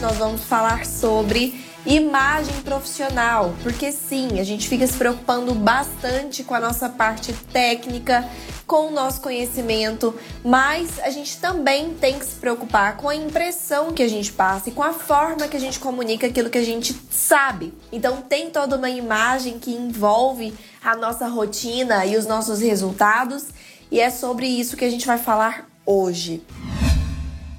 Nós 0.00 0.16
vamos 0.16 0.44
falar 0.44 0.86
sobre 0.86 1.60
imagem 1.84 2.54
profissional, 2.62 3.52
porque 3.64 3.90
sim, 3.90 4.38
a 4.38 4.44
gente 4.44 4.68
fica 4.68 4.86
se 4.86 4.92
preocupando 4.96 5.52
bastante 5.56 6.44
com 6.44 6.54
a 6.54 6.60
nossa 6.60 6.88
parte 6.88 7.32
técnica, 7.52 8.24
com 8.64 8.86
o 8.86 8.90
nosso 8.92 9.20
conhecimento, 9.20 10.14
mas 10.44 11.00
a 11.00 11.10
gente 11.10 11.38
também 11.38 11.94
tem 11.94 12.16
que 12.16 12.24
se 12.24 12.36
preocupar 12.36 12.96
com 12.96 13.08
a 13.08 13.16
impressão 13.16 13.92
que 13.92 14.04
a 14.04 14.08
gente 14.08 14.32
passa 14.32 14.68
e 14.68 14.72
com 14.72 14.84
a 14.84 14.92
forma 14.92 15.48
que 15.48 15.56
a 15.56 15.60
gente 15.60 15.80
comunica 15.80 16.28
aquilo 16.28 16.48
que 16.48 16.58
a 16.58 16.64
gente 16.64 16.94
sabe. 17.10 17.74
Então, 17.90 18.22
tem 18.22 18.50
toda 18.50 18.76
uma 18.76 18.90
imagem 18.90 19.58
que 19.58 19.72
envolve 19.72 20.54
a 20.80 20.94
nossa 20.96 21.26
rotina 21.26 22.06
e 22.06 22.16
os 22.16 22.24
nossos 22.24 22.60
resultados, 22.60 23.46
e 23.90 24.00
é 24.00 24.10
sobre 24.10 24.46
isso 24.46 24.76
que 24.76 24.84
a 24.84 24.90
gente 24.90 25.08
vai 25.08 25.18
falar 25.18 25.68
hoje. 25.84 26.40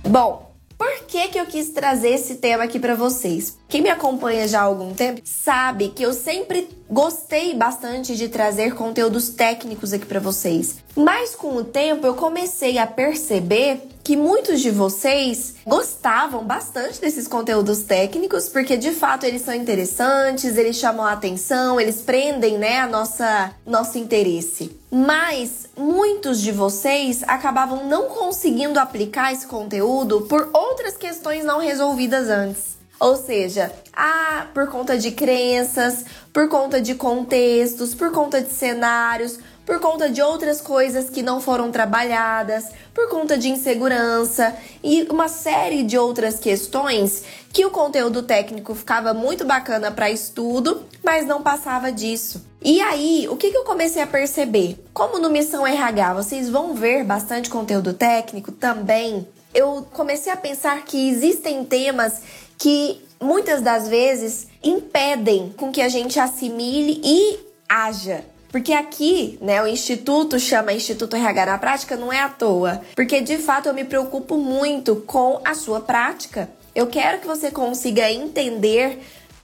Bom, 0.03 0.47
por 0.78 1.06
que, 1.08 1.28
que 1.30 1.39
eu 1.39 1.45
quis 1.45 1.70
trazer 1.70 2.09
esse 2.09 2.36
tema 2.36 2.66
aqui 2.66 2.80
para 2.80 2.95
vocês? 2.95 3.58
Quem 3.67 3.81
me 3.81 3.89
acompanha 3.89 4.47
já 4.47 4.59
há 4.59 4.64
algum 4.64 4.94
tempo 4.94 5.22
sabe 5.23 5.89
que 5.89 6.03
eu 6.03 6.14
sempre 6.14 6.69
gostei 6.89 7.56
bastante 7.56 8.16
de 8.16 8.30
trazer 8.30 8.75
conteúdos 8.75 9.30
técnicos 9.30 9.92
aqui 9.92 10.06
para 10.06 10.19
vocês. 10.19 10.78
Mas 10.95 11.36
com 11.36 11.56
o 11.56 11.64
tempo 11.64 12.06
eu 12.06 12.14
comecei 12.14 12.78
a 12.78 12.86
perceber 12.86 13.81
que 14.08 14.16
muitos 14.16 14.61
de 14.61 14.72
vocês 14.72 15.55
gostavam 15.66 16.45
bastante 16.45 17.02
desses 17.02 17.27
conteúdos 17.27 17.80
técnicos, 17.80 18.47
porque 18.47 18.77
de 18.77 18.91
fato 18.91 19.25
eles 19.25 19.41
são 19.41 19.53
interessantes, 19.53 20.55
eles 20.55 20.77
chamam 20.77 21.05
a 21.05 21.11
atenção, 21.11 21.77
eles 21.77 21.97
prendem, 21.97 22.58
né, 22.58 22.80
a 22.80 22.88
nossa 22.88 23.52
nosso 23.66 23.97
interesse. 23.97 24.80
Mas 24.89 25.67
muitos 25.75 26.39
de 26.39 26.53
vocês 26.53 27.22
acabavam 27.28 27.89
não 27.89 28.03
conseguindo 28.03 28.80
aplicar 28.80 29.33
esse 29.33 29.45
conteúdo 29.45 30.22
por 30.22 30.52
outras 30.53 30.95
questões 30.95 31.44
não 31.44 31.59
resolvidas 31.59 32.30
antes. 32.30 32.78
Ou 33.00 33.17
seja, 33.17 33.72
ah, 33.91 34.47
por 34.53 34.69
conta 34.69 34.97
de 34.97 35.11
crenças, 35.11 36.05
por 36.31 36.47
conta 36.47 36.80
de 36.80 36.95
contextos, 36.95 37.94
por 37.94 38.11
conta 38.11 38.41
de 38.41 38.52
cenários, 38.52 39.38
por 39.68 39.82
conta 39.82 40.10
de 40.10 40.22
outras 40.22 40.62
coisas 40.62 41.10
que 41.10 41.22
não 41.22 41.42
foram 41.42 41.70
trabalhadas, 41.70 42.68
por 42.94 43.10
conta 43.10 43.38
de 43.38 43.50
insegurança 43.50 44.56
e 44.82 45.06
uma 45.12 45.28
série 45.28 45.84
de 45.84 45.98
outras 45.98 46.40
questões 46.40 47.26
que 47.52 47.66
o 47.66 47.70
conteúdo 47.70 48.24
técnico 48.24 48.74
ficava 48.74 49.14
muito 49.14 49.44
bacana 49.44 49.92
para 49.92 50.09
estudo, 50.09 50.84
mas 51.04 51.28
não 51.28 51.44
passava 51.44 51.92
disso. 51.92 52.46
E 52.64 52.80
aí, 52.80 53.28
o 53.30 53.36
que, 53.36 53.52
que 53.52 53.58
eu 53.58 53.66
comecei 53.66 54.02
a 54.02 54.08
perceber? 54.08 54.82
Como 54.94 55.20
no 55.20 55.30
Missão 55.30 55.68
RH 55.68 56.14
vocês 56.14 56.50
vão 56.50 56.74
ver 56.74 57.04
bastante 57.04 57.50
conteúdo 57.50 57.94
técnico 57.94 58.54
também, 58.54 59.28
eu 59.54 59.86
comecei 59.92 60.31
a 60.31 60.38
pensar 60.38 60.86
que 60.86 61.09
existem 61.09 61.66
temas 61.66 62.22
que 62.58 63.06
muitas 63.20 63.62
das 63.62 63.90
vezes 63.90 64.47
impedem 64.64 65.53
com 65.58 65.74
que 65.74 65.81
a 65.81 65.90
gente 65.90 66.18
assimile 66.22 67.02
e 67.03 67.38
haja 67.68 68.24
porque 68.52 68.74
aqui, 68.74 69.38
né, 69.41 69.62
o 69.62 69.68
instituto 69.68 70.40
chama 70.40 70.74
Instituto 70.74 71.16
RH 71.16 71.46
na 71.46 71.58
prática 71.58 71.96
não 71.97 72.12
é 72.12 72.22
à 72.22 72.30
toa, 72.30 72.81
porque 72.96 73.22
de 73.22 73.38
fato 73.38 73.68
eu 73.68 73.74
me 73.74 73.84
preocupo 73.84 74.38
muito 74.38 74.97
com 74.97 75.41
a 75.44 75.53
sua 75.53 75.81
prática. 75.81 76.50
Eu 76.74 76.88
quero 76.88 77.19
que 77.19 77.28
você 77.28 77.52
consiga 77.52 78.12
entender 78.12 79.00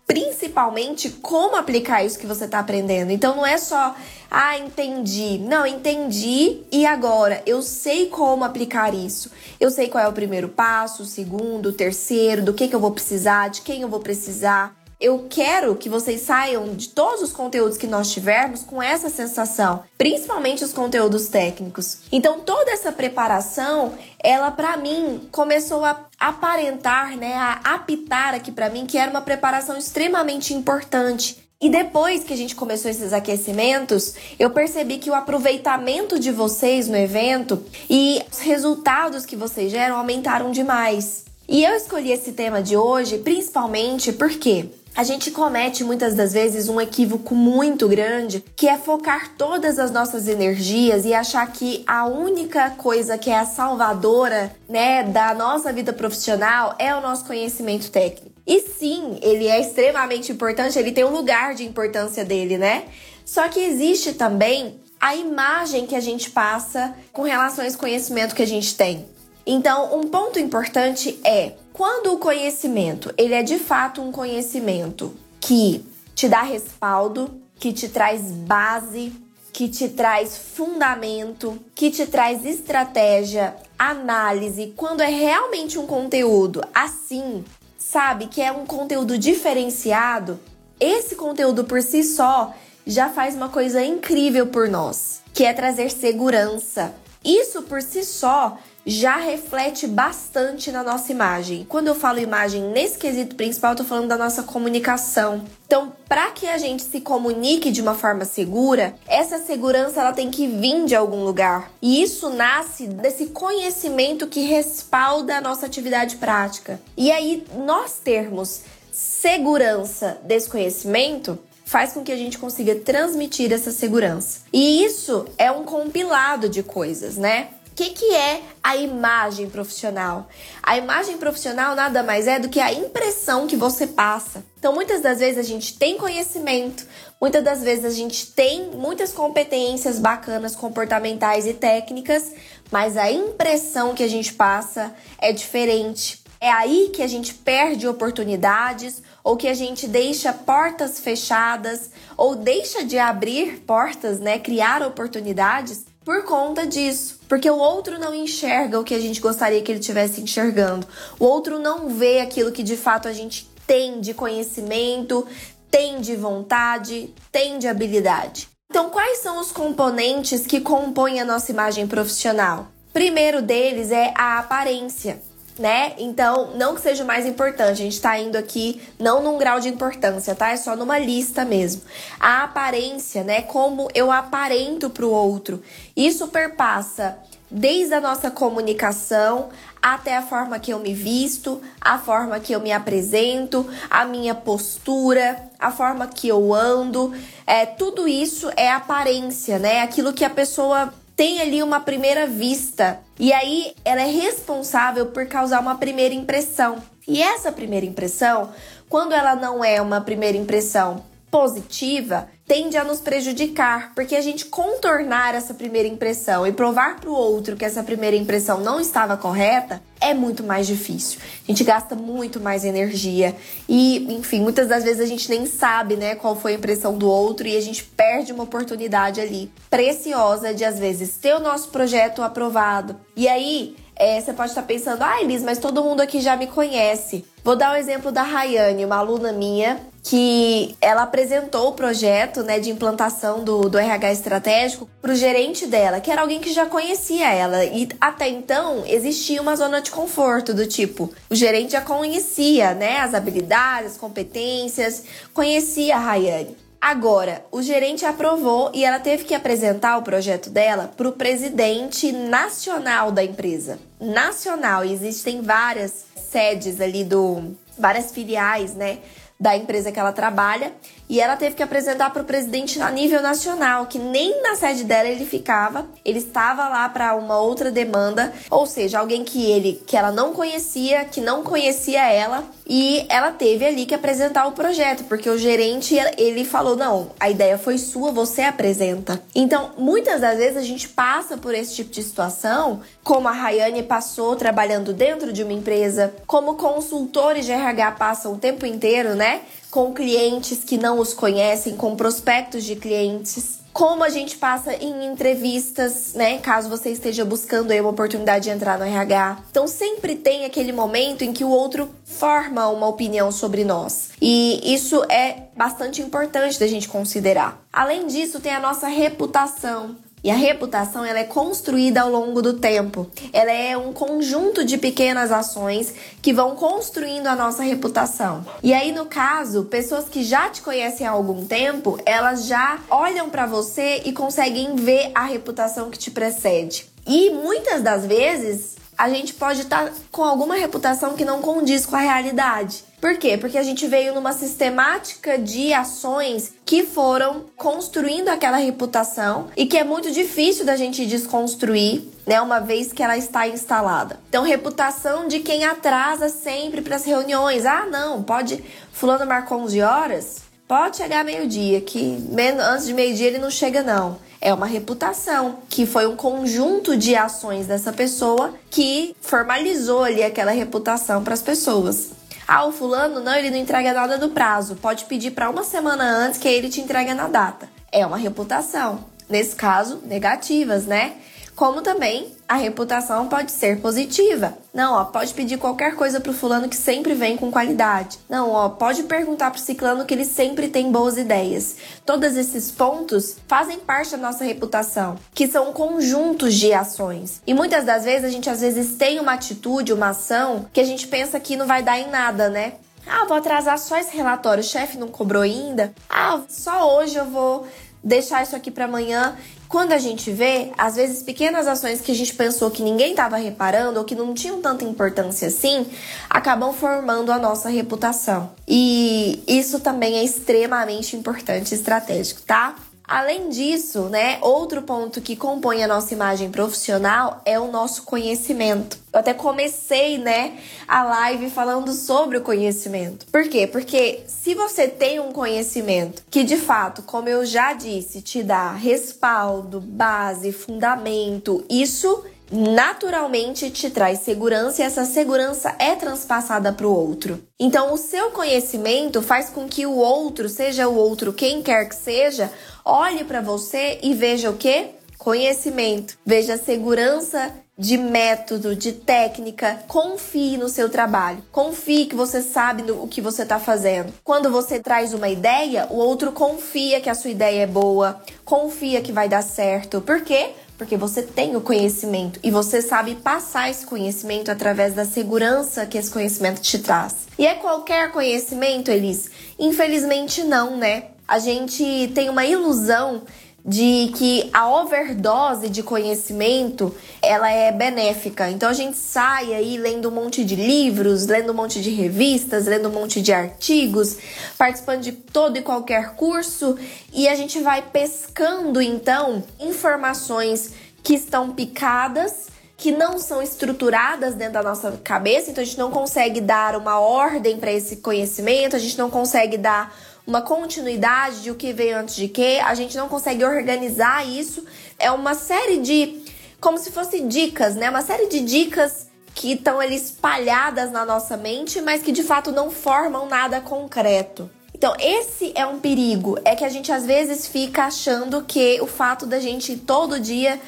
principalmente 0.06 1.09
como 1.09 1.56
aplicar 1.56 2.03
isso 2.03 2.19
que 2.19 2.28
você 2.28 2.46
está 2.46 2.59
aprendendo. 2.59 3.12
Então 3.12 3.36
não 3.36 3.46
é 3.46 3.58
só, 3.58 3.96
ah, 4.30 4.58
entendi. 4.58 5.40
Não, 5.40 5.66
entendi 5.66 6.62
e 6.72 6.85
agora 6.85 7.41
eu 7.46 7.62
sei 7.62 8.08
como 8.08 8.44
aplicar 8.44 8.94
isso. 8.94 9.31
Eu 9.59 9.70
sei 9.70 9.88
qual 9.88 10.03
é 10.03 10.08
o 10.08 10.14
primeiro 10.14 10.50
passo, 10.50 11.03
o 11.03 11.06
segundo, 11.06 11.70
o 11.70 11.74
terceiro, 11.74 12.44
do 12.44 12.53
que, 12.53 12.68
que 12.68 12.75
eu 12.75 12.80
vou 12.80 12.91
precisar, 12.91 13.50
de 13.50 13.62
quem 13.62 13.81
eu 13.81 13.90
vou 13.90 14.00
precisar 14.00 14.75
eu 15.03 15.25
quero 15.30 15.75
que 15.75 15.90
vocês 15.90 16.22
saiam 16.22 16.74
de 16.75 16.88
todos 16.88 17.22
os 17.22 17.34
conteúdos 17.34 17.78
que 17.78 17.86
nós 17.86 18.09
tivermos 18.09 18.64
com 18.64 18.81
essa 18.81 19.09
sensação, 19.09 19.84
principalmente 19.97 20.64
os 20.64 20.72
conteúdos 20.72 21.28
técnicos. 21.28 21.97
Então, 22.09 22.40
toda 22.40 22.72
essa 22.72 22.90
preparação, 22.90 23.96
ela 24.18 24.50
para 24.50 24.78
mim 24.78 25.28
começou 25.30 25.84
a 25.84 26.06
aparentar, 26.18 27.18
né, 27.18 27.36
a 27.36 27.59
apitar 27.75 28.34
aqui 28.34 28.50
para 28.50 28.69
mim 28.69 28.86
que 28.86 28.97
era 28.97 29.12
uma 29.12 29.19
preparação 29.19 29.78
extremamente 29.78 30.53
importante. 30.53 31.44
E 31.59 31.70
depois 31.70 32.24
que 32.24 32.31
a 32.31 32.38
gente 32.38 32.56
começou 32.56 32.90
esses 32.90 33.12
aquecimentos, 33.12 34.16
eu 34.40 34.52
percebi 34.52 35.00
que 35.00 35.09
o 35.09 35.14
aproveitamento 35.14 36.18
de 36.18 36.31
vocês 36.31 36.88
no 36.88 36.96
evento 36.96 37.62
e 37.90 38.22
os 38.31 38.40
resultados 38.40 39.25
que 39.25 39.35
vocês 39.35 39.70
geram 39.70 39.97
aumentaram 39.97 40.50
demais. 40.50 41.25
E 41.47 41.62
eu 41.62 41.75
escolhi 41.75 42.14
esse 42.14 42.31
tema 42.31 42.64
de 42.64 42.78
hoje 42.78 43.18
principalmente 43.18 44.14
porque 44.14 44.70
a 44.96 45.04
gente 45.04 45.31
comete 45.31 45.84
muitas 45.84 46.14
das 46.14 46.34
vezes 46.34 46.70
um 46.70 46.80
equívoco 46.80 47.34
muito 47.34 47.88
grande, 47.88 48.44
que 48.56 48.68
é 48.68 48.78
focar 48.78 49.31
todas 49.38 49.80
as 49.80 49.92
nossas 49.92 50.28
energias 50.28 51.04
e 51.06 51.14
achar 51.14 51.52
que 51.52 51.84
a 51.88 52.06
única 52.06 52.70
coisa 52.72 53.18
que 53.18 53.30
é 53.30 53.40
a 53.40 53.46
salvadora, 53.46 54.56
né, 54.70 55.03
da 55.03 55.34
nossa 55.34 55.74
vida 55.74 55.92
profissional 55.92 56.76
é 56.78 56.96
o 56.96 57.02
nosso 57.02 57.26
conhecimento 57.26 57.90
técnico. 57.90 58.32
E 58.46 58.59
sim, 58.59 59.18
ele 59.22 59.48
é 59.48 59.59
extremamente 59.59 60.32
importante, 60.32 60.78
ele 60.78 60.92
tem 60.92 61.03
um 61.03 61.14
lugar 61.14 61.56
de 61.56 61.64
importância 61.64 62.24
dele, 62.24 62.58
né? 62.58 62.84
Só 63.26 63.48
que 63.48 63.59
existe 63.59 64.14
também 64.14 64.80
a 65.00 65.16
imagem 65.16 65.88
que 65.88 65.96
a 65.96 66.00
gente 66.00 66.30
passa 66.30 66.94
com 67.12 67.24
relação 67.24 67.64
a 67.64 67.68
esse 67.68 67.78
conhecimento 67.78 68.36
que 68.36 68.44
a 68.44 68.48
gente 68.48 68.76
tem. 68.76 69.06
Então, 69.46 69.98
um 69.98 70.08
ponto 70.08 70.40
importante 70.40 71.20
é 71.24 71.54
quando 71.74 72.14
o 72.14 72.18
conhecimento 72.18 73.14
ele 73.18 73.34
é 73.34 73.44
de 73.44 73.58
fato 73.59 74.02
um 74.02 74.12
conhecimento 74.12 75.14
que 75.40 75.86
te 76.16 76.30
dá 76.30 76.42
respaldo, 76.42 77.42
que 77.59 77.74
te 77.74 77.90
traz 77.90 78.22
base, 78.32 79.12
que 79.52 79.68
te 79.68 79.90
traz 79.90 80.38
fundamento, 80.38 81.59
que 81.76 81.92
te 81.92 82.06
traz 82.06 82.46
estratégia, 82.46 83.56
análise, 83.78 84.74
quando 84.76 85.02
é 85.02 85.08
realmente 85.08 85.78
um 85.78 85.86
conteúdo 85.86 86.64
assim, 86.74 87.44
sabe, 87.78 88.28
que 88.28 88.42
é 88.42 88.52
um 88.52 88.66
conteúdo 88.66 89.18
diferenciado, 89.18 90.40
esse 90.80 91.16
conteúdo 91.16 91.64
por 91.66 91.82
si 91.82 92.03
só 92.03 92.53
já 92.86 93.09
faz 93.09 93.36
uma 93.36 93.50
coisa 93.50 93.84
incrível 93.84 94.48
por 94.48 94.68
nós, 94.68 95.22
que 95.34 95.46
é 95.46 95.53
trazer 95.53 95.92
segurança. 95.92 96.94
Isso 97.23 97.61
por 97.63 97.81
si 97.81 98.03
só 98.03 98.57
já 98.85 99.16
reflete 99.16 99.88
bastante 99.88 100.72
na 100.72 100.84
nossa 100.84 101.11
imagem. 101.11 101.66
Quando 101.69 101.88
eu 101.88 101.95
falo 101.95 102.19
imagem 102.19 102.61
nesse 102.63 102.97
quesito 102.97 103.35
principal, 103.35 103.72
eu 103.72 103.78
tô 103.78 103.84
falando 103.84 104.09
da 104.09 104.17
nossa 104.17 104.44
comunicação. 104.44 105.45
Então, 105.66 105.94
para 106.07 106.31
que 106.31 106.47
a 106.47 106.57
gente 106.57 106.84
se 106.84 107.00
comunique 107.00 107.72
de 107.72 107.81
uma 107.81 107.95
forma 107.95 108.25
segura, 108.25 108.94
essa 109.07 109.38
segurança 109.39 110.01
ela 110.01 110.11
tem 110.11 110.29
que 110.29 110.47
vir 110.47 110.85
de 110.85 110.96
algum 110.96 111.23
lugar. 111.23 111.72
E 111.81 112.02
isso 112.02 112.29
nasce 112.29 112.87
desse 112.87 113.28
conhecimento 113.28 114.28
que 114.28 114.41
respalda 114.41 115.37
a 115.37 115.41
nossa 115.41 115.66
atividade 115.66 116.17
prática. 116.17 116.79
E 116.97 117.11
aí, 117.11 117.46
nós 117.55 117.99
termos 118.03 118.64
segurança 118.91 120.19
desse 120.23 120.49
conhecimento 120.49 121.40
faz 121.66 121.94
com 121.94 122.04
que 122.04 122.12
a 122.12 122.18
gente 122.18 122.38
consiga 122.38 122.76
transmitir 122.76 123.52
essa 123.52 123.72
segurança. 123.72 124.42
E 124.52 124.84
isso 124.84 125.26
é 125.38 125.52
um 125.52 125.64
compilado 125.64 126.50
de 126.50 126.64
coisas, 126.64 127.18
né? 127.18 127.50
O 127.74 127.76
que, 127.76 127.90
que 127.90 128.14
é 128.14 128.44
a 128.62 128.78
imagem 128.78 129.50
profissional? 129.50 130.28
A 130.62 130.78
imagem 130.78 131.18
profissional 131.18 131.76
nada 131.76 132.04
mais 132.04 132.28
é 132.28 132.38
do 132.38 132.48
que 132.48 132.60
a 132.60 132.72
impressão 132.72 133.48
que 133.48 133.56
você 133.56 133.88
passa. 133.88 134.46
Então, 134.60 134.76
muitas 134.76 135.02
das 135.02 135.18
vezes 135.18 135.40
a 135.40 135.42
gente 135.42 135.76
tem 135.76 135.98
conhecimento, 135.98 136.86
muitas 137.20 137.44
das 137.44 137.64
vezes 137.64 137.84
a 137.84 137.90
gente 137.90 138.28
tem 138.28 138.70
muitas 138.76 139.12
competências 139.12 139.98
bacanas, 139.98 140.56
comportamentais 140.56 141.48
e 141.48 141.54
técnicas, 141.56 142.32
mas 142.72 142.96
a 142.96 143.12
impressão 143.12 143.96
que 143.96 144.04
a 144.04 144.08
gente 144.08 144.34
passa 144.36 144.94
é 145.20 145.32
diferente. 145.32 146.22
É 146.43 146.51
aí 146.51 146.90
que 146.93 147.01
a 147.01 147.07
gente 147.07 147.34
perde 147.34 147.87
oportunidades 147.87 149.01
ou 149.23 149.37
que 149.37 149.47
a 149.47 149.53
gente 149.53 149.87
deixa 149.87 150.34
portas 150.34 150.99
fechadas 150.99 151.90
ou 152.17 152.35
deixa 152.35 152.84
de 152.84 152.99
abrir 152.99 153.61
portas, 153.61 154.19
né, 154.19 154.37
criar 154.37 154.81
oportunidades 154.81 155.85
por 156.03 156.25
conta 156.25 156.67
disso. 156.67 157.17
Porque 157.29 157.49
o 157.49 157.57
outro 157.57 157.97
não 157.97 158.13
enxerga 158.13 158.78
o 158.78 158.84
que 158.84 158.93
a 158.93 158.99
gente 158.99 159.22
gostaria 159.22 159.61
que 159.61 159.72
ele 159.72 159.79
estivesse 159.79 160.19
enxergando. 160.19 160.85
O 161.17 161.23
outro 161.23 161.59
não 161.59 161.87
vê 161.87 162.19
aquilo 162.19 162.51
que 162.51 162.61
de 162.61 162.75
fato 162.75 163.07
a 163.07 163.13
gente 163.13 163.49
tem 163.66 164.01
de 164.01 164.13
conhecimento, 164.13 165.25
tem 165.72 166.01
de 166.01 166.13
vontade, 166.13 167.13
tem 167.31 167.57
de 167.57 167.69
habilidade. 167.69 168.49
Então, 168.69 168.90
quais 168.90 169.19
são 169.19 169.40
os 169.40 169.53
componentes 169.53 170.45
que 170.45 170.59
compõem 170.59 171.22
a 171.22 171.25
nossa 171.25 171.53
imagem 171.53 171.87
profissional? 171.87 172.67
Primeiro 172.91 173.41
deles 173.41 173.91
é 173.91 174.13
a 174.13 174.40
aparência 174.40 175.22
né? 175.58 175.94
Então, 175.97 176.52
não 176.55 176.76
que 176.76 176.82
seja 176.82 177.03
mais 177.03 177.26
importante, 177.26 177.72
a 177.72 177.76
gente 177.76 178.02
tá 178.02 178.17
indo 178.17 178.35
aqui 178.35 178.82
não 179.00 179.22
num 179.22 179.38
grau 179.38 179.59
de 179.59 179.70
importância, 179.70 180.34
tá? 180.34 180.50
É 180.50 180.58
só 180.58 180.76
numa 180.76 180.97
lista 180.97 181.46
mesmo. 181.46 181.82
A 182.20 182.44
aparência, 182.44 183.23
né? 183.23 183.41
Como 183.41 183.88
eu 183.94 184.11
aparento 184.11 184.90
pro 184.90 185.09
outro. 185.09 185.61
Isso 185.96 186.28
perpassa 186.28 187.17
desde 187.50 187.94
a 187.94 188.02
nossa 188.02 188.32
comunicação 188.32 189.50
até 189.79 190.17
a 190.17 190.23
forma 190.23 190.58
que 190.58 190.72
eu 190.72 190.79
me 190.79 190.94
visto, 190.94 191.61
a 191.79 192.00
forma 192.00 192.40
que 192.40 192.53
eu 192.53 192.59
me 192.59 192.72
apresento, 192.72 193.70
a 193.90 194.05
minha 194.05 194.34
postura, 194.34 195.50
a 195.59 195.70
forma 195.70 196.08
que 196.08 196.28
eu 196.28 196.53
ando. 196.53 197.14
É, 197.46 197.66
tudo 197.66 198.08
isso 198.08 198.50
é 198.55 198.72
aparência, 198.72 199.59
né? 199.59 199.82
Aquilo 199.82 200.14
que 200.14 200.26
a 200.26 200.29
pessoa 200.29 200.91
tem 201.16 201.42
ali 201.42 201.62
uma 201.62 201.80
primeira 201.80 202.28
vista 202.28 203.00
e 203.20 203.32
aí 203.32 203.74
ela 203.86 204.02
é 204.02 204.08
responsável 204.10 205.08
por 205.08 205.26
causar 205.28 205.60
uma 205.60 205.76
primeira 205.76 206.14
impressão. 206.14 206.78
E 207.08 207.22
essa 207.22 207.52
primeira 207.52 207.86
impressão, 207.86 208.50
quando 208.90 209.14
ela 209.14 209.36
não 209.36 209.64
é 209.64 209.82
uma 209.82 210.02
primeira 210.02 210.38
impressão 210.38 211.04
positiva, 211.34 212.30
tende 212.47 212.78
a 212.78 212.84
nos 212.84 213.00
prejudicar, 213.00 213.91
porque 213.96 214.16
a 214.16 214.22
gente 214.22 214.46
contornar 214.46 215.34
essa 215.34 215.52
primeira 215.52 215.88
impressão 215.88 216.46
e 216.46 216.52
provar 216.52 217.00
para 217.00 217.09
o 217.09 217.16
outro 217.16 217.56
que 217.56 217.66
essa 217.66 217.82
primeira 217.82 218.16
impressão 218.16 218.59
não 218.59 218.80
estava 218.80 219.18
correta 219.18 219.82
é 220.00 220.14
muito 220.14 220.44
mais 220.44 220.68
difícil. 220.68 221.20
A 221.44 221.52
gente 221.52 221.64
gasta 221.64 221.96
muito 221.96 222.40
mais 222.40 222.64
energia 222.64 223.35
e, 223.68 224.14
enfim, 224.14 224.41
muitas 224.41 224.68
das 224.68 224.84
vezes 224.84 225.02
a 225.02 225.08
gente 225.08 225.28
nem 225.28 225.47
sabe, 225.47 225.96
né, 225.96 226.14
qual 226.14 226.35
foi 226.35 226.52
a 226.52 226.56
impressão 226.56 226.96
do 226.96 227.09
outro 227.09 227.47
e 227.47 227.58
a 227.58 227.62
gente 227.62 227.84
perde 227.84 228.32
uma 228.32 228.44
oportunidade 228.44 229.20
ali 229.20 229.52
preciosa 229.72 230.53
de 230.53 230.64
às 230.64 230.78
vezes 230.78 231.18
ter 231.18 231.34
o 231.34 231.40
nosso 231.40 231.70
projeto 231.70 232.22
aprovado. 232.22 232.96
E 233.16 233.28
aí, 233.28 233.76
é, 233.95 234.19
você 234.19 234.34
pode 234.34 234.49
estar 234.49 234.63
pensando, 234.63 235.01
ah, 235.01 235.22
Elis, 235.22 235.43
mas 235.43 235.57
todo 235.57 235.84
mundo 235.84 236.01
aqui 236.01 236.19
já 236.19 236.35
me 236.35 236.47
conhece. 236.47 237.25
Vou 237.43 237.55
dar 237.55 237.72
o 237.72 237.73
um 237.73 237.78
exemplo 237.78 238.11
da 238.11 238.23
Rayane, 238.23 238.85
uma 238.85 238.97
aluna 238.97 239.31
minha, 239.31 239.79
que 240.01 240.75
ela 240.81 241.03
apresentou 241.03 241.69
o 241.69 241.73
projeto 241.73 242.41
né, 242.43 242.59
de 242.59 242.69
implantação 242.69 243.43
do, 243.43 243.69
do 243.69 243.78
RH 243.78 244.11
estratégico 244.11 244.90
para 245.01 245.11
o 245.11 245.16
gerente 245.16 245.67
dela, 245.67 245.99
que 245.99 246.09
era 246.09 246.22
alguém 246.22 246.40
que 246.40 246.53
já 246.53 246.66
conhecia 246.66 247.31
ela. 247.31 247.63
E 247.66 247.90
até 247.99 248.29
então 248.29 248.84
existia 248.85 249.41
uma 249.41 249.55
zona 249.55 249.81
de 249.81 249.91
conforto 249.91 250.53
do 250.53 250.66
tipo, 250.66 251.11
o 251.29 251.35
gerente 251.35 251.73
já 251.73 251.81
conhecia 251.81 252.73
né, 252.73 252.99
as 252.99 253.13
habilidades, 253.13 253.91
as 253.91 253.97
competências, 253.97 255.03
conhecia 255.34 255.95
a 255.95 255.99
Rayane. 255.99 256.62
Agora, 256.86 257.46
o 257.50 257.62
gerente 257.62 258.06
aprovou 258.06 258.70
e 258.74 258.84
ela 258.84 259.00
teve 259.00 259.24
que 259.24 259.34
apresentar 259.34 259.98
o 259.98 260.01
projeto 260.01 260.50
dela 260.50 260.91
para 260.98 261.08
o 261.08 261.13
presidente 261.13 262.12
nacional 262.12 263.10
da 263.10 263.24
empresa. 263.24 263.80
Nacional, 264.01 264.84
e 264.84 264.91
existem 264.91 265.41
várias 265.41 266.03
sedes 266.18 266.82
ali 266.82 267.06
do. 267.06 267.56
várias 267.80 268.12
filiais, 268.12 268.75
né? 268.75 268.98
da 269.39 269.58
empresa 269.58 269.91
que 269.91 270.00
ela 270.00 270.12
trabalha 270.13 270.72
e 271.13 271.20
ela 271.20 271.38
teve 271.38 271.56
que 271.56 271.62
apresentar 271.62 272.10
para 272.10 272.24
o 272.24 272.25
presidente 272.25 272.82
a 272.82 272.89
nível 272.89 273.22
nacional, 273.22 273.86
que 273.86 274.00
nem 274.00 274.42
na 274.42 274.56
sede 274.56 274.84
dela 274.84 275.08
ele 275.08 275.27
ficava, 275.27 275.86
ele 276.04 276.18
estava 276.18 276.68
lá 276.68 276.89
para 276.89 277.15
uma 277.15 277.39
outra 277.39 277.70
demanda, 277.70 278.34
ou 278.50 278.65
seja, 278.65 278.98
alguém 278.98 279.24
que 279.24 279.46
ele 279.46 279.80
que 279.86 279.96
ela 279.96 280.12
não 280.12 280.34
conhecia, 280.34 281.06
que 281.06 281.22
não 281.22 281.44
conhecia 281.44 282.12
ela, 282.12 282.44
e 282.65 283.06
ela 283.10 283.32
teve 283.32 283.63
ali 283.63 283.86
que 283.86 283.94
apresentar 283.94 284.48
o 284.48 284.54
projeto, 284.54 285.04
porque 285.04 285.30
o 285.30 285.38
gerente 285.38 285.96
ele 286.18 286.44
falou: 286.44 286.75
"Não, 286.75 287.12
a 287.20 287.30
ideia 287.30 287.60
foi 287.60 287.77
sua, 287.77 288.12
você 288.12 288.42
apresenta". 288.42 289.22
Então, 289.36 289.70
muitas 289.77 290.20
das 290.20 290.39
vezes 290.39 290.58
a 290.58 290.63
gente 290.63 290.89
passa 290.89 291.38
por 291.38 291.54
esse 291.54 291.75
tipo 291.75 291.92
de 291.92 292.01
situação, 292.01 292.82
como 293.04 293.27
a 293.27 293.32
Rayane 293.32 293.84
passou 293.84 294.36
trabalhando 294.36 294.92
dentro 294.92 295.32
de 295.32 295.44
uma 295.44 295.54
empresa, 295.54 296.12
como 296.25 296.56
consultores 296.56 297.46
de 297.46 297.51
RH 297.51 297.92
passam 297.92 298.34
o 298.34 298.39
tempo 298.39 298.65
inteiro, 298.65 299.13
né? 299.13 299.42
Com 299.74 299.91
clientes 299.91 300.63
que 300.63 300.77
não 300.77 301.00
os 301.00 301.15
conhecem, 301.15 301.75
com 301.75 301.96
prospectos 301.96 302.63
de 302.63 302.75
clientes. 302.75 303.58
Como 303.74 304.03
a 304.03 304.10
gente 304.10 304.38
passa 304.38 304.72
em 304.75 305.08
entrevistas, 305.08 306.13
né? 306.13 306.38
Caso 306.38 306.70
você 306.70 306.91
esteja 306.91 307.25
buscando 307.25 307.72
aí 307.72 307.81
uma 307.81 307.89
oportunidade 307.89 308.43
de 308.43 308.51
entrar 308.51 308.77
no 308.77 308.86
RH. 308.86 309.39
Então 309.50 309.67
sempre 309.67 310.15
tem 310.15 310.46
aquele 310.46 310.72
momento 310.72 311.24
em 311.24 311.34
que 311.34 311.43
o 311.43 311.50
outro 311.50 311.89
forma 312.05 312.67
uma 312.67 312.88
opinião 312.88 313.31
sobre 313.31 313.63
nós. 313.63 314.12
E 314.22 314.62
isso 314.75 315.03
é 315.05 315.48
bastante 315.58 316.03
importante 316.03 316.60
da 316.60 316.67
gente 316.67 316.88
considerar. 316.88 317.60
Além 317.74 318.05
disso, 318.05 318.39
tem 318.39 318.53
a 318.53 318.60
nossa 318.60 318.88
reputação. 318.88 319.96
E 320.24 320.31
a 320.31 320.36
reputação 320.36 321.03
ela 321.03 321.20
é 321.20 321.25
construída 321.25 322.01
ao 322.01 322.10
longo 322.10 322.41
do 322.41 322.53
tempo. 322.53 323.08
Ela 323.34 323.51
é 323.51 323.77
um 323.77 323.91
conjunto 323.91 324.63
de 324.63 324.77
pequenas 324.77 325.31
ações 325.31 325.93
que 326.22 326.31
vão 326.31 326.55
construindo 326.55 327.27
a 327.27 327.36
nossa 327.36 327.62
reputação. 327.62 328.46
E 328.63 328.74
aí 328.74 328.93
no 328.93 329.05
caso, 329.05 329.65
pessoas 329.65 330.05
que 330.05 330.24
já 330.24 330.50
te 330.50 330.62
conhecem 330.62 331.05
há 331.05 331.12
algum 331.12 331.43
tempo, 331.46 332.00
elas 332.05 332.46
já 332.46 332.79
olham 332.89 333.29
para 333.29 333.46
você 333.46 334.01
e 334.05 334.13
conseguem 334.13 334.75
ver 334.75 335.12
a 335.13 335.25
reputação 335.25 335.89
que 335.89 336.00
te 336.00 336.10
precede. 336.10 336.86
E 337.05 337.29
muitas 337.31 337.81
das 337.81 338.05
vezes 338.05 338.75
a 338.98 339.10
gente 339.10 339.34
pode 339.34 339.62
estar 339.62 339.86
tá 339.86 339.91
com 340.12 340.24
alguma 340.24 340.55
reputação 340.55 341.15
que 341.15 341.25
não 341.25 341.41
condiz 341.41 341.86
com 341.86 341.95
a 341.95 342.00
realidade. 342.00 342.84
Por 343.01 343.17
quê? 343.17 343.38
Porque 343.38 343.57
a 343.57 343.63
gente 343.63 343.86
veio 343.86 344.13
numa 344.13 344.31
sistemática 344.31 345.38
de 345.38 345.74
ações 345.74 346.53
que 346.65 346.86
foram 346.86 347.45
construindo 347.57 348.29
aquela 348.29 348.57
reputação 348.57 349.50
e 349.57 349.65
que 349.65 349.77
é 349.77 349.84
muito 349.84 350.10
difícil 350.10 350.65
da 350.65 350.77
gente 350.77 351.05
desconstruir, 351.05 352.01
né, 352.25 352.39
uma 352.39 352.60
vez 352.60 352.93
que 352.93 353.03
ela 353.03 353.17
está 353.17 353.45
instalada. 353.45 354.19
Então, 354.29 354.43
reputação 354.43 355.27
de 355.27 355.41
quem 355.41 355.65
atrasa 355.65 356.29
sempre 356.29 356.81
para 356.81 356.95
as 356.95 357.03
reuniões. 357.03 357.65
Ah, 357.65 357.86
não, 357.86 358.24
pode 358.24 358.63
fulano 358.93 359.25
marcou 359.25 359.60
11 359.60 359.81
horas, 359.81 360.38
pode 360.65 360.95
chegar 360.95 361.25
meio-dia, 361.25 361.81
que 361.81 362.17
antes 362.62 362.88
de 362.88 362.93
meio-dia 362.93 363.27
ele 363.27 363.39
não 363.39 363.51
chega 363.51 363.84
não 363.84 364.17
é 364.43 364.53
uma 364.53 364.65
reputação, 364.65 365.60
que 365.69 365.86
foi 365.86 366.05
um 366.05 366.17
conjunto 366.17 366.97
de 366.97 367.15
ações 367.15 367.65
dessa 367.65 367.93
pessoa 367.93 368.53
que 368.69 369.15
formalizou 369.21 370.03
ali 370.03 370.21
aquela 370.21 370.51
reputação 370.51 371.23
para 371.23 371.33
as 371.33 371.41
pessoas. 371.41 372.09
Ah, 372.45 372.65
o 372.65 372.73
fulano 372.73 373.21
não, 373.21 373.33
ele 373.33 373.50
não 373.50 373.57
entrega 373.57 373.93
nada 373.93 374.17
no 374.17 374.31
prazo. 374.31 374.75
Pode 374.75 375.05
pedir 375.05 375.31
para 375.31 375.50
uma 375.50 375.63
semana 375.63 376.03
antes 376.03 376.38
que 376.38 376.47
ele 376.50 376.67
te 376.67 376.81
entregue 376.81 377.13
na 377.13 377.29
data. 377.29 377.69
É 377.89 378.05
uma 378.05 378.17
reputação. 378.17 379.05
Nesse 379.29 379.55
caso, 379.55 380.01
negativas, 380.03 380.85
né? 380.85 381.13
Como 381.55 381.81
também 381.81 382.31
a 382.48 382.55
reputação 382.55 383.27
pode 383.27 383.51
ser 383.51 383.79
positiva. 383.79 384.57
Não, 384.74 384.93
ó, 384.93 385.05
pode 385.05 385.33
pedir 385.33 385.57
qualquer 385.57 385.95
coisa 385.95 386.19
pro 386.19 386.33
fulano 386.33 386.67
que 386.67 386.75
sempre 386.75 387.13
vem 387.13 387.38
com 387.38 387.51
qualidade. 387.51 388.19
Não, 388.29 388.51
ó, 388.51 388.69
pode 388.69 389.03
perguntar 389.03 389.51
pro 389.51 389.60
ciclano 389.60 390.05
que 390.05 390.13
ele 390.13 390.25
sempre 390.25 390.67
tem 390.67 390.91
boas 390.91 391.17
ideias. 391.17 391.75
Todos 392.05 392.36
esses 392.36 392.72
pontos 392.72 393.38
fazem 393.48 393.79
parte 393.79 394.12
da 394.12 394.17
nossa 394.17 394.43
reputação, 394.43 395.15
que 395.33 395.48
são 395.48 395.72
conjuntos 395.72 396.55
de 396.55 396.74
ações. 396.74 397.41
E 397.45 397.53
muitas 397.53 397.86
das 397.86 398.03
vezes 398.03 398.25
a 398.25 398.29
gente 398.29 398.50
às 398.50 398.62
vezes 398.62 398.95
tem 398.95 399.19
uma 399.19 399.33
atitude, 399.33 399.93
uma 399.93 400.10
ação 400.10 400.65
que 400.74 400.81
a 400.81 400.86
gente 400.86 401.07
pensa 401.07 401.39
que 401.39 401.55
não 401.55 401.67
vai 401.67 401.83
dar 401.83 402.00
em 402.00 402.10
nada, 402.10 402.50
né? 402.50 402.74
Ah, 403.05 403.25
vou 403.25 403.36
atrasar 403.36 403.77
só 403.77 403.98
esse 403.98 404.15
relatório, 404.15 404.62
o 404.62 404.65
chefe 404.65 404.98
não 404.98 405.10
cobrou 405.10 405.41
ainda. 405.41 405.93
Ah, 406.10 406.41
só 406.48 406.98
hoje 406.98 407.17
eu 407.17 407.25
vou 407.25 407.67
deixar 408.03 408.43
isso 408.43 408.55
aqui 408.55 408.69
para 408.69 408.86
amanhã. 408.86 409.36
Quando 409.74 409.92
a 409.92 409.98
gente 409.98 410.32
vê, 410.32 410.72
às 410.77 410.98
vezes 410.98 411.24
pequenas 411.24 411.65
ações 411.65 412.00
que 412.00 412.12
a 412.12 412.15
gente 412.15 412.36
pensou 412.36 412.70
que 412.70 412.84
ninguém 412.84 413.10
estava 413.10 413.38
reparando 413.38 413.98
ou 413.98 414.06
que 414.06 414.13
não 414.13 414.32
tinham 414.32 414.62
tanta 414.62 414.86
importância 414.86 415.48
assim, 415.48 415.88
acabam 416.30 416.72
formando 416.72 417.32
a 417.32 417.39
nossa 417.39 417.70
reputação. 417.70 418.51
E 418.68 419.42
isso 419.48 419.80
também 419.80 420.20
é 420.20 420.24
extremamente 420.24 421.15
importante 421.15 421.72
e 421.72 421.74
estratégico, 421.74 422.44
tá? 422.44 422.75
Além 423.05 423.50
disso, 423.50 424.03
né, 424.03 424.38
outro 424.41 424.81
ponto 424.81 425.22
que 425.22 425.36
compõe 425.36 425.83
a 425.83 425.88
nossa 425.88 426.13
imagem 426.13 426.50
profissional 426.50 427.41
é 427.45 427.60
o 427.60 427.72
nosso 427.72 428.03
conhecimento. 428.03 428.98
Eu 429.12 429.19
até 429.19 429.33
comecei, 429.33 430.17
né, 430.17 430.57
a 430.88 431.03
live 431.03 431.50
falando 431.50 431.91
sobre 431.91 432.38
o 432.38 432.41
conhecimento. 432.41 433.25
Por 433.27 433.48
quê? 433.50 433.67
Porque 433.67 434.24
se 434.25 434.55
você 434.55 434.88
tem 434.88 435.19
um 435.19 435.31
conhecimento 435.31 436.24
que 436.29 436.43
de 436.43 436.57
fato, 436.57 437.03
como 437.03 437.27
eu 437.27 437.45
já 437.45 437.74
disse, 437.74 438.22
te 438.22 438.41
dá 438.41 438.72
respaldo, 438.72 439.81
base, 439.81 440.51
fundamento, 440.51 441.63
isso 441.69 442.24
naturalmente 442.51 443.72
te 443.72 443.89
traz 443.89 444.19
segurança 444.19 444.81
e 444.81 444.86
essa 444.86 445.05
segurança 445.05 445.75
é 445.79 445.95
transpassada 445.95 446.72
para 446.72 446.86
o 446.86 446.95
outro. 446.95 447.41
Então, 447.60 447.93
o 447.93 447.98
seu 447.98 448.29
conhecimento 448.29 449.22
faz 449.22 449.50
com 449.50 449.67
que 449.67 449.86
o 449.86 449.95
outro, 449.95 450.48
seja 450.48 450.88
o 450.88 450.95
outro 450.95 451.33
quem 451.33 451.63
quer 451.63 451.89
que 451.89 451.95
seja, 451.95 452.51
olhe 452.85 453.23
para 453.23 453.41
você 453.41 453.99
e 454.01 454.13
veja 454.13 454.49
o 454.49 454.57
que? 454.57 454.89
conhecimento, 455.23 456.17
veja 456.25 456.57
segurança 456.57 457.53
de 457.77 457.97
método, 457.97 458.75
de 458.75 458.91
técnica. 458.91 459.79
Confie 459.87 460.57
no 460.57 460.67
seu 460.67 460.89
trabalho. 460.89 461.41
Confie 461.51 462.05
que 462.05 462.15
você 462.15 462.41
sabe 462.41 462.91
o 462.91 463.07
que 463.07 463.21
você 463.21 463.43
está 463.43 463.57
fazendo. 463.57 464.13
Quando 464.23 464.51
você 464.51 464.79
traz 464.79 465.13
uma 465.13 465.29
ideia, 465.29 465.87
o 465.89 465.95
outro 465.95 466.33
confia 466.33 466.99
que 466.99 467.09
a 467.09 467.15
sua 467.15 467.31
ideia 467.31 467.63
é 467.63 467.67
boa, 467.67 468.21
confia 468.43 469.01
que 469.01 469.13
vai 469.13 469.29
dar 469.29 469.41
certo. 469.41 470.01
Por 470.01 470.21
quê? 470.21 470.51
Porque 470.77 470.97
você 470.97 471.21
tem 471.21 471.55
o 471.55 471.61
conhecimento 471.61 472.39
e 472.43 472.51
você 472.51 472.81
sabe 472.81 473.15
passar 473.15 473.69
esse 473.69 473.85
conhecimento 473.85 474.51
através 474.51 474.93
da 474.93 475.05
segurança 475.05 475.85
que 475.85 475.97
esse 475.97 476.11
conhecimento 476.11 476.61
te 476.61 476.79
traz. 476.79 477.15
E 477.39 477.47
é 477.47 477.53
qualquer 477.55 478.11
conhecimento, 478.11 478.91
Elis? 478.91 479.31
Infelizmente 479.57 480.43
não, 480.43 480.75
né? 480.75 481.12
A 481.27 481.39
gente 481.39 482.12
tem 482.13 482.30
uma 482.30 482.46
ilusão 482.46 483.24
de 483.65 484.12
que 484.18 484.50
a 484.51 484.70
overdose 484.70 485.70
de 485.70 485.82
conhecimento 485.82 486.94
ela 487.22 487.50
é 487.50 487.72
benéfica. 487.72 488.50
Então 488.50 488.70
a 488.70 488.74
gente 488.74 488.98
sai 488.98 489.53
aí 489.53 489.77
lendo 489.77 490.10
um 490.10 490.12
monte 490.12 490.44
de 490.44 490.56
livros, 490.56 491.25
lendo 491.27 491.53
um 491.53 491.56
monte 491.56 491.82
de 491.82 491.89
revistas, 491.89 492.65
lendo 492.65 492.89
um 492.89 492.92
monte 492.92 493.22
de 493.22 493.32
artigos, 493.32 494.18
participando 494.58 495.01
de 495.01 495.13
todo 495.13 495.58
e 495.58 495.62
qualquer 495.62 496.15
curso 496.15 496.77
e 497.13 497.27
a 497.27 497.36
gente 497.36 497.62
vai 497.62 497.82
pescando 497.82 498.82
então 498.82 499.44
informações 499.60 500.74
que 501.01 501.13
estão 501.13 501.53
picadas 501.53 502.51
que 502.75 502.92
não 502.92 503.18
são 503.18 503.42
estruturadas 503.42 504.36
dentro 504.36 504.56
da 504.56 504.63
nossa 504.63 504.92
cabeça, 505.03 505.50
então 505.50 505.62
a 505.62 505.65
gente 505.65 505.77
não 505.77 505.89
consegue 505.89 506.42
dar 506.42 506.75
uma 506.75 507.00
ordem 507.00 507.58
para 507.58 507.72
esse 507.72 507.98
conhecimento, 507.98 508.75
a 508.75 508.80
gente 508.80 508.98
não 508.98 509.10
consegue 509.10 509.58
dar 509.58 509.96
uma 510.25 510.42
continuidade 510.42 511.44
de 511.44 511.51
o 511.51 511.56
que 511.56 511.74
veio 511.74 511.98
antes 511.98 512.15
de 512.15 512.27
que, 512.27 512.60
a 512.60 512.74
gente 512.74 512.96
não 512.96 513.10
consegue 513.10 513.44
organizar 513.44 514.27
isso. 514.27 514.65
É 514.98 515.12
uma 515.12 515.36
série 515.36 515.77
de, 515.77 516.24
como 516.60 516.77
se 516.77 516.92
fosse 516.92 517.22
dicas, 517.22 517.75
né? 517.75 517.89
Uma 517.89 518.01
série 518.01 518.27
de 518.27 518.39
dicas 518.39 519.08
que 519.36 519.53
estão 519.53 519.80
ali 519.80 519.96
espalhadas 519.96 520.92
na 520.92 521.06
nossa 521.06 521.36
mente, 521.36 521.82
mas 521.82 522.01
que 522.01 522.12
de 522.12 522.24
fato 522.24 522.51
não 522.51 522.70
formam 522.70 523.27
nada 523.27 523.60
concreto. 523.60 524.50
Então, 524.74 524.94
esse 525.00 525.51
é 525.56 525.65
um 525.65 525.80
perigo, 525.80 526.38
é 526.44 526.56
que 526.56 526.65
a 526.65 526.70
gente 526.70 526.92
às 526.92 527.06
vezes 527.06 527.48
fica 527.48 527.86
achando 527.86 528.44
que 528.44 528.82
o 528.82 528.88
fato 528.88 529.25
da 529.25 529.39
gente 529.39 529.77
todo 529.77 530.20
dia 530.20 530.60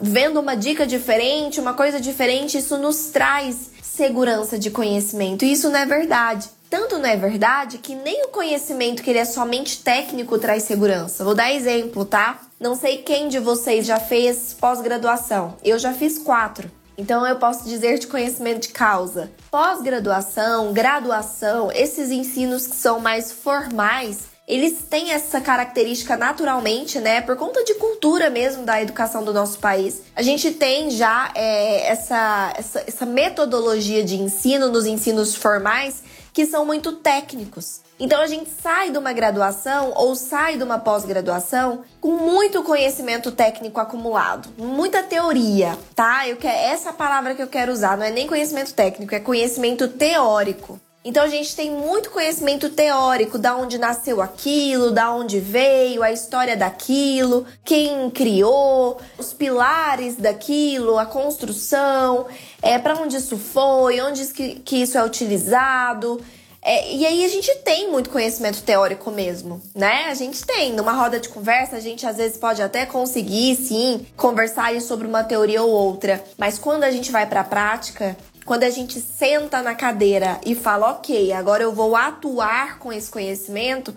vendo 0.00 0.40
uma 0.40 0.54
dica 0.56 0.86
diferente, 0.86 1.60
uma 1.60 1.74
coisa 1.74 2.00
diferente, 2.00 2.58
isso 2.58 2.78
nos 2.78 3.06
traz 3.06 3.70
segurança 3.82 4.58
de 4.58 4.70
conhecimento. 4.70 5.44
E 5.44 5.52
isso 5.52 5.70
não 5.70 5.78
é 5.78 5.86
verdade. 5.86 6.48
Tanto 6.68 6.98
não 6.98 7.08
é 7.08 7.16
verdade 7.16 7.78
que 7.78 7.94
nem 7.94 8.24
o 8.24 8.28
conhecimento 8.28 9.02
que 9.02 9.10
ele 9.10 9.18
é 9.18 9.24
somente 9.24 9.82
técnico 9.82 10.38
traz 10.38 10.64
segurança. 10.64 11.24
Vou 11.24 11.34
dar 11.34 11.52
exemplo, 11.52 12.04
tá? 12.04 12.40
Não 12.58 12.74
sei 12.74 12.98
quem 12.98 13.28
de 13.28 13.38
vocês 13.38 13.86
já 13.86 14.00
fez 14.00 14.56
pós-graduação. 14.58 15.56
Eu 15.62 15.78
já 15.78 15.92
fiz 15.92 16.18
quatro. 16.18 16.70
Então 16.96 17.26
eu 17.26 17.36
posso 17.36 17.64
dizer 17.64 17.98
de 17.98 18.06
conhecimento 18.06 18.62
de 18.62 18.68
causa. 18.68 19.30
Pós-graduação, 19.50 20.72
graduação, 20.72 21.70
esses 21.72 22.10
ensinos 22.10 22.66
que 22.66 22.76
são 22.76 23.00
mais 23.00 23.32
formais, 23.32 24.34
eles 24.46 24.82
têm 24.90 25.10
essa 25.10 25.40
característica 25.40 26.16
naturalmente, 26.16 27.00
né? 27.00 27.22
Por 27.22 27.34
conta 27.34 27.64
de 27.64 27.74
cultura 27.74 28.28
mesmo 28.28 28.64
da 28.64 28.80
educação 28.80 29.24
do 29.24 29.32
nosso 29.32 29.58
país. 29.58 30.02
A 30.14 30.22
gente 30.22 30.50
tem 30.50 30.90
já 30.90 31.30
é, 31.34 31.88
essa, 31.88 32.52
essa, 32.56 32.84
essa 32.86 33.06
metodologia 33.06 34.04
de 34.04 34.16
ensino 34.16 34.68
nos 34.68 34.84
ensinos 34.84 35.34
formais 35.34 36.03
que 36.34 36.44
são 36.44 36.66
muito 36.66 36.92
técnicos. 36.92 37.80
Então 37.98 38.20
a 38.20 38.26
gente 38.26 38.50
sai 38.60 38.90
de 38.90 38.98
uma 38.98 39.12
graduação 39.12 39.92
ou 39.94 40.16
sai 40.16 40.56
de 40.56 40.64
uma 40.64 40.80
pós-graduação 40.80 41.84
com 42.00 42.10
muito 42.10 42.64
conhecimento 42.64 43.30
técnico 43.30 43.78
acumulado, 43.78 44.48
muita 44.58 45.00
teoria, 45.00 45.78
tá? 45.94 46.28
Eu 46.28 46.36
quero 46.36 46.58
essa 46.58 46.92
palavra 46.92 47.36
que 47.36 47.42
eu 47.42 47.46
quero 47.46 47.72
usar, 47.72 47.96
não 47.96 48.04
é 48.04 48.10
nem 48.10 48.26
conhecimento 48.26 48.74
técnico, 48.74 49.14
é 49.14 49.20
conhecimento 49.20 49.86
teórico. 49.86 50.80
Então 51.04 51.22
a 51.22 51.28
gente 51.28 51.54
tem 51.54 51.70
muito 51.70 52.10
conhecimento 52.10 52.70
teórico 52.70 53.36
da 53.36 53.54
onde 53.54 53.76
nasceu 53.76 54.22
aquilo, 54.22 54.90
da 54.90 55.12
onde 55.12 55.38
veio, 55.38 56.02
a 56.02 56.10
história 56.10 56.56
daquilo, 56.56 57.44
quem 57.62 58.08
criou, 58.08 58.98
os 59.18 59.34
pilares 59.34 60.16
daquilo, 60.16 60.98
a 60.98 61.04
construção, 61.04 62.26
é 62.62 62.78
para 62.78 62.94
onde 62.94 63.16
isso 63.16 63.36
foi, 63.36 64.00
onde 64.00 64.24
que, 64.28 64.54
que 64.60 64.76
isso 64.76 64.96
é 64.96 65.04
utilizado. 65.04 66.22
É, 66.66 66.94
e 66.94 67.04
aí 67.04 67.22
a 67.22 67.28
gente 67.28 67.54
tem 67.56 67.90
muito 67.90 68.08
conhecimento 68.08 68.62
teórico 68.62 69.10
mesmo, 69.10 69.60
né? 69.74 70.06
A 70.08 70.14
gente 70.14 70.42
tem. 70.46 70.72
Numa 70.72 70.92
roda 70.92 71.20
de 71.20 71.28
conversa, 71.28 71.76
a 71.76 71.80
gente 71.80 72.06
às 72.06 72.16
vezes 72.16 72.38
pode 72.38 72.62
até 72.62 72.86
conseguir, 72.86 73.54
sim, 73.54 74.06
conversar 74.16 74.80
sobre 74.80 75.06
uma 75.06 75.22
teoria 75.22 75.62
ou 75.62 75.68
outra. 75.68 76.24
Mas 76.38 76.58
quando 76.58 76.84
a 76.84 76.90
gente 76.90 77.12
vai 77.12 77.26
para 77.26 77.40
a 77.40 77.44
prática, 77.44 78.16
quando 78.44 78.64
a 78.64 78.70
gente 78.70 79.00
senta 79.00 79.62
na 79.62 79.74
cadeira 79.74 80.40
e 80.44 80.54
fala, 80.54 80.90
ok, 80.90 81.32
agora 81.32 81.62
eu 81.62 81.72
vou 81.72 81.96
atuar 81.96 82.78
com 82.78 82.92
esse 82.92 83.10
conhecimento, 83.10 83.94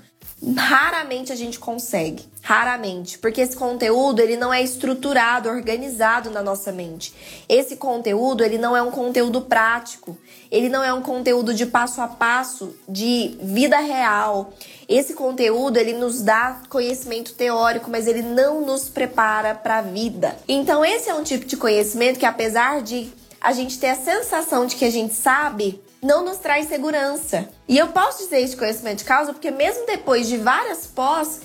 raramente 0.55 1.31
a 1.31 1.35
gente 1.35 1.59
consegue. 1.59 2.25
Raramente, 2.41 3.17
porque 3.19 3.41
esse 3.41 3.57
conteúdo 3.57 4.21
ele 4.21 4.37
não 4.37 4.53
é 4.53 4.63
estruturado, 4.63 5.49
organizado 5.49 6.29
na 6.29 6.41
nossa 6.41 6.71
mente. 6.71 7.13
Esse 7.49 7.75
conteúdo 7.75 8.41
ele 8.41 8.57
não 8.57 8.77
é 8.77 8.81
um 8.81 8.89
conteúdo 8.89 9.41
prático, 9.41 10.17
ele 10.49 10.69
não 10.69 10.81
é 10.81 10.93
um 10.93 11.01
conteúdo 11.01 11.53
de 11.53 11.65
passo 11.65 11.99
a 11.99 12.07
passo 12.07 12.73
de 12.87 13.37
vida 13.41 13.77
real. 13.79 14.53
Esse 14.87 15.13
conteúdo 15.13 15.75
ele 15.75 15.91
nos 15.91 16.21
dá 16.21 16.61
conhecimento 16.69 17.33
teórico, 17.33 17.91
mas 17.91 18.07
ele 18.07 18.21
não 18.21 18.61
nos 18.61 18.87
prepara 18.87 19.53
para 19.53 19.79
a 19.79 19.81
vida. 19.81 20.37
Então 20.47 20.85
esse 20.85 21.09
é 21.09 21.13
um 21.13 21.23
tipo 21.23 21.45
de 21.45 21.57
conhecimento 21.57 22.17
que 22.17 22.25
apesar 22.25 22.81
de 22.81 23.11
a 23.47 23.53
gente 23.53 23.79
ter 23.79 23.87
a 23.87 23.95
sensação 23.95 24.65
de 24.65 24.75
que 24.75 24.83
a 24.83 24.89
gente 24.89 25.13
sabe, 25.13 25.81
não 26.03 26.25
nos 26.25 26.35
traz 26.35 26.67
segurança. 26.67 27.47
E 27.65 27.77
eu 27.77 27.87
posso 27.87 28.25
dizer 28.25 28.41
isso 28.41 28.55
de 28.55 28.59
conhecimento 28.59 28.97
de 28.97 29.05
causa 29.05 29.31
porque 29.31 29.49
mesmo 29.49 29.85
depois 29.85 30.27
de 30.27 30.35
várias 30.35 30.85
pós, 30.85 31.39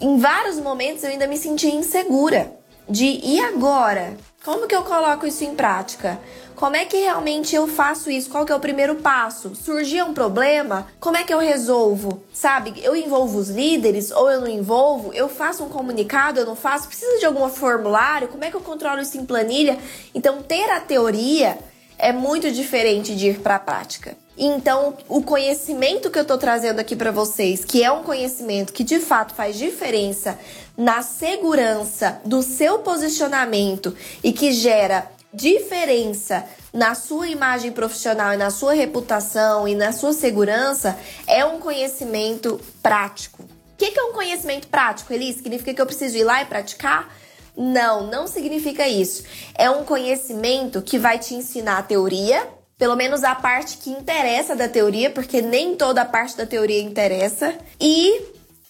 em 0.00 0.16
vários 0.16 0.58
momentos 0.58 1.04
eu 1.04 1.10
ainda 1.10 1.26
me 1.26 1.36
senti 1.36 1.66
insegura 1.66 2.50
de 2.88 3.20
e 3.22 3.38
agora? 3.40 4.16
Como 4.44 4.66
que 4.66 4.76
eu 4.76 4.82
coloco 4.82 5.26
isso 5.26 5.42
em 5.42 5.54
prática? 5.54 6.20
Como 6.54 6.76
é 6.76 6.84
que 6.84 6.98
realmente 6.98 7.56
eu 7.56 7.66
faço 7.66 8.10
isso? 8.10 8.28
Qual 8.28 8.44
que 8.44 8.52
é 8.52 8.54
o 8.54 8.60
primeiro 8.60 8.96
passo? 8.96 9.54
Surgir 9.54 10.02
um 10.02 10.12
problema, 10.12 10.86
como 11.00 11.16
é 11.16 11.24
que 11.24 11.32
eu 11.32 11.38
resolvo? 11.38 12.22
Sabe, 12.30 12.74
eu 12.82 12.94
envolvo 12.94 13.38
os 13.38 13.48
líderes 13.48 14.10
ou 14.10 14.30
eu 14.30 14.42
não 14.42 14.48
envolvo? 14.48 15.14
Eu 15.14 15.30
faço 15.30 15.64
um 15.64 15.70
comunicado, 15.70 16.40
eu 16.40 16.44
não 16.44 16.54
faço? 16.54 16.88
Precisa 16.88 17.18
de 17.18 17.24
algum 17.24 17.48
formulário? 17.48 18.28
Como 18.28 18.44
é 18.44 18.50
que 18.50 18.56
eu 18.56 18.60
controlo 18.60 19.00
isso 19.00 19.16
em 19.16 19.24
planilha? 19.24 19.78
Então, 20.14 20.42
ter 20.42 20.70
a 20.70 20.78
teoria 20.78 21.58
é 21.96 22.12
muito 22.12 22.50
diferente 22.50 23.16
de 23.16 23.30
ir 23.30 23.40
para 23.40 23.56
a 23.56 23.60
prática. 23.60 24.14
Então, 24.36 24.96
o 25.08 25.22
conhecimento 25.22 26.10
que 26.10 26.18
eu 26.18 26.22
estou 26.22 26.36
trazendo 26.36 26.80
aqui 26.80 26.96
para 26.96 27.12
vocês, 27.12 27.64
que 27.64 27.84
é 27.84 27.92
um 27.92 28.02
conhecimento 28.02 28.72
que 28.72 28.82
de 28.82 28.98
fato 28.98 29.34
faz 29.34 29.56
diferença 29.56 30.38
na 30.76 31.02
segurança 31.02 32.20
do 32.24 32.42
seu 32.42 32.80
posicionamento 32.80 33.94
e 34.24 34.32
que 34.32 34.52
gera 34.52 35.08
diferença 35.32 36.44
na 36.72 36.94
sua 36.94 37.28
imagem 37.28 37.70
profissional 37.70 38.34
e 38.34 38.36
na 38.36 38.50
sua 38.50 38.72
reputação 38.74 39.68
e 39.68 39.74
na 39.74 39.92
sua 39.92 40.12
segurança, 40.12 40.98
é 41.26 41.44
um 41.44 41.60
conhecimento 41.60 42.60
prático. 42.82 43.42
O 43.42 43.76
que 43.76 43.98
é 43.98 44.02
um 44.02 44.12
conhecimento 44.12 44.68
prático, 44.68 45.12
Eli? 45.12 45.32
Significa 45.32 45.74
que 45.74 45.80
eu 45.80 45.86
preciso 45.86 46.16
ir 46.16 46.24
lá 46.24 46.42
e 46.42 46.46
praticar? 46.46 47.12
Não, 47.56 48.06
não 48.08 48.26
significa 48.26 48.88
isso. 48.88 49.22
É 49.54 49.70
um 49.70 49.84
conhecimento 49.84 50.82
que 50.82 50.98
vai 50.98 51.18
te 51.18 51.34
ensinar 51.34 51.78
a 51.78 51.82
teoria, 51.82 52.48
pelo 52.84 52.96
menos 52.96 53.24
a 53.24 53.34
parte 53.34 53.78
que 53.78 53.88
interessa 53.88 54.54
da 54.54 54.68
teoria, 54.68 55.08
porque 55.08 55.40
nem 55.40 55.74
toda 55.74 56.02
a 56.02 56.04
parte 56.04 56.36
da 56.36 56.44
teoria 56.44 56.82
interessa, 56.82 57.56
e 57.80 58.20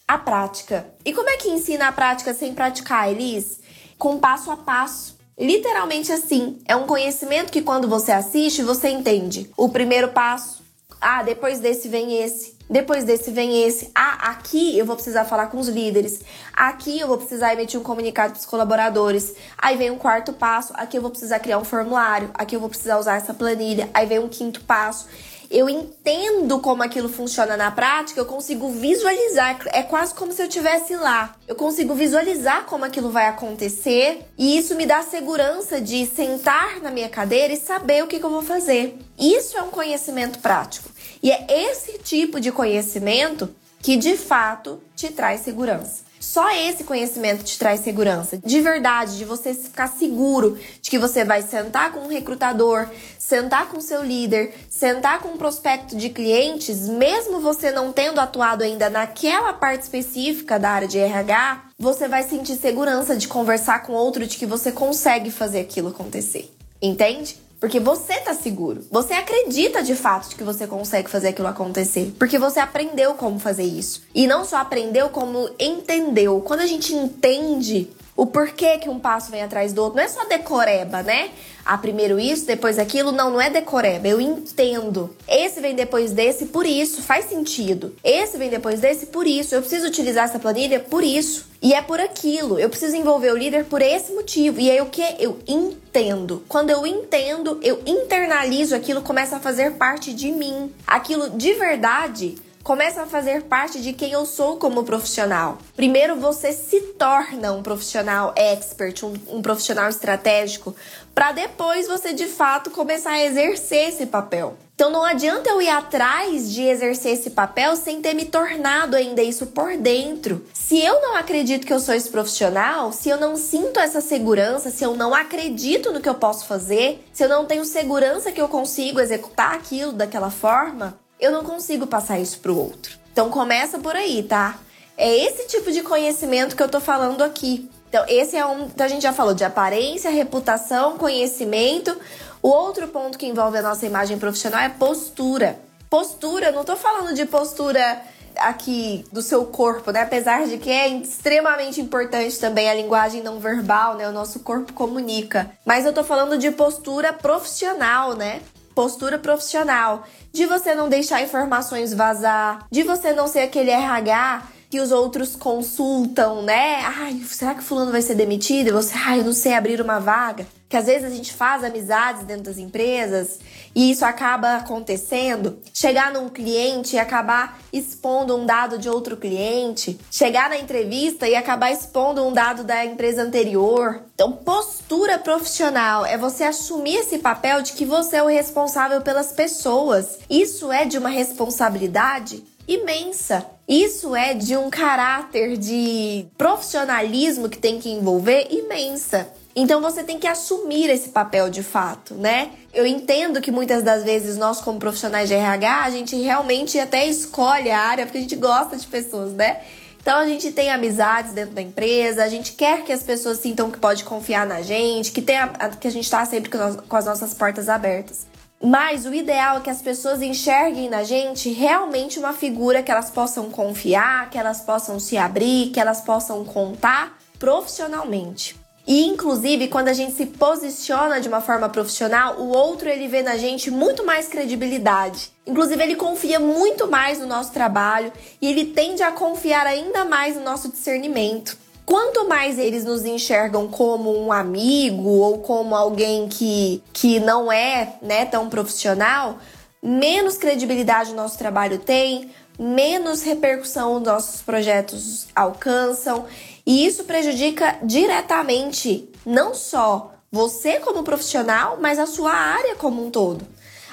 a 0.07 0.17
prática. 0.17 0.87
E 1.05 1.13
como 1.13 1.29
é 1.29 1.37
que 1.37 1.49
ensina 1.49 1.89
a 1.89 1.93
prática 1.93 2.33
sem 2.33 2.55
praticar, 2.55 3.11
Elis? 3.11 3.59
Com 3.99 4.21
passo 4.21 4.53
a 4.53 4.57
passo. 4.57 5.19
Literalmente 5.37 6.13
assim. 6.13 6.61
É 6.65 6.77
um 6.77 6.87
conhecimento 6.87 7.51
que 7.51 7.61
quando 7.61 7.89
você 7.89 8.13
assiste, 8.13 8.63
você 8.63 8.89
entende. 8.89 9.51
O 9.57 9.69
primeiro 9.69 10.11
passo. 10.11 10.63
Ah, 11.01 11.25
depois 11.25 11.59
desse 11.59 11.89
vem 11.89 12.23
esse. 12.23 12.54
Depois 12.69 13.05
desse 13.05 13.31
vem 13.31 13.63
esse. 13.65 13.91
Ah, 13.95 14.31
aqui 14.31 14.79
eu 14.79 14.87
vou 14.87 14.97
precisar 14.97 15.25
falar 15.25 15.49
com 15.49 15.59
os 15.59 15.69
líderes. 15.69 16.21
Aqui 16.53 16.99
eu 16.99 17.07
vou 17.07 17.19
precisar 17.19 17.53
emitir 17.53 17.79
um 17.79 17.83
comunicado 17.83 18.33
para 18.33 18.41
os 18.41 18.47
colaboradores. 18.47 19.35
Aí 19.59 19.77
vem 19.77 19.91
um 19.91 19.99
quarto 19.99 20.33
passo. 20.33 20.73
Aqui 20.77 20.97
eu 20.97 21.03
vou 21.03 21.11
precisar 21.11 21.41
criar 21.41 21.59
um 21.59 21.65
formulário. 21.65 22.31
Aqui 22.35 22.57
eu 22.57 22.61
vou 22.61 22.69
precisar 22.69 22.99
usar 22.99 23.17
essa 23.17 23.35
planilha. 23.35 23.91
Aí 23.93 24.07
vem 24.07 24.19
um 24.19 24.29
quinto 24.29 24.63
passo. 24.63 25.07
Eu 25.51 25.69
entendo 25.69 26.59
como 26.59 26.83
aquilo 26.83 27.09
funciona 27.09 27.57
na 27.57 27.71
prática, 27.71 28.21
eu 28.21 28.27
consigo 28.27 28.69
visualizar. 28.71 29.59
É 29.67 29.83
quase 29.83 30.15
como 30.15 30.33
se 30.33 30.43
eu 30.43 30.47
estivesse 30.47 30.97
lá. 30.97 31.37
Eu 31.47 31.55
consigo 31.55 31.95
visualizar 31.95 32.65
como 32.65 32.85
aquilo 32.85 33.11
vai 33.11 33.27
acontecer 33.27 34.27
e 34.37 34.57
isso 34.59 34.75
me 34.75 34.87
dá 34.87 35.03
segurança 35.03 35.81
de 35.81 36.07
sentar 36.07 36.81
na 36.81 36.91
minha 36.91 37.09
cadeira 37.09 37.53
e 37.53 37.57
saber 37.57 38.03
o 38.03 38.07
que, 38.07 38.19
que 38.19 38.25
eu 38.25 38.31
vou 38.31 38.43
fazer. 38.43 38.99
Isso 39.19 39.57
é 39.57 39.63
um 39.63 39.71
conhecimento 39.71 40.39
prático. 40.39 40.89
E 41.23 41.31
é 41.31 41.47
esse 41.49 41.99
tipo 41.99 42.41
de 42.41 42.53
conhecimento 42.53 43.55
que 43.81 43.97
de 43.97 44.17
fato 44.17 44.83
te 44.97 45.11
traz 45.11 45.43
segurança. 45.43 46.05
Só 46.25 46.51
esse 46.51 46.85
conhecimento 46.85 47.45
te 47.45 47.59
traz 47.59 47.81
segurança, 47.81 48.39
de 48.39 48.61
verdade, 48.63 49.19
de 49.19 49.27
você 49.27 49.53
ficar 49.53 49.89
seguro 49.89 50.59
de 50.81 50.91
que 50.91 50.99
você 50.99 51.23
vai 51.23 51.43
sentar 51.43 51.93
com 51.93 52.01
um 52.01 52.09
recrutador, 52.09 52.89
sentar 53.27 53.71
com 53.71 53.81
seu 53.81 54.05
líder, 54.05 54.55
sentar 54.69 55.19
com 55.21 55.29
um 55.29 55.39
prospecto 55.39 55.97
de 55.97 56.11
clientes, 56.11 56.87
mesmo 56.87 57.41
você 57.41 57.71
não 57.71 57.91
tendo 57.91 58.21
atuado 58.21 58.63
ainda 58.63 58.91
naquela 58.91 59.55
parte 59.55 59.83
específica 59.83 60.59
da 60.59 60.69
área 60.69 60.87
de 60.87 60.99
RH, 60.99 61.71
você 61.79 62.07
vai 62.07 62.23
sentir 62.23 62.55
segurança 62.57 63.17
de 63.17 63.27
conversar 63.27 63.83
com 63.83 63.95
outro 63.95 64.27
de 64.27 64.37
que 64.37 64.45
você 64.45 64.71
consegue 64.71 65.31
fazer 65.31 65.61
aquilo 65.61 65.89
acontecer. 65.89 66.55
Entende? 66.83 67.39
Porque 67.59 67.81
você 67.81 68.21
tá 68.21 68.35
seguro. 68.35 68.85
Você 68.91 69.15
acredita 69.15 69.83
de 69.83 69.95
fato 69.95 70.29
de 70.29 70.35
que 70.35 70.45
você 70.45 70.67
consegue 70.67 71.09
fazer 71.09 71.29
aquilo 71.29 71.49
acontecer. 71.49 72.13
Porque 72.19 72.39
você 72.39 72.61
aprendeu 72.61 73.15
como 73.15 73.39
fazer 73.39 73.65
isso. 73.65 74.03
E 74.15 74.27
não 74.27 74.45
só 74.45 74.59
aprendeu, 74.59 75.09
como 75.09 75.49
entendeu. 75.59 76.43
Quando 76.43 76.61
a 76.61 76.67
gente 76.67 76.93
entende 76.93 77.89
o 78.17 78.27
porquê 78.27 78.79
que 78.79 78.89
um 78.89 79.01
passo 79.01 79.31
vem 79.31 79.43
atrás 79.43 79.73
do 79.73 79.83
outro, 79.83 79.97
não 79.97 80.05
é 80.05 80.09
só 80.09 80.25
decoreba, 80.25 81.03
né? 81.03 81.31
Ah, 81.65 81.79
primeiro 81.79 82.21
isso, 82.21 82.47
depois 82.47 82.79
aquilo. 82.79 83.11
Não, 83.11 83.31
não 83.31 83.41
é 83.41 83.49
decoreba. 83.49 84.07
Eu 84.07 84.21
entendo. 84.21 85.17
Esse 85.27 85.61
vem 85.61 85.75
depois 85.75 86.13
desse 86.13 86.47
por 86.47 86.67
isso. 86.67 87.03
Faz 87.03 87.25
sentido. 87.25 87.97
Esse 88.05 88.37
vem 88.37 88.51
depois 88.51 88.81
desse 88.81 89.07
por 89.07 89.27
isso. 89.27 89.55
Eu 89.55 89.63
preciso 89.63 89.87
utilizar 89.87 90.25
essa 90.25 90.39
planilha 90.39 90.79
por 90.79 91.03
isso. 91.03 91.47
E 91.63 91.73
é 91.73 91.81
por 91.81 91.99
aquilo. 91.99 92.59
Eu 92.59 92.69
preciso 92.69 92.95
envolver 92.95 93.33
o 93.33 93.37
líder 93.37 93.65
por 93.65 93.81
esse 93.81 94.13
motivo. 94.13 94.61
E 94.61 94.71
aí 94.71 94.81
o 94.83 94.87
que? 94.87 95.17
Eu 95.19 95.39
entendo. 95.49 96.45
Quando 96.49 96.69
eu 96.69 96.87
entendo, 96.87 97.59
eu 97.63 97.81
internalizo 97.87 98.77
aquilo, 98.77 99.01
começa 99.01 99.37
a 99.37 99.41
fazer 99.41 99.73
parte 99.73 100.13
de 100.13 100.31
mim. 100.31 100.71
Aquilo 100.87 101.31
de 101.31 101.55
verdade 101.55 102.37
começa 102.65 103.03
a 103.03 103.07
fazer 103.07 103.43
parte 103.43 103.81
de 103.83 103.93
quem 103.93 104.13
eu 104.13 104.25
sou 104.25 104.57
como 104.57 104.85
profissional. 104.85 105.59
Primeiro 105.77 106.17
você 106.17 106.51
se 106.51 106.81
torna 106.99 107.53
um 107.53 107.63
profissional 107.63 108.33
expert, 108.35 109.05
um, 109.05 109.15
um 109.29 109.43
profissional 109.43 109.91
estratégico, 109.91 110.75
para 111.15 111.33
depois 111.33 111.87
você 111.87 112.15
de 112.15 112.27
fato 112.27 112.71
começar 112.71 113.13
a 113.13 113.23
exercer 113.23 113.91
esse 113.91 114.07
papel. 114.07 114.57
Então 114.75 114.91
não 114.91 115.05
adianta 115.05 115.51
eu 115.51 115.63
ir 115.63 115.69
atrás 115.69 116.51
de 116.51 116.63
exercer 116.63 117.13
esse 117.13 117.31
papel 117.31 117.77
sem 117.77 118.01
ter 118.01 118.15
me 118.15 118.25
tornado 118.25 118.97
ainda 118.97 119.23
isso 119.23 119.47
por 119.49 119.77
dentro. 119.77 120.45
Se 120.53 120.81
eu 120.81 121.01
não 121.03 121.15
acredito 121.17 121.67
que 121.67 121.73
eu 121.73 121.79
sou 121.79 121.95
esse 121.95 122.09
profissional, 122.09 122.91
se 122.93 123.11
eu 123.11 123.19
não 123.19 123.37
sinto 123.37 123.79
essa 123.79 124.01
segurança, 124.01 124.71
se 124.71 124.83
eu 124.83 124.97
não 124.97 125.15
acredito 125.15 125.93
no 125.93 126.01
que 126.01 126.09
eu 126.09 126.15
posso 126.15 126.47
fazer, 126.47 127.05
se 127.13 127.23
eu 127.23 127.29
não 127.29 127.45
tenho 127.45 127.65
segurança 127.65 128.33
que 128.33 128.41
eu 128.41 128.49
consigo 128.49 128.99
executar 128.99 129.55
aquilo 129.55 129.93
daquela 129.93 130.31
forma, 130.31 130.99
eu 131.19 131.33
não 131.33 131.45
consigo 131.45 131.87
passar 131.87 132.19
isso 132.19 132.39
pro 132.41 132.59
outro. 132.59 132.99
Então 133.13 133.31
começa 133.31 133.79
por 133.79 133.95
aí, 133.95 134.23
tá? 134.23 134.59
É 134.97 135.09
esse 135.09 135.47
tipo 135.49 135.73
de 135.73 135.83
conhecimento 135.83 136.57
que 136.57 136.63
eu 136.63 136.69
tô 136.69 136.81
falando 136.81 137.23
aqui. 137.23 137.69
Então, 137.89 138.05
esse 138.09 138.37
é 138.37 138.45
um. 138.45 138.65
Então, 138.65 138.85
a 138.85 138.89
gente 138.89 139.03
já 139.03 139.13
falou 139.13 139.35
de 139.35 139.45
aparência, 139.45 140.11
reputação, 140.11 140.99
conhecimento. 140.99 141.97
O 142.43 142.49
outro 142.49 142.89
ponto 142.89 143.17
que 143.17 143.27
envolve 143.27 143.59
a 143.59 143.63
nossa 143.63 143.87
imagem 143.87 144.19
profissional 144.19 144.61
é 144.61 144.69
postura. 144.69 145.59
Postura, 145.89 146.51
não 146.51 146.65
tô 146.65 146.75
falando 146.75 147.15
de 147.15 147.25
postura 147.25 148.03
aqui 148.37 149.05
do 149.13 149.23
seu 149.23 149.45
corpo, 149.45 149.93
né? 149.93 150.03
Apesar 150.03 150.47
de 150.47 150.59
que 150.59 150.71
é 150.71 150.89
extremamente 150.89 151.81
importante 151.81 152.39
também 152.39 152.69
a 152.69 152.75
linguagem 152.75 153.23
não 153.23 153.39
verbal, 153.39 153.95
né? 153.95 154.09
O 154.09 154.13
nosso 154.13 154.41
corpo 154.41 154.73
comunica. 154.73 155.51
Mas 155.65 155.87
eu 155.87 155.93
tô 155.93 156.03
falando 156.03 156.37
de 156.37 156.51
postura 156.51 157.13
profissional, 157.13 158.15
né? 158.15 158.43
Postura 158.75 159.19
profissional 159.19 160.05
de 160.33 160.47
você 160.47 160.75
não 160.75 160.89
deixar 160.89 161.23
informações 161.23 161.95
vazar, 161.95 162.67
de 162.71 162.83
você 162.83 163.13
não 163.13 163.29
ser 163.29 163.41
aquele 163.41 163.71
RH 163.71 164.49
que 164.69 164.81
os 164.81 164.91
outros 164.91 165.37
consultam, 165.37 166.43
né? 166.43 166.81
Ai, 166.85 167.21
será 167.25 167.55
que 167.55 167.63
fulano 167.63 167.93
vai 167.93 168.03
ser 168.03 168.17
demitido? 168.17 168.73
Você, 168.73 168.93
ai, 168.97 169.21
eu 169.21 169.25
não 169.25 169.33
sei 169.33 169.55
abrir 169.55 169.81
uma 169.81 170.01
vaga. 170.01 170.47
Que 170.75 170.79
às 170.79 170.87
vezes 170.87 171.05
a 171.05 171.15
gente 171.15 171.33
faz 171.33 171.63
amizades 171.63 172.25
dentro 172.25 172.43
das 172.43 172.59
empresas 172.59 173.39
e 173.73 173.93
isso 173.93 174.05
acaba 174.05 174.57
acontecendo. 174.57 175.61
Chegar 175.73 176.13
num 176.13 176.29
cliente 176.29 176.97
e 176.97 176.99
acabar 176.99 177.61
expondo 177.73 178.37
um 178.37 178.45
dado 178.45 178.77
de 178.77 178.89
outro 178.89 179.17
cliente. 179.17 179.97
Chegar 180.11 180.51
na 180.51 180.59
entrevista 180.59 181.29
e 181.29 181.37
acabar 181.37 181.71
expondo 181.71 182.27
um 182.27 182.33
dado 182.33 182.65
da 182.65 182.85
empresa 182.85 183.23
anterior. 183.23 184.03
Então, 184.17 184.33
postura 184.33 185.17
profissional 185.17 186.05
é 186.05 186.19
você 186.19 186.43
assumir 186.43 186.97
esse 186.97 187.21
papel 187.21 187.63
de 187.63 187.75
que 187.75 187.85
você 187.85 188.17
é 188.17 188.23
o 188.25 188.27
responsável 188.27 189.01
pelas 189.01 189.31
pessoas. 189.31 190.19
Isso 190.29 190.73
é 190.73 190.85
de 190.85 190.99
uma 190.99 191.09
responsabilidade 191.09 192.43
imensa. 192.67 193.47
Isso 193.69 194.17
é 194.17 194.35
de 194.35 194.57
um 194.57 194.71
caráter 194.71 195.57
de 195.57 196.27
profissionalismo 196.37 197.49
que 197.49 197.59
tem 197.59 197.79
que 197.79 197.91
envolver 197.91 198.49
imensa. 198.51 199.29
Então 199.57 199.81
você 199.81 200.03
tem 200.03 200.19
que 200.19 200.27
assumir 200.27 200.91
esse 200.91 201.11
papel 201.11 201.49
de 201.49 201.63
fato, 201.63 202.15
né? 202.15 202.51
Eu 202.73 202.85
entendo 202.85 203.41
que 203.41 203.53
muitas 203.53 203.85
das 203.85 204.03
vezes 204.03 204.37
nós, 204.37 204.61
como 204.61 204.81
profissionais 204.81 205.29
de 205.29 205.35
RH, 205.35 205.85
a 205.85 205.91
gente 205.91 206.17
realmente 206.17 206.79
até 206.79 207.07
escolhe 207.07 207.71
a 207.71 207.79
área 207.79 208.05
porque 208.05 208.19
a 208.19 208.21
gente 208.23 208.35
gosta 208.35 208.77
de 208.77 208.87
pessoas, 208.87 209.33
né? 209.33 209.61
Então 210.03 210.19
a 210.19 210.27
gente 210.27 210.51
tem 210.53 210.71
amizades 210.71 211.33
dentro 211.33 211.55
da 211.55 211.63
empresa, 211.63 212.25
a 212.25 212.29
gente 212.29 212.53
quer 212.53 212.85
que 212.85 212.93
as 212.93 213.03
pessoas 213.03 213.39
sintam 213.39 213.71
que 213.71 213.79
pode 213.79 214.05
confiar 214.05 214.45
na 214.45 214.61
gente, 214.61 215.13
que, 215.13 215.23
tem 215.23 215.39
a, 215.39 215.49
que 215.49 215.87
a 215.87 215.91
gente 215.91 216.05
está 216.05 216.25
sempre 216.27 216.51
com 216.51 216.97
as 216.97 217.07
nossas 217.07 217.33
portas 217.33 217.69
abertas. 217.69 218.27
Mas 218.63 219.07
o 219.07 219.15
ideal 219.15 219.59
é 219.59 219.61
que 219.61 219.71
as 219.71 219.81
pessoas 219.81 220.21
enxerguem 220.21 220.91
na 220.91 221.05
gente 221.05 221.51
realmente 221.53 222.19
uma 222.19 222.33
figura 222.33 222.83
que 222.83 222.91
elas 222.91 223.11
possam 223.11 223.51
confiar, 223.51 224.29
que 224.31 224.39
elas 224.39 224.61
possam 224.61 224.99
se 224.99 225.17
abrir, 225.17 225.71
que 225.71 225.79
elas 225.79 226.01
possam 226.01 226.45
contar 226.45 227.17
profissionalmente. 227.39 228.64
E 228.87 229.07
inclusive, 229.07 229.69
quando 229.69 229.89
a 229.89 229.95
gente 229.95 230.13
se 230.13 230.27
posiciona 230.27 231.21
de 231.21 231.29
uma 231.29 231.41
forma 231.41 231.69
profissional, 231.69 232.37
o 232.39 232.49
outro 232.49 232.89
ele 232.89 233.09
vê 233.09 233.23
na 233.23 233.37
gente 233.37 233.71
muito 233.71 234.05
mais 234.05 234.29
credibilidade. 234.29 235.31
Inclusive, 235.47 235.83
ele 235.83 235.97
confia 235.97 236.39
muito 236.39 236.87
mais 236.87 237.19
no 237.19 237.27
nosso 237.27 237.51
trabalho 237.51 238.13
e 238.43 238.47
ele 238.47 238.67
tende 238.67 239.03
a 239.03 239.11
confiar 239.11 239.67
ainda 239.67 240.05
mais 240.05 240.37
no 240.37 240.43
nosso 240.43 240.71
discernimento. 240.71 241.57
Quanto 241.87 242.29
mais 242.29 242.59
eles 242.59 242.85
nos 242.85 243.05
enxergam 243.05 243.69
como 243.69 244.19
um 244.19 244.33
amigo 244.33 245.09
ou 245.09 245.39
como 245.39 245.75
alguém 245.75 246.29
que, 246.29 246.83
que 246.93 247.21
não 247.21 247.51
é 247.51 247.95
né, 248.01 248.25
tão 248.25 248.49
profissional, 248.49 249.39
menos 249.83 250.37
credibilidade 250.37 251.13
o 251.13 251.15
nosso 251.15 251.37
trabalho 251.37 251.79
tem, 251.79 252.31
menos 252.59 253.23
repercussão 253.23 253.97
os 253.97 254.03
nossos 254.03 254.41
projetos 254.41 255.27
alcançam 255.35 256.25
e 256.67 256.87
isso 256.87 257.05
prejudica 257.05 257.79
diretamente 257.83 259.09
não 259.25 259.55
só 259.55 260.15
você 260.33 260.81
como 260.81 261.03
profissional, 261.03 261.79
mas 261.81 261.99
a 261.99 262.07
sua 262.07 262.33
área 262.33 262.75
como 262.77 263.07
um 263.07 263.11
todo. 263.11 263.47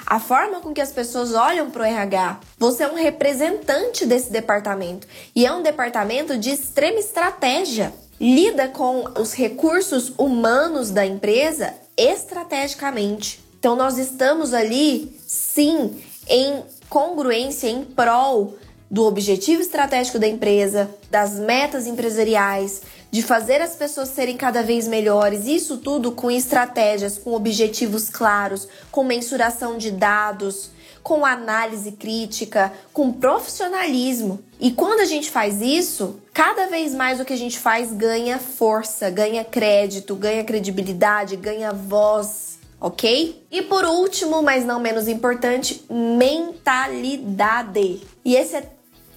A 0.04 0.18
forma 0.18 0.60
com 0.60 0.74
que 0.74 0.80
as 0.80 0.90
pessoas 0.90 1.32
olham 1.32 1.70
para 1.70 1.82
o 1.82 1.84
RH. 1.84 2.40
Você 2.58 2.82
é 2.82 2.88
um 2.88 2.96
representante 2.96 4.04
desse 4.04 4.32
departamento 4.32 5.06
e 5.34 5.46
é 5.46 5.52
um 5.52 5.62
departamento 5.62 6.36
de 6.36 6.50
extrema 6.50 6.98
estratégia. 6.98 7.94
Lida 8.20 8.68
com 8.68 9.04
os 9.18 9.32
recursos 9.32 10.12
humanos 10.18 10.90
da 10.90 11.06
empresa 11.06 11.74
estrategicamente. 11.96 13.40
Então, 13.58 13.76
nós 13.76 13.96
estamos 13.96 14.52
ali, 14.52 15.16
sim, 15.26 16.02
em 16.28 16.62
congruência, 16.88 17.68
em 17.68 17.84
prol 17.84 18.54
do 18.92 19.06
objetivo 19.06 19.62
estratégico 19.62 20.18
da 20.18 20.28
empresa, 20.28 20.94
das 21.10 21.38
metas 21.38 21.86
empresariais, 21.86 22.82
de 23.10 23.22
fazer 23.22 23.62
as 23.62 23.74
pessoas 23.74 24.10
serem 24.10 24.36
cada 24.36 24.62
vez 24.62 24.86
melhores, 24.86 25.46
isso 25.46 25.78
tudo 25.78 26.12
com 26.12 26.30
estratégias, 26.30 27.16
com 27.16 27.32
objetivos 27.32 28.10
claros, 28.10 28.68
com 28.90 29.02
mensuração 29.02 29.78
de 29.78 29.90
dados, 29.90 30.70
com 31.02 31.24
análise 31.24 31.92
crítica, 31.92 32.70
com 32.92 33.10
profissionalismo. 33.10 34.40
E 34.60 34.70
quando 34.70 35.00
a 35.00 35.06
gente 35.06 35.30
faz 35.30 35.62
isso, 35.62 36.20
cada 36.34 36.66
vez 36.66 36.94
mais 36.94 37.18
o 37.18 37.24
que 37.24 37.32
a 37.32 37.38
gente 37.38 37.58
faz 37.58 37.90
ganha 37.92 38.38
força, 38.38 39.08
ganha 39.08 39.42
crédito, 39.42 40.14
ganha 40.14 40.44
credibilidade, 40.44 41.34
ganha 41.36 41.72
voz 41.72 42.52
ok? 42.82 43.46
E 43.48 43.62
por 43.62 43.84
último, 43.84 44.42
mas 44.42 44.64
não 44.64 44.80
menos 44.80 45.06
importante, 45.06 45.84
mentalidade. 45.88 48.00
E 48.24 48.34
esse 48.34 48.56
é 48.56 48.68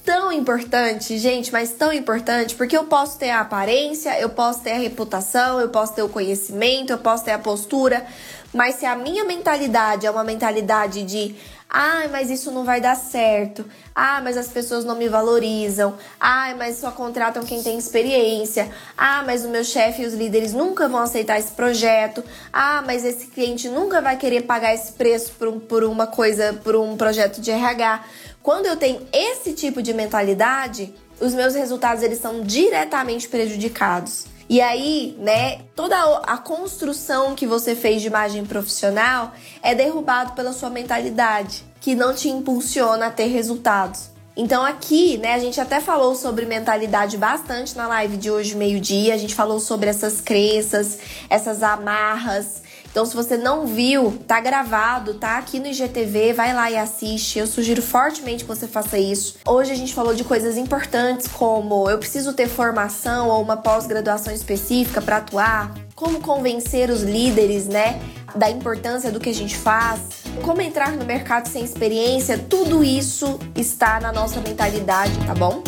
tão 0.06 0.32
importante, 0.32 1.18
gente, 1.18 1.52
mas 1.52 1.72
tão 1.72 1.92
importante, 1.92 2.54
porque 2.56 2.78
eu 2.78 2.84
posso 2.84 3.18
ter 3.18 3.32
a 3.32 3.42
aparência, 3.42 4.20
eu 4.20 4.30
posso 4.30 4.62
ter 4.62 4.74
a 4.74 4.78
reputação, 4.78 5.60
eu 5.60 5.70
posso 5.70 5.94
ter 5.94 6.04
o 6.04 6.10
conhecimento, 6.10 6.92
eu 6.92 6.98
posso 7.00 7.26
ter 7.26 7.32
a 7.32 7.40
postura, 7.40 8.06
mas 8.54 8.76
se 8.76 8.86
a 8.86 8.96
minha 8.96 9.26
mentalidade 9.26 10.06
é 10.06 10.12
uma 10.12 10.24
mentalidade 10.24 11.04
de 11.04 11.36
ah, 11.78 12.08
mas 12.10 12.30
isso 12.30 12.52
não 12.52 12.64
vai 12.64 12.80
dar 12.80 12.96
certo. 12.96 13.66
Ah, 13.94 14.22
mas 14.24 14.38
as 14.38 14.48
pessoas 14.48 14.86
não 14.86 14.96
me 14.96 15.10
valorizam. 15.10 15.96
Ah, 16.18 16.54
mas 16.58 16.78
só 16.78 16.90
contratam 16.90 17.44
quem 17.44 17.62
tem 17.62 17.78
experiência. 17.78 18.72
Ah, 18.98 19.24
mas 19.26 19.44
o 19.44 19.50
meu 19.50 19.64
chefe 19.64 20.04
e 20.04 20.06
os 20.06 20.14
líderes 20.14 20.54
nunca 20.54 20.88
vão 20.88 21.02
aceitar 21.02 21.38
esse 21.38 21.52
projeto. 21.52 22.24
Ah, 22.54 22.82
mas 22.86 23.04
esse 23.04 23.28
cliente 23.28 23.68
nunca 23.68 24.00
vai 24.00 24.16
querer 24.16 24.44
pagar 24.44 24.74
esse 24.74 24.94
preço 24.94 25.34
por, 25.38 25.52
por 25.62 25.84
uma 25.84 26.08
coisa, 26.08 26.54
por 26.64 26.78
um 26.78 26.96
projeto 26.96 27.42
de 27.42 27.52
RH. 27.52 28.06
Quando 28.46 28.68
eu 28.68 28.78
tenho 28.78 29.02
esse 29.12 29.54
tipo 29.54 29.82
de 29.82 29.92
mentalidade, 29.92 30.94
os 31.20 31.34
meus 31.34 31.56
resultados 31.56 32.04
eles 32.04 32.20
são 32.20 32.44
diretamente 32.44 33.28
prejudicados. 33.28 34.28
E 34.48 34.62
aí, 34.62 35.18
né, 35.18 35.62
toda 35.76 35.98
a 36.20 36.38
construção 36.38 37.34
que 37.34 37.48
você 37.48 37.76
fez 37.76 38.04
de 38.04 38.08
imagem 38.08 38.46
profissional 38.46 39.34
é 39.64 39.74
derrubado 39.74 40.34
pela 40.34 40.54
sua 40.54 40.70
mentalidade, 40.70 41.64
que 41.82 41.96
não 41.96 42.14
te 42.14 42.30
impulsiona 42.30 43.08
a 43.08 43.10
ter 43.10 43.26
resultados. 43.26 44.12
Então 44.38 44.64
aqui, 44.64 45.18
né, 45.18 45.34
a 45.34 45.40
gente 45.40 45.60
até 45.60 45.82
falou 45.82 46.14
sobre 46.14 46.46
mentalidade 46.46 47.18
bastante 47.18 47.76
na 47.76 47.88
live 47.88 48.16
de 48.16 48.30
hoje, 48.30 48.56
meio-dia. 48.56 49.16
A 49.16 49.18
gente 49.18 49.34
falou 49.34 49.60
sobre 49.60 49.90
essas 49.90 50.22
crenças, 50.22 51.00
essas 51.32 51.64
amarras, 51.64 52.62
então, 52.96 53.06
se 53.06 53.14
você 53.14 53.36
não 53.36 53.68
viu, 53.68 54.18
tá 54.26 54.40
gravado, 54.40 55.16
tá 55.16 55.38
aqui 55.38 55.60
no 55.60 55.68
IGTV, 55.68 56.32
vai 56.32 56.54
lá 56.54 56.72
e 56.72 56.78
assiste. 56.78 57.38
Eu 57.38 57.46
sugiro 57.46 57.82
fortemente 57.82 58.46
que 58.46 58.48
você 58.48 58.70
faça 58.70 58.98
isso. 58.98 59.36
Hoje 59.46 59.74
a 59.74 59.76
gente 59.76 59.94
falou 59.94 60.16
de 60.16 60.24
coisas 60.24 60.56
importantes 60.56 61.28
como 61.28 61.90
eu 61.90 61.98
preciso 61.98 62.32
ter 62.32 62.48
formação 62.48 63.28
ou 63.28 63.42
uma 63.42 63.58
pós-graduação 63.58 64.34
específica 64.34 65.02
para 65.02 65.18
atuar, 65.18 65.76
como 65.94 66.22
convencer 66.22 66.90
os 66.90 67.04
líderes, 67.04 67.68
né, 67.68 68.00
da 68.34 68.50
importância 68.50 69.12
do 69.12 69.20
que 69.20 69.30
a 69.30 69.34
gente 69.34 69.58
faz, 69.58 70.00
como 70.42 70.62
entrar 70.62 70.94
no 70.94 71.04
mercado 71.04 71.50
sem 71.50 71.66
experiência, 71.66 72.38
tudo 72.38 72.82
isso 72.82 73.38
está 73.58 74.00
na 74.00 74.14
nossa 74.14 74.40
mentalidade, 74.40 75.12
tá 75.28 75.36
bom? 75.36 75.62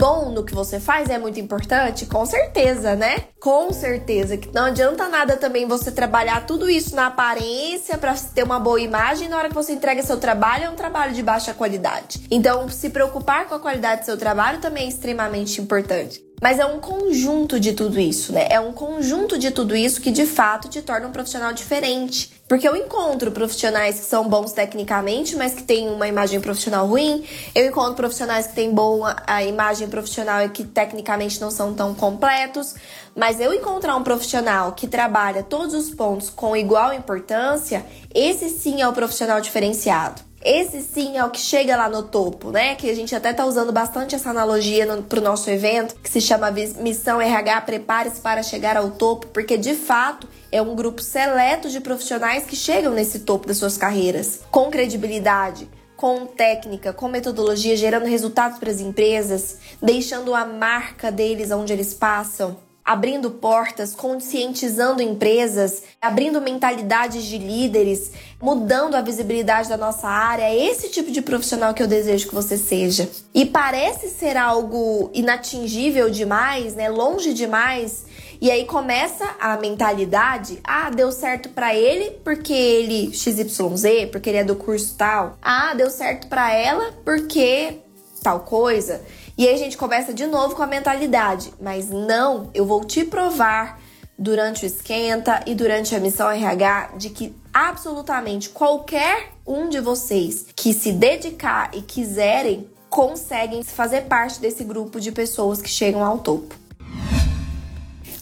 Bom 0.00 0.30
no 0.30 0.42
que 0.42 0.54
você 0.54 0.80
faz 0.80 1.10
é 1.10 1.18
muito 1.18 1.38
importante? 1.38 2.06
Com 2.06 2.24
certeza, 2.24 2.96
né? 2.96 3.24
Com 3.38 3.70
certeza. 3.70 4.38
Que 4.38 4.48
não 4.52 4.64
adianta 4.64 5.06
nada 5.10 5.36
também 5.36 5.68
você 5.68 5.92
trabalhar 5.92 6.46
tudo 6.46 6.70
isso 6.70 6.96
na 6.96 7.08
aparência 7.08 7.98
para 7.98 8.14
ter 8.14 8.42
uma 8.42 8.58
boa 8.58 8.80
imagem 8.80 9.28
na 9.28 9.36
hora 9.36 9.48
que 9.50 9.54
você 9.54 9.74
entrega 9.74 10.02
seu 10.02 10.16
trabalho 10.16 10.64
é 10.64 10.70
um 10.70 10.74
trabalho 10.74 11.12
de 11.12 11.22
baixa 11.22 11.52
qualidade. 11.52 12.26
Então, 12.30 12.66
se 12.70 12.88
preocupar 12.88 13.46
com 13.46 13.54
a 13.54 13.60
qualidade 13.60 14.00
do 14.00 14.04
seu 14.06 14.16
trabalho 14.16 14.58
também 14.58 14.86
é 14.86 14.88
extremamente 14.88 15.60
importante. 15.60 16.29
Mas 16.40 16.58
é 16.58 16.64
um 16.64 16.80
conjunto 16.80 17.60
de 17.60 17.74
tudo 17.74 18.00
isso, 18.00 18.32
né? 18.32 18.46
É 18.48 18.58
um 18.58 18.72
conjunto 18.72 19.36
de 19.36 19.50
tudo 19.50 19.76
isso 19.76 20.00
que 20.00 20.10
de 20.10 20.24
fato 20.24 20.68
te 20.68 20.80
torna 20.80 21.06
um 21.06 21.12
profissional 21.12 21.52
diferente. 21.52 22.32
Porque 22.48 22.66
eu 22.66 22.74
encontro 22.74 23.30
profissionais 23.30 24.00
que 24.00 24.06
são 24.06 24.26
bons 24.26 24.50
tecnicamente, 24.52 25.36
mas 25.36 25.52
que 25.52 25.62
têm 25.62 25.90
uma 25.90 26.08
imagem 26.08 26.40
profissional 26.40 26.86
ruim. 26.86 27.24
Eu 27.54 27.66
encontro 27.66 27.94
profissionais 27.94 28.46
que 28.46 28.54
têm 28.54 28.72
boa 28.72 29.16
a 29.26 29.44
imagem 29.44 29.86
profissional 29.88 30.42
e 30.42 30.48
que 30.48 30.64
tecnicamente 30.64 31.38
não 31.40 31.50
são 31.50 31.74
tão 31.74 31.94
completos. 31.94 32.74
Mas 33.14 33.38
eu 33.38 33.52
encontrar 33.52 33.94
um 33.96 34.02
profissional 34.02 34.72
que 34.72 34.88
trabalha 34.88 35.42
todos 35.42 35.74
os 35.74 35.94
pontos 35.94 36.30
com 36.30 36.56
igual 36.56 36.94
importância, 36.94 37.84
esse 38.14 38.48
sim 38.48 38.80
é 38.80 38.88
o 38.88 38.94
profissional 38.94 39.42
diferenciado. 39.42 40.29
Esse 40.42 40.80
sim 40.80 41.18
é 41.18 41.24
o 41.24 41.30
que 41.30 41.38
chega 41.38 41.76
lá 41.76 41.88
no 41.88 42.02
topo, 42.02 42.50
né? 42.50 42.74
Que 42.74 42.88
a 42.88 42.94
gente 42.94 43.14
até 43.14 43.32
tá 43.32 43.44
usando 43.44 43.72
bastante 43.72 44.14
essa 44.14 44.30
analogia 44.30 44.86
no, 44.86 45.02
pro 45.02 45.20
nosso 45.20 45.50
evento, 45.50 45.94
que 45.96 46.08
se 46.08 46.20
chama 46.20 46.50
Missão 46.50 47.20
RH 47.20 47.60
Prepare-se 47.60 48.20
para 48.22 48.42
chegar 48.42 48.74
ao 48.76 48.90
topo, 48.90 49.26
porque 49.28 49.58
de 49.58 49.74
fato 49.74 50.26
é 50.50 50.62
um 50.62 50.74
grupo 50.74 51.02
seleto 51.02 51.68
de 51.68 51.78
profissionais 51.78 52.44
que 52.44 52.56
chegam 52.56 52.92
nesse 52.92 53.20
topo 53.20 53.46
das 53.46 53.58
suas 53.58 53.76
carreiras, 53.76 54.40
com 54.50 54.70
credibilidade, 54.70 55.68
com 55.94 56.24
técnica, 56.24 56.94
com 56.94 57.08
metodologia, 57.08 57.76
gerando 57.76 58.06
resultados 58.06 58.58
para 58.58 58.70
as 58.70 58.80
empresas, 58.80 59.58
deixando 59.82 60.34
a 60.34 60.46
marca 60.46 61.12
deles 61.12 61.50
onde 61.50 61.74
eles 61.74 61.92
passam 61.92 62.69
abrindo 62.90 63.30
portas, 63.30 63.94
conscientizando 63.94 65.00
empresas, 65.00 65.84
abrindo 66.02 66.40
mentalidades 66.40 67.22
de 67.22 67.38
líderes, 67.38 68.10
mudando 68.42 68.96
a 68.96 69.00
visibilidade 69.00 69.68
da 69.68 69.76
nossa 69.76 70.08
área. 70.08 70.42
É 70.42 70.66
esse 70.66 70.88
tipo 70.88 71.08
de 71.12 71.22
profissional 71.22 71.72
que 71.72 71.80
eu 71.80 71.86
desejo 71.86 72.26
que 72.26 72.34
você 72.34 72.58
seja. 72.58 73.08
E 73.32 73.46
parece 73.46 74.08
ser 74.08 74.36
algo 74.36 75.08
inatingível 75.14 76.10
demais, 76.10 76.74
né? 76.74 76.88
Longe 76.88 77.32
demais. 77.32 78.06
E 78.40 78.50
aí 78.50 78.64
começa 78.64 79.36
a 79.38 79.56
mentalidade, 79.56 80.58
ah, 80.64 80.90
deu 80.90 81.12
certo 81.12 81.50
para 81.50 81.72
ele 81.72 82.18
porque 82.24 82.52
ele 82.52 83.14
XYZ, 83.14 84.10
porque 84.10 84.30
ele 84.30 84.38
é 84.38 84.44
do 84.44 84.56
curso 84.56 84.96
tal. 84.98 85.38
Ah, 85.40 85.74
deu 85.74 85.90
certo 85.90 86.26
para 86.26 86.52
ela 86.52 86.90
porque 87.04 87.82
tal 88.20 88.40
coisa. 88.40 89.00
E 89.40 89.48
aí 89.48 89.54
a 89.54 89.56
gente 89.56 89.78
começa 89.78 90.12
de 90.12 90.26
novo 90.26 90.54
com 90.54 90.62
a 90.62 90.66
mentalidade, 90.66 91.50
mas 91.58 91.88
não, 91.88 92.50
eu 92.52 92.66
vou 92.66 92.84
te 92.84 93.06
provar 93.06 93.80
durante 94.18 94.64
o 94.64 94.66
esquenta 94.66 95.42
e 95.46 95.54
durante 95.54 95.96
a 95.96 95.98
missão 95.98 96.30
RH 96.30 96.90
de 96.98 97.08
que 97.08 97.34
absolutamente 97.50 98.50
qualquer 98.50 99.32
um 99.46 99.70
de 99.70 99.80
vocês 99.80 100.44
que 100.54 100.74
se 100.74 100.92
dedicar 100.92 101.70
e 101.74 101.80
quiserem 101.80 102.68
conseguem 102.90 103.62
fazer 103.62 104.02
parte 104.02 104.38
desse 104.38 104.62
grupo 104.62 105.00
de 105.00 105.10
pessoas 105.10 105.62
que 105.62 105.70
chegam 105.70 106.04
ao 106.04 106.18
topo. 106.18 106.59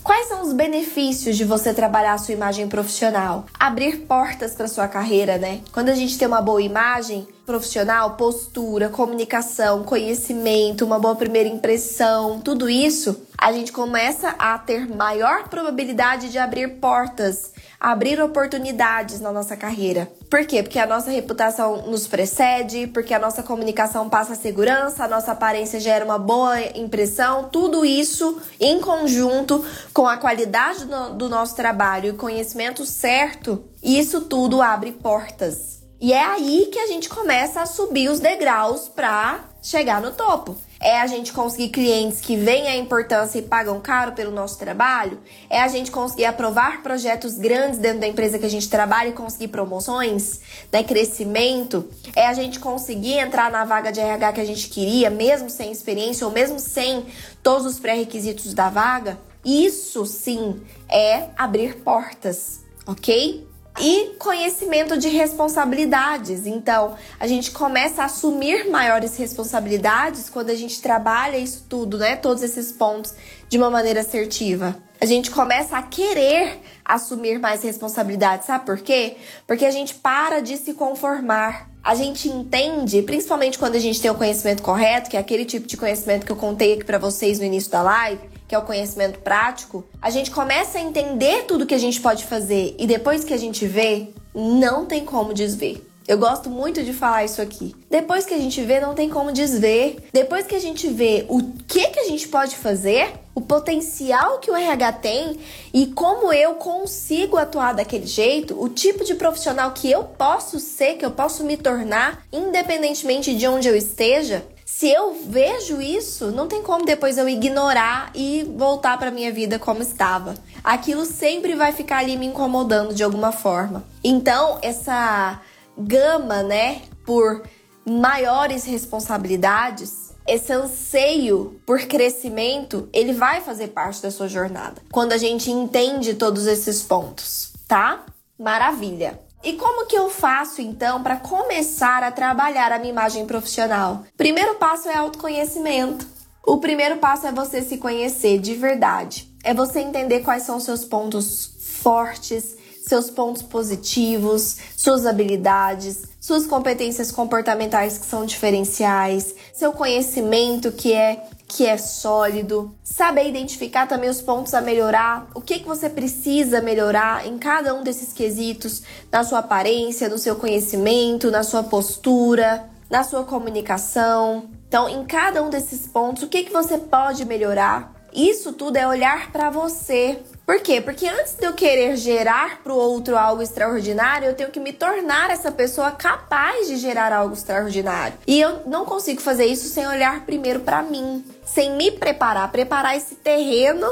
Quais 0.09 0.27
são 0.27 0.41
os 0.41 0.55
benefícios 0.55 1.37
de 1.37 1.45
você 1.45 1.75
trabalhar 1.75 2.15
a 2.15 2.19
sua 2.19 2.33
imagem 2.33 2.67
profissional? 2.67 3.45
Abrir 3.61 4.07
portas 4.07 4.55
para 4.55 4.67
sua 4.67 4.89
carreira, 4.89 5.37
né? 5.37 5.61
Quando 5.71 5.91
a 5.91 5.95
gente 5.95 6.17
tem 6.17 6.27
uma 6.27 6.41
boa 6.41 6.63
imagem 6.63 7.29
profissional, 7.45 8.13
postura, 8.13 8.89
comunicação, 8.89 9.83
conhecimento, 9.83 10.87
uma 10.87 10.99
boa 10.99 11.15
primeira 11.15 11.47
impressão, 11.47 12.41
tudo 12.41 12.71
isso, 12.71 13.21
a 13.37 13.53
gente 13.53 13.71
começa 13.71 14.31
a 14.39 14.57
ter 14.57 14.89
maior 14.89 15.47
probabilidade 15.51 16.31
de 16.31 16.39
abrir 16.39 16.81
portas 16.81 17.53
abrir 17.81 18.21
oportunidades 18.21 19.21
na 19.21 19.33
nossa 19.33 19.57
carreira. 19.57 20.11
Por 20.31 20.47
quê? 20.47 20.63
Porque 20.63 20.79
a 20.79 20.87
nossa 20.87 21.11
reputação 21.11 21.87
nos 21.87 22.07
precede, 22.07 22.87
porque 22.89 23.15
a 23.15 23.19
nossa 23.19 23.43
comunicação 23.43 24.11
passa 24.11 24.35
segurança, 24.35 25.05
a 25.05 25.09
nossa 25.09 25.33
aparência 25.33 25.81
gera 25.81 26.05
uma 26.05 26.19
boa 26.19 26.61
impressão, 26.77 27.49
tudo 27.51 27.85
isso 27.85 28.39
em 28.61 28.79
conjunto 28.79 29.65
com 29.95 30.07
a 30.07 30.19
qualidade 30.19 30.85
do, 30.85 31.15
do 31.15 31.29
nosso 31.31 31.57
trabalho 31.57 32.11
e 32.11 32.17
conhecimento 32.17 32.85
certo, 32.85 33.65
isso 33.83 34.23
tudo 34.23 34.61
abre 34.61 34.93
portas. 34.93 35.79
E 36.01 36.13
é 36.13 36.25
aí 36.25 36.69
que 36.71 36.79
a 36.79 36.87
gente 36.87 37.09
começa 37.09 37.63
a 37.63 37.67
subir 37.67 38.11
os 38.11 38.21
degraus 38.21 38.87
para 38.87 39.45
chegar 39.63 40.01
no 40.01 40.13
topo. 40.13 40.57
É 40.81 41.01
a 41.01 41.07
gente 41.07 41.33
conseguir 41.33 41.71
clientes 41.71 42.21
que 42.21 42.37
veem 42.37 42.69
a 42.69 42.77
importância 42.77 43.39
e 43.39 43.43
pagam 43.43 43.81
caro 43.81 44.13
pelo 44.13 44.31
nosso 44.31 44.59
trabalho? 44.59 45.19
É 45.51 45.61
a 45.61 45.67
gente 45.67 45.91
conseguir 45.91 46.25
aprovar 46.25 46.83
projetos 46.83 47.37
grandes 47.37 47.79
dentro 47.79 48.01
da 48.01 48.07
empresa 48.07 48.39
que 48.39 48.47
a 48.47 48.51
gente 48.51 48.69
trabalha 48.69 49.09
e 49.09 49.13
conseguir 49.13 49.49
promoções, 49.49 50.41
né, 50.73 50.85
crescimento? 50.85 51.89
É 52.15 52.29
a 52.29 52.33
gente 52.33 52.61
conseguir 52.61 53.15
entrar 53.15 53.51
na 53.51 53.65
vaga 53.65 53.91
de 53.91 53.99
RH 53.99 54.33
que 54.35 54.41
a 54.41 54.45
gente 54.45 54.69
queria, 54.69 55.11
mesmo 55.11 55.51
sem 55.51 55.73
experiência 55.73 56.25
ou 56.25 56.33
mesmo 56.33 56.61
sem 56.61 57.07
todos 57.43 57.67
os 57.67 57.81
pré-requisitos 57.81 58.55
da 58.55 58.71
vaga? 58.71 59.19
Isso 59.45 60.07
sim 60.07 60.63
é 60.89 61.31
abrir 61.37 61.77
portas, 61.79 62.61
ok? 62.87 63.48
E 63.81 64.15
conhecimento 64.19 64.97
de 64.99 65.09
responsabilidades. 65.09 66.47
Então, 66.47 66.97
a 67.19 67.27
gente 67.27 67.51
começa 67.51 68.03
a 68.03 68.05
assumir 68.07 68.69
maiores 68.69 69.17
responsabilidades 69.17 70.29
quando 70.29 70.51
a 70.51 70.55
gente 70.55 70.81
trabalha 70.81 71.37
isso 71.37 71.65
tudo, 71.69 71.99
né? 71.99 72.17
Todos 72.17 72.43
esses 72.43 72.73
pontos 72.73 73.15
de 73.49 73.57
uma 73.57 73.71
maneira 73.71 74.01
assertiva. 74.01 74.77
A 75.01 75.07
gente 75.07 75.31
começa 75.31 75.77
a 75.77 75.83
querer 75.83 76.61
assumir 76.85 77.39
mais 77.39 77.63
responsabilidades, 77.63 78.47
sabe 78.47 78.67
por 78.67 78.79
quê? 78.79 79.17
Porque 79.47 79.65
a 79.65 79.71
gente 79.71 79.95
para 79.95 80.41
de 80.41 80.57
se 80.57 80.75
conformar. 80.75 81.71
A 81.85 81.95
gente 81.95 82.29
entende, 82.29 83.03
principalmente 83.03 83.59
quando 83.59 83.77
a 83.77 83.79
gente 83.79 84.01
tem 84.01 84.11
o 84.11 84.15
conhecimento 84.15 84.63
correto, 84.63 85.09
que 85.09 85.17
é 85.17 85.21
aquele 85.21 85.45
tipo 85.45 85.67
de 85.67 85.77
conhecimento 85.77 86.27
que 86.27 86.33
eu 86.33 86.37
contei 86.37 86.75
aqui 86.75 86.85
para 86.85 86.99
vocês 86.99 87.39
no 87.39 87.45
início 87.45 87.71
da 87.71 87.81
live, 87.81 88.21
que 88.49 88.55
é 88.55 88.59
o 88.59 88.63
conhecimento 88.63 89.19
prático, 89.19 89.85
a 90.01 90.09
gente 90.09 90.31
começa 90.31 90.79
a 90.79 90.81
entender 90.81 91.45
tudo 91.45 91.67
que 91.67 91.75
a 91.75 91.79
gente 91.79 92.01
pode 92.01 92.25
fazer 92.25 92.75
e 92.79 92.87
depois 92.87 93.23
que 93.23 93.35
a 93.35 93.37
gente 93.37 93.67
vê, 93.67 94.09
não 94.35 94.87
tem 94.87 95.05
como 95.05 95.35
desver. 95.35 95.85
Eu 96.09 96.17
gosto 96.17 96.49
muito 96.49 96.83
de 96.83 96.95
falar 96.95 97.27
isso 97.27 97.43
aqui. 97.43 97.77
Depois 97.91 98.25
que 98.25 98.33
a 98.33 98.39
gente 98.39 98.63
vê, 98.63 98.81
não 98.81 98.95
tem 98.95 99.11
como 99.11 99.31
desver. 99.31 99.99
Depois 100.11 100.47
que 100.47 100.55
a 100.55 100.59
gente 100.59 100.89
vê 100.89 101.27
o 101.29 101.43
que 101.67 101.87
que 101.89 102.01
a 102.01 102.05
gente 102.05 102.27
pode 102.29 102.57
fazer, 102.57 103.13
o 103.35 103.43
potencial 103.43 104.39
que 104.39 104.51
o 104.51 104.57
RH 104.57 104.93
tem 104.95 105.39
e 105.73 105.89
como 105.89 106.33
eu 106.33 106.55
consigo 106.55 107.37
atuar 107.37 107.75
daquele 107.75 108.07
jeito, 108.07 108.59
o 108.59 108.71
tipo 108.71 109.05
de 109.05 109.17
profissional 109.17 109.73
que 109.73 109.91
eu 109.91 110.03
posso 110.03 110.59
ser, 110.59 110.95
que 110.95 111.05
eu 111.05 111.11
posso 111.11 111.45
me 111.45 111.59
tornar, 111.59 112.27
independentemente 112.33 113.37
de 113.37 113.47
onde 113.47 113.69
eu 113.69 113.77
esteja, 113.77 114.43
se 114.71 114.87
eu 114.87 115.15
vejo 115.25 115.81
isso, 115.81 116.31
não 116.31 116.47
tem 116.47 116.63
como 116.63 116.85
depois 116.85 117.17
eu 117.17 117.27
ignorar 117.27 118.13
e 118.15 118.45
voltar 118.57 118.97
para 118.99 119.11
minha 119.11 119.33
vida 119.33 119.59
como 119.59 119.83
estava. 119.83 120.35
Aquilo 120.63 121.07
sempre 121.07 121.57
vai 121.57 121.73
ficar 121.73 121.99
ali 121.99 122.17
me 122.17 122.27
incomodando 122.27 122.95
de 122.95 123.03
alguma 123.03 123.33
forma. 123.33 123.83
Então, 124.05 124.59
essa 124.63 125.41
gama, 125.77 126.43
né, 126.45 126.83
por 127.05 127.43
maiores 127.85 128.67
responsabilidades, 128.67 130.15
esse 130.29 130.53
anseio 130.53 131.61
por 131.67 131.81
crescimento, 131.81 132.91
ele 132.93 133.15
vai 133.15 133.41
fazer 133.41 133.69
parte 133.69 134.03
da 134.03 134.11
sua 134.11 134.29
jornada. 134.29 134.81
Quando 134.93 135.13
a 135.13 135.19
gente 135.19 135.51
entende 135.51 136.15
todos 136.15 136.47
esses 136.47 136.83
pontos, 136.83 137.55
tá? 137.67 138.05
Maravilha! 138.39 139.28
E 139.43 139.53
como 139.53 139.87
que 139.87 139.97
eu 139.97 140.11
faço 140.11 140.61
então 140.61 141.03
para 141.03 141.17
começar 141.17 142.03
a 142.03 142.11
trabalhar 142.11 142.73
a 142.73 142.79
minha 142.79 142.93
imagem 142.93 143.25
profissional? 143.25 144.05
Primeiro 144.17 144.57
passo 144.57 144.89
é 144.89 144.97
autoconhecimento. 144.97 146.07
O 146.45 146.59
primeiro 146.59 146.97
passo 146.97 147.27
é 147.27 147.33
você 147.33 147.63
se 147.63 147.79
conhecer 147.79 148.39
de 148.39 148.55
verdade. 148.55 149.29
É 149.45 149.55
você 149.55 149.81
entender 149.81 150.21
quais 150.21 150.43
são 150.43 150.59
seus 150.59 150.85
pontos 150.85 151.53
fortes, 151.61 152.57
seus 152.85 153.11
pontos 153.11 153.43
positivos, 153.43 154.57
suas 154.77 155.07
habilidades, 155.07 156.03
suas 156.21 156.47
competências 156.47 157.13
comportamentais 157.13 157.97
que 157.97 158.07
são 158.07 158.27
diferenciais, 158.27 159.35
seu 159.55 159.73
conhecimento 159.73 160.73
que 160.73 160.93
é 160.93 161.23
que 161.49 161.67
é 161.67 161.79
sólido, 161.79 162.77
saber 162.85 163.27
identificar 163.27 163.87
também 163.89 164.11
os 164.11 164.21
pontos 164.21 164.53
a 164.53 164.61
melhorar, 164.61 165.29
o 165.35 165.41
que 165.41 165.59
que 165.61 165.67
você 165.67 165.89
precisa 165.89 166.61
melhorar 166.61 167.27
em 167.27 167.39
cada 167.39 167.75
um 167.75 167.83
desses 167.83 168.13
quesitos, 168.13 168.83
na 169.11 169.25
sua 169.25 169.39
aparência, 169.39 170.11
no 170.11 170.19
seu 170.19 170.37
conhecimento, 170.37 171.31
na 171.31 171.43
sua 171.43 171.63
postura, 171.63 172.69
na 172.91 173.03
sua 173.03 173.25
comunicação. 173.25 174.51
Então, 174.69 174.87
em 174.89 175.05
cada 175.07 175.43
um 175.43 175.49
desses 175.49 175.87
pontos, 175.87 176.23
o 176.23 176.29
que 176.29 176.45
que 176.45 176.53
você 176.53 176.77
pode 176.77 177.25
melhorar? 177.25 177.98
Isso 178.19 178.53
tudo 178.53 178.77
é 178.77 178.85
olhar 178.85 179.31
para 179.31 179.49
você. 179.49 180.19
Por 180.45 180.59
quê? 180.59 180.81
Porque 180.81 181.07
antes 181.07 181.37
de 181.37 181.47
eu 181.47 181.53
querer 181.53 181.97
gerar 181.97 182.61
para 182.65 182.73
o 182.73 182.77
outro 182.77 183.17
algo 183.17 183.41
extraordinário, 183.41 184.27
eu 184.27 184.35
tenho 184.35 184.51
que 184.51 184.59
me 184.59 184.73
tornar 184.73 185.31
essa 185.31 185.53
pessoa 185.53 185.93
capaz 185.93 186.67
de 186.67 186.79
gerar 186.79 187.13
algo 187.13 187.35
extraordinário. 187.35 188.19
E 188.27 188.41
eu 188.41 188.63
não 188.67 188.85
consigo 188.85 189.21
fazer 189.21 189.47
isso 189.47 189.69
sem 189.69 189.87
olhar 189.87 190.27
primeiro 190.27 190.59
para 190.59 190.83
mim, 190.83 191.25
sem 191.47 191.77
me 191.77 191.93
preparar, 191.93 192.51
preparar 192.51 192.97
esse 192.97 193.15
terreno 193.15 193.87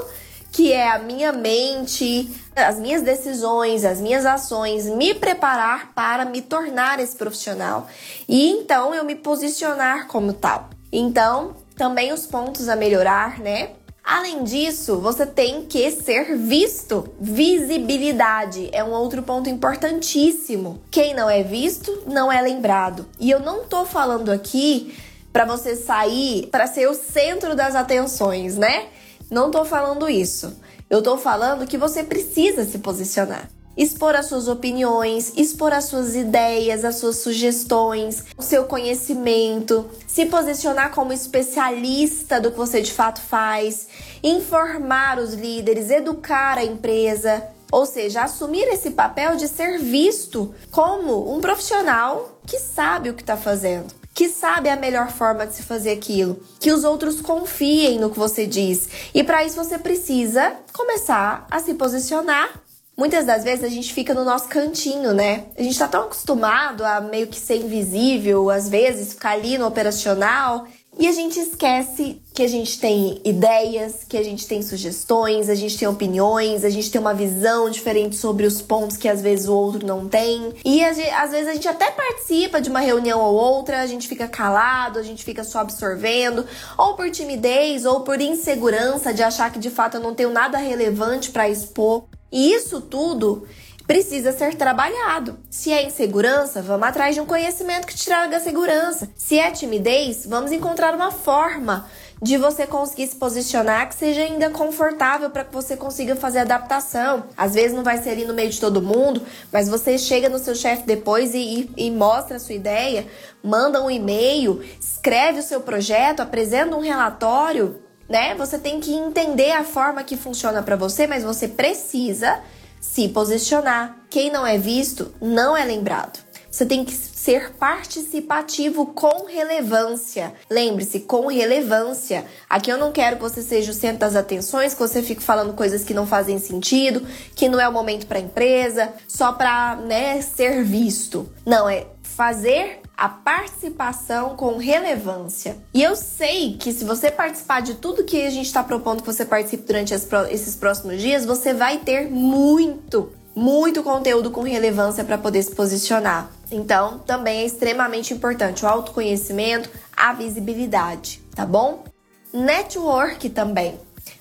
que 0.51 0.73
é 0.73 0.91
a 0.91 0.99
minha 0.99 1.33
mente, 1.33 2.29
as 2.57 2.81
minhas 2.81 3.03
decisões, 3.03 3.85
as 3.85 4.01
minhas 4.01 4.27
ações, 4.27 4.87
me 4.87 5.15
preparar 5.15 5.93
para 5.95 6.25
me 6.25 6.43
tornar 6.43 6.99
esse 6.99 7.15
profissional. 7.15 7.87
E 8.29 8.51
então 8.51 8.93
eu 8.93 9.05
me 9.05 9.15
posicionar 9.15 10.09
como 10.09 10.33
tal. 10.33 10.71
Então, 10.91 11.55
também 11.77 12.13
os 12.13 12.27
pontos 12.27 12.69
a 12.69 12.75
melhorar, 12.75 13.39
né? 13.39 13.76
Além 14.07 14.45
disso, 14.45 15.01
você 15.01 15.27
tem 15.27 15.65
que 15.65 15.91
ser 15.91 16.37
visto. 16.37 17.09
Visibilidade 17.21 18.71
é 18.71 18.85
um 18.85 18.93
outro 18.93 19.21
ponto 19.21 19.51
importantíssimo. 19.51 20.81
Quem 20.93 21.13
não 21.13 21.29
é 21.29 21.43
visto 21.43 22.05
não 22.07 22.31
é 22.31 22.41
lembrado. 22.41 23.05
E 23.19 23.29
eu 23.29 23.41
não 23.41 23.65
tô 23.65 23.85
falando 23.85 24.31
aqui 24.31 24.97
para 25.33 25.45
você 25.45 25.75
sair 25.75 26.47
para 26.53 26.69
ser 26.69 26.89
o 26.89 26.95
centro 26.95 27.57
das 27.57 27.75
atenções, 27.75 28.57
né? 28.57 28.87
Não 29.29 29.51
tô 29.51 29.65
falando 29.65 30.09
isso. 30.09 30.57
Eu 30.89 31.03
tô 31.03 31.19
falando 31.19 31.67
que 31.67 31.77
você 31.77 32.05
precisa 32.05 32.65
se 32.65 32.79
posicionar 32.79 33.56
expor 33.77 34.15
as 34.15 34.27
suas 34.27 34.49
opiniões, 34.49 35.33
expor 35.37 35.73
as 35.73 35.85
suas 35.85 36.15
ideias, 36.15 36.85
as 36.85 36.97
suas 36.97 37.17
sugestões, 37.17 38.25
o 38.37 38.43
seu 38.43 38.65
conhecimento, 38.65 39.89
se 40.07 40.27
posicionar 40.27 40.91
como 40.93 41.13
especialista 41.13 42.41
do 42.41 42.51
que 42.51 42.57
você 42.57 42.81
de 42.81 42.93
fato 42.93 43.21
faz, 43.21 43.87
informar 44.23 45.19
os 45.19 45.35
líderes, 45.35 45.91
educar 45.91 46.59
a 46.59 46.65
empresa, 46.65 47.43
ou 47.71 47.85
seja, 47.85 48.23
assumir 48.23 48.65
esse 48.69 48.91
papel 48.91 49.37
de 49.37 49.49
ser 49.49 49.79
visto 49.79 50.55
como 50.71 51.35
um 51.35 51.41
profissional 51.41 52.41
que 52.47 52.59
sabe 52.59 53.11
o 53.11 53.15
que 53.15 53.23
está 53.23 53.37
fazendo. 53.37 53.93
Que 54.15 54.31
sabe 54.31 54.71
a 54.71 54.77
melhor 54.77 55.11
forma 55.11 55.47
de 55.47 55.55
se 55.55 55.63
fazer 55.63 55.91
aquilo, 55.91 56.41
que 56.59 56.73
os 56.73 56.85
outros 56.85 57.21
confiem 57.21 57.99
no 57.99 58.09
que 58.09 58.19
você 58.19 58.47
diz. 58.47 58.89
E 59.13 59.23
para 59.23 59.45
isso 59.45 59.63
você 59.63 59.79
precisa 59.79 60.57
começar 60.73 61.47
a 61.51 61.61
se 61.61 61.75
posicionar 61.75 62.49
Muitas 62.97 63.27
das 63.27 63.45
vezes 63.45 63.63
a 63.63 63.69
gente 63.69 63.93
fica 63.93 64.15
no 64.15 64.25
nosso 64.25 64.49
cantinho, 64.49 65.13
né? 65.13 65.45
A 65.59 65.63
gente 65.63 65.79
tá 65.79 65.87
tão 65.87 66.05
acostumado 66.05 66.83
a 66.83 66.99
meio 67.01 67.27
que 67.27 67.39
ser 67.39 67.57
invisível, 67.57 68.49
às 68.49 68.71
vezes 68.71 69.13
ficar 69.13 69.33
ali 69.33 69.59
no 69.59 69.67
operacional, 69.67 70.67
e 70.99 71.07
a 71.07 71.13
gente 71.13 71.39
esquece 71.39 72.23
que 72.33 72.43
a 72.43 72.49
gente 72.49 72.81
tem 72.81 73.21
ideias, 73.23 73.97
que 74.09 74.17
a 74.17 74.23
gente 74.23 74.47
tem 74.47 74.63
sugestões, 74.63 75.51
a 75.51 75.55
gente 75.55 75.77
tem 75.77 75.87
opiniões, 75.87 76.65
a 76.65 76.71
gente 76.71 76.91
tem 76.91 76.99
uma 76.99 77.13
visão 77.13 77.69
diferente 77.69 78.17
sobre 78.17 78.47
os 78.47 78.63
pontos 78.63 78.97
que 78.97 79.07
às 79.07 79.21
vezes 79.21 79.47
o 79.47 79.55
outro 79.55 79.87
não 79.87 80.09
tem. 80.09 80.55
E 80.65 80.83
às 80.83 80.97
vezes 80.97 81.49
a 81.49 81.53
gente 81.53 81.69
até 81.69 81.91
participa 81.91 82.63
de 82.63 82.71
uma 82.71 82.81
reunião 82.81 83.21
ou 83.21 83.35
outra, 83.35 83.83
a 83.83 83.87
gente 83.87 84.09
fica 84.09 84.27
calado, 84.27 84.99
a 84.99 85.03
gente 85.03 85.23
fica 85.23 85.45
só 85.45 85.59
absorvendo, 85.59 86.47
ou 86.79 86.95
por 86.95 87.11
timidez, 87.11 87.85
ou 87.85 88.01
por 88.01 88.19
insegurança 88.19 89.13
de 89.13 89.23
achar 89.23 89.53
que 89.53 89.59
de 89.59 89.69
fato 89.69 89.99
eu 89.99 90.01
não 90.01 90.15
tenho 90.15 90.31
nada 90.31 90.57
relevante 90.57 91.31
para 91.31 91.47
expor. 91.47 92.05
E 92.31 92.53
isso 92.53 92.81
tudo 92.81 93.47
precisa 93.87 94.33
ser 94.33 94.55
trabalhado. 94.55 95.39
Se 95.49 95.73
é 95.73 95.85
insegurança, 95.87 96.61
vamos 96.61 96.89
atrás 96.89 97.15
de 97.15 97.21
um 97.21 97.27
conhecimento 97.27 97.87
que 97.87 97.95
te 97.95 98.05
traga 98.05 98.41
segurança. 98.41 99.09
Se 99.17 99.39
é 99.39 99.51
timidez, 99.51 100.27
vamos 100.27 100.51
encontrar 100.51 100.95
uma 100.95 101.11
forma 101.11 101.89
de 102.21 102.39
você 102.39 102.67
conseguir 102.67 103.07
se 103.07 103.17
posicionar 103.17 103.89
que 103.89 103.95
seja 103.95 104.23
ainda 104.23 104.49
confortável 104.51 105.29
para 105.31 105.45
que 105.45 105.53
você 105.53 105.77
consiga 105.77 106.17
fazer 106.17 106.41
adaptação. 106.41 107.25
Às 107.37 107.55
vezes 107.55 107.77
não 107.77 107.85
vai 107.85 107.99
ser 107.99 108.11
ali 108.11 108.25
no 108.25 108.35
meio 108.35 108.51
de 108.51 108.59
todo 108.59 108.83
mundo, 108.83 109.23
mas 109.53 109.69
você 109.69 109.99
chega 109.99 110.29
no 110.29 110.39
seu 110.39 110.55
chefe 110.55 110.85
depois 110.85 111.35
e, 111.35 111.39
e, 111.77 111.87
e 111.87 111.91
mostra 111.91 112.37
a 112.37 112.41
sua 112.41 112.55
ideia, 112.55 113.07
manda 113.45 113.83
um 113.83 113.91
e-mail, 113.91 114.63
escreve 114.81 115.41
o 115.41 115.43
seu 115.43 115.61
projeto, 115.61 116.21
apresenta 116.21 116.75
um 116.75 116.81
relatório 116.81 117.86
né? 118.09 118.35
Você 118.35 118.59
tem 118.59 118.81
que 118.81 118.93
entender 118.93 119.53
a 119.53 119.65
forma 119.65 120.05
que 120.05 120.17
funciona 120.17 120.63
para 120.63 120.77
você, 120.77 121.07
mas 121.07 121.25
você 121.25 121.49
precisa 121.49 122.41
se 122.81 123.09
posicionar. 123.09 123.97
Quem 124.09 124.31
não 124.31 124.47
é 124.47 124.59
visto 124.59 125.13
não 125.21 125.57
é 125.57 125.65
lembrado. 125.65 126.19
Você 126.51 126.65
tem 126.65 126.87
que 126.87 126.95
ser 126.95 127.53
participativo 127.53 128.87
com 128.87 129.27
relevância. 129.27 130.33
Lembre-se, 130.49 131.01
com 131.01 131.27
relevância. 131.27 132.25
Aqui 132.49 132.71
eu 132.71 132.79
não 132.79 132.93
quero 132.93 133.17
que 133.17 133.23
você 133.23 133.43
seja 133.43 133.73
o 133.73 133.75
centro 133.75 133.99
das 133.99 134.17
atenções, 134.17 134.73
que 134.73 134.81
você 134.81 135.03
fique 135.03 135.23
falando 135.23 135.53
coisas 135.53 135.85
que 135.85 135.93
não 135.93 136.07
fazem 136.07 136.39
sentido, 136.39 137.07
que 137.35 137.47
não 137.47 137.61
é 137.61 137.69
o 137.69 137.73
momento 137.73 138.07
para 138.07 138.19
a 138.19 138.23
empresa, 138.23 138.91
só 139.07 139.33
para, 139.33 139.77
né, 139.77 140.23
ser 140.23 140.65
visto. 140.65 141.31
Não, 141.45 141.69
é 141.69 141.89
fazer 142.03 142.81
a 142.97 143.09
participação 143.09 144.37
com 144.37 144.57
relevância. 144.57 145.59
E 145.75 145.83
eu 145.83 145.95
sei 145.95 146.57
que 146.57 146.73
se 146.73 146.85
você 146.85 147.11
participar 147.11 147.61
de 147.61 147.75
tudo 147.75 148.05
que 148.05 148.27
a 148.27 148.31
gente 148.31 148.47
está 148.47 148.63
propondo 148.63 149.03
que 149.03 149.07
você 149.07 149.25
participe 149.25 149.65
durante 149.65 149.93
esses 149.93 150.57
próximos 150.57 151.01
dias, 151.01 151.27
você 151.27 151.53
vai 151.53 151.79
ter 151.79 152.11
muito, 152.11 153.13
muito 153.35 153.83
conteúdo 153.83 154.31
com 154.31 154.41
relevância 154.41 155.05
para 155.05 155.19
poder 155.19 155.43
se 155.43 155.55
posicionar. 155.55 156.31
Então, 156.51 157.01
também 157.01 157.41
é 157.41 157.45
extremamente 157.45 158.15
importante 158.15 158.65
o 158.65 158.69
autoconhecimento, 158.69 159.69
a 159.95 160.13
visibilidade, 160.15 161.21
tá 161.35 161.45
bom? 161.45 161.85
Network 162.33 163.29
também. 163.31 163.79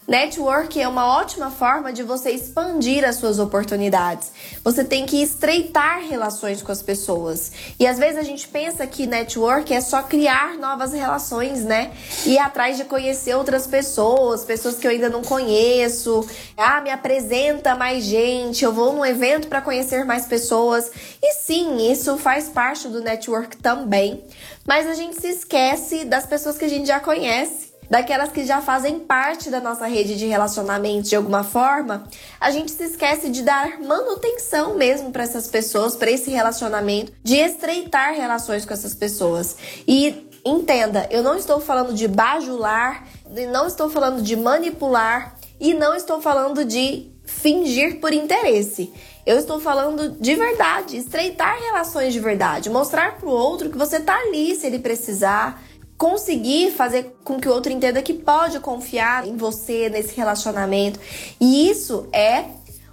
Network 0.08 0.80
é 0.80 0.88
uma 0.88 1.18
ótima 1.18 1.50
forma 1.50 1.92
de 1.92 2.04
você 2.04 2.30
expandir 2.30 3.04
as 3.04 3.16
suas 3.16 3.40
oportunidades. 3.40 4.32
Você 4.64 4.84
tem 4.84 5.04
que 5.04 5.20
estreitar 5.20 6.00
relações 6.08 6.62
com 6.62 6.72
as 6.72 6.84
pessoas. 6.84 7.52
E 7.80 7.88
às 7.88 7.98
vezes 7.98 8.20
a 8.20 8.22
gente 8.22 8.48
pensa 8.48 8.86
que 8.86 9.08
network 9.08 9.74
é 9.74 9.82
só 9.82 10.04
criar 10.04 10.58
novas 10.60 10.94
relações, 10.94 11.64
né? 11.64 11.92
Ir 12.24 12.38
atrás 12.38 12.78
de 12.78 12.86
conhecer 12.86 13.36
outras 13.36 13.66
pessoas, 13.66 14.46
pessoas 14.46 14.76
que 14.76 14.86
eu 14.86 14.92
ainda 14.92 15.10
não 15.10 15.24
conheço. 15.24 16.24
Ah, 16.56 16.82
me 16.82 16.92
apresenta 16.92 17.74
mais 17.74 18.04
gente, 18.04 18.64
eu 18.64 18.72
vou 18.72 18.94
num 18.94 19.04
evento 19.04 19.48
para 19.48 19.60
conhecer 19.60 20.06
mais 20.06 20.28
pessoas. 20.28 20.92
E 21.20 21.34
sim, 21.34 21.92
isso 21.92 22.16
faz 22.20 22.48
parte 22.48 22.88
do 22.88 23.02
network 23.02 23.58
também. 23.58 24.24
Mas 24.68 24.86
a 24.86 24.94
gente 24.94 25.20
se 25.20 25.30
esquece 25.30 26.06
das 26.06 26.28
pessoas 26.28 26.60
que 26.60 26.66
a 26.66 26.70
gente 26.70 26.86
já 26.86 27.00
conhece 27.00 27.65
daquelas 27.90 28.32
que 28.32 28.46
já 28.46 28.62
fazem 28.62 29.00
parte 29.00 29.50
da 29.50 29.60
nossa 29.60 29.88
rede 29.88 30.18
de 30.18 30.26
relacionamentos 30.26 31.10
de 31.10 31.16
alguma 31.16 31.44
forma, 31.44 32.08
a 32.40 32.52
gente 32.52 32.72
se 32.72 32.84
esquece 32.84 33.30
de 33.30 33.44
dar 33.44 33.80
manutenção 33.80 34.76
mesmo 34.76 35.12
para 35.12 35.24
essas 35.24 35.48
pessoas, 35.48 35.96
para 35.96 36.12
esse 36.12 36.30
relacionamento, 36.32 37.12
de 37.24 37.36
estreitar 37.36 38.14
relações 38.14 38.66
com 38.66 38.74
essas 38.74 38.94
pessoas. 38.94 39.56
E 39.88 40.30
entenda, 40.46 41.08
eu 41.10 41.24
não 41.24 41.36
estou 41.36 41.60
falando 41.60 41.94
de 41.94 42.08
bajular, 42.08 43.06
não 43.52 43.66
estou 43.66 43.90
falando 43.90 44.22
de 44.22 44.36
manipular 44.36 45.36
e 45.60 45.74
não 45.74 45.96
estou 45.96 46.22
falando 46.22 46.64
de 46.64 47.12
fingir 47.26 48.00
por 48.00 48.14
interesse. 48.14 48.94
Eu 49.26 49.40
estou 49.40 49.60
falando 49.60 50.12
de 50.22 50.36
verdade, 50.36 50.98
estreitar 50.98 51.60
relações 51.60 52.14
de 52.14 52.20
verdade, 52.20 52.70
mostrar 52.70 53.18
para 53.18 53.28
o 53.28 53.32
outro 53.32 53.72
que 53.72 53.78
você 53.78 54.00
tá 54.00 54.16
ali 54.16 54.56
se 54.56 54.68
ele 54.68 54.78
precisar, 54.78 55.64
conseguir 55.98 56.72
fazer 56.72 57.16
com 57.24 57.40
que 57.40 57.48
o 57.48 57.54
outro 57.54 57.72
entenda 57.72 58.02
que 58.02 58.14
pode 58.14 58.60
confiar 58.60 59.28
em 59.28 59.38
você 59.38 59.90
nesse 59.90 60.16
relacionamento. 60.16 61.00
E 61.40 61.70
isso 61.70 62.08
é 62.12 62.46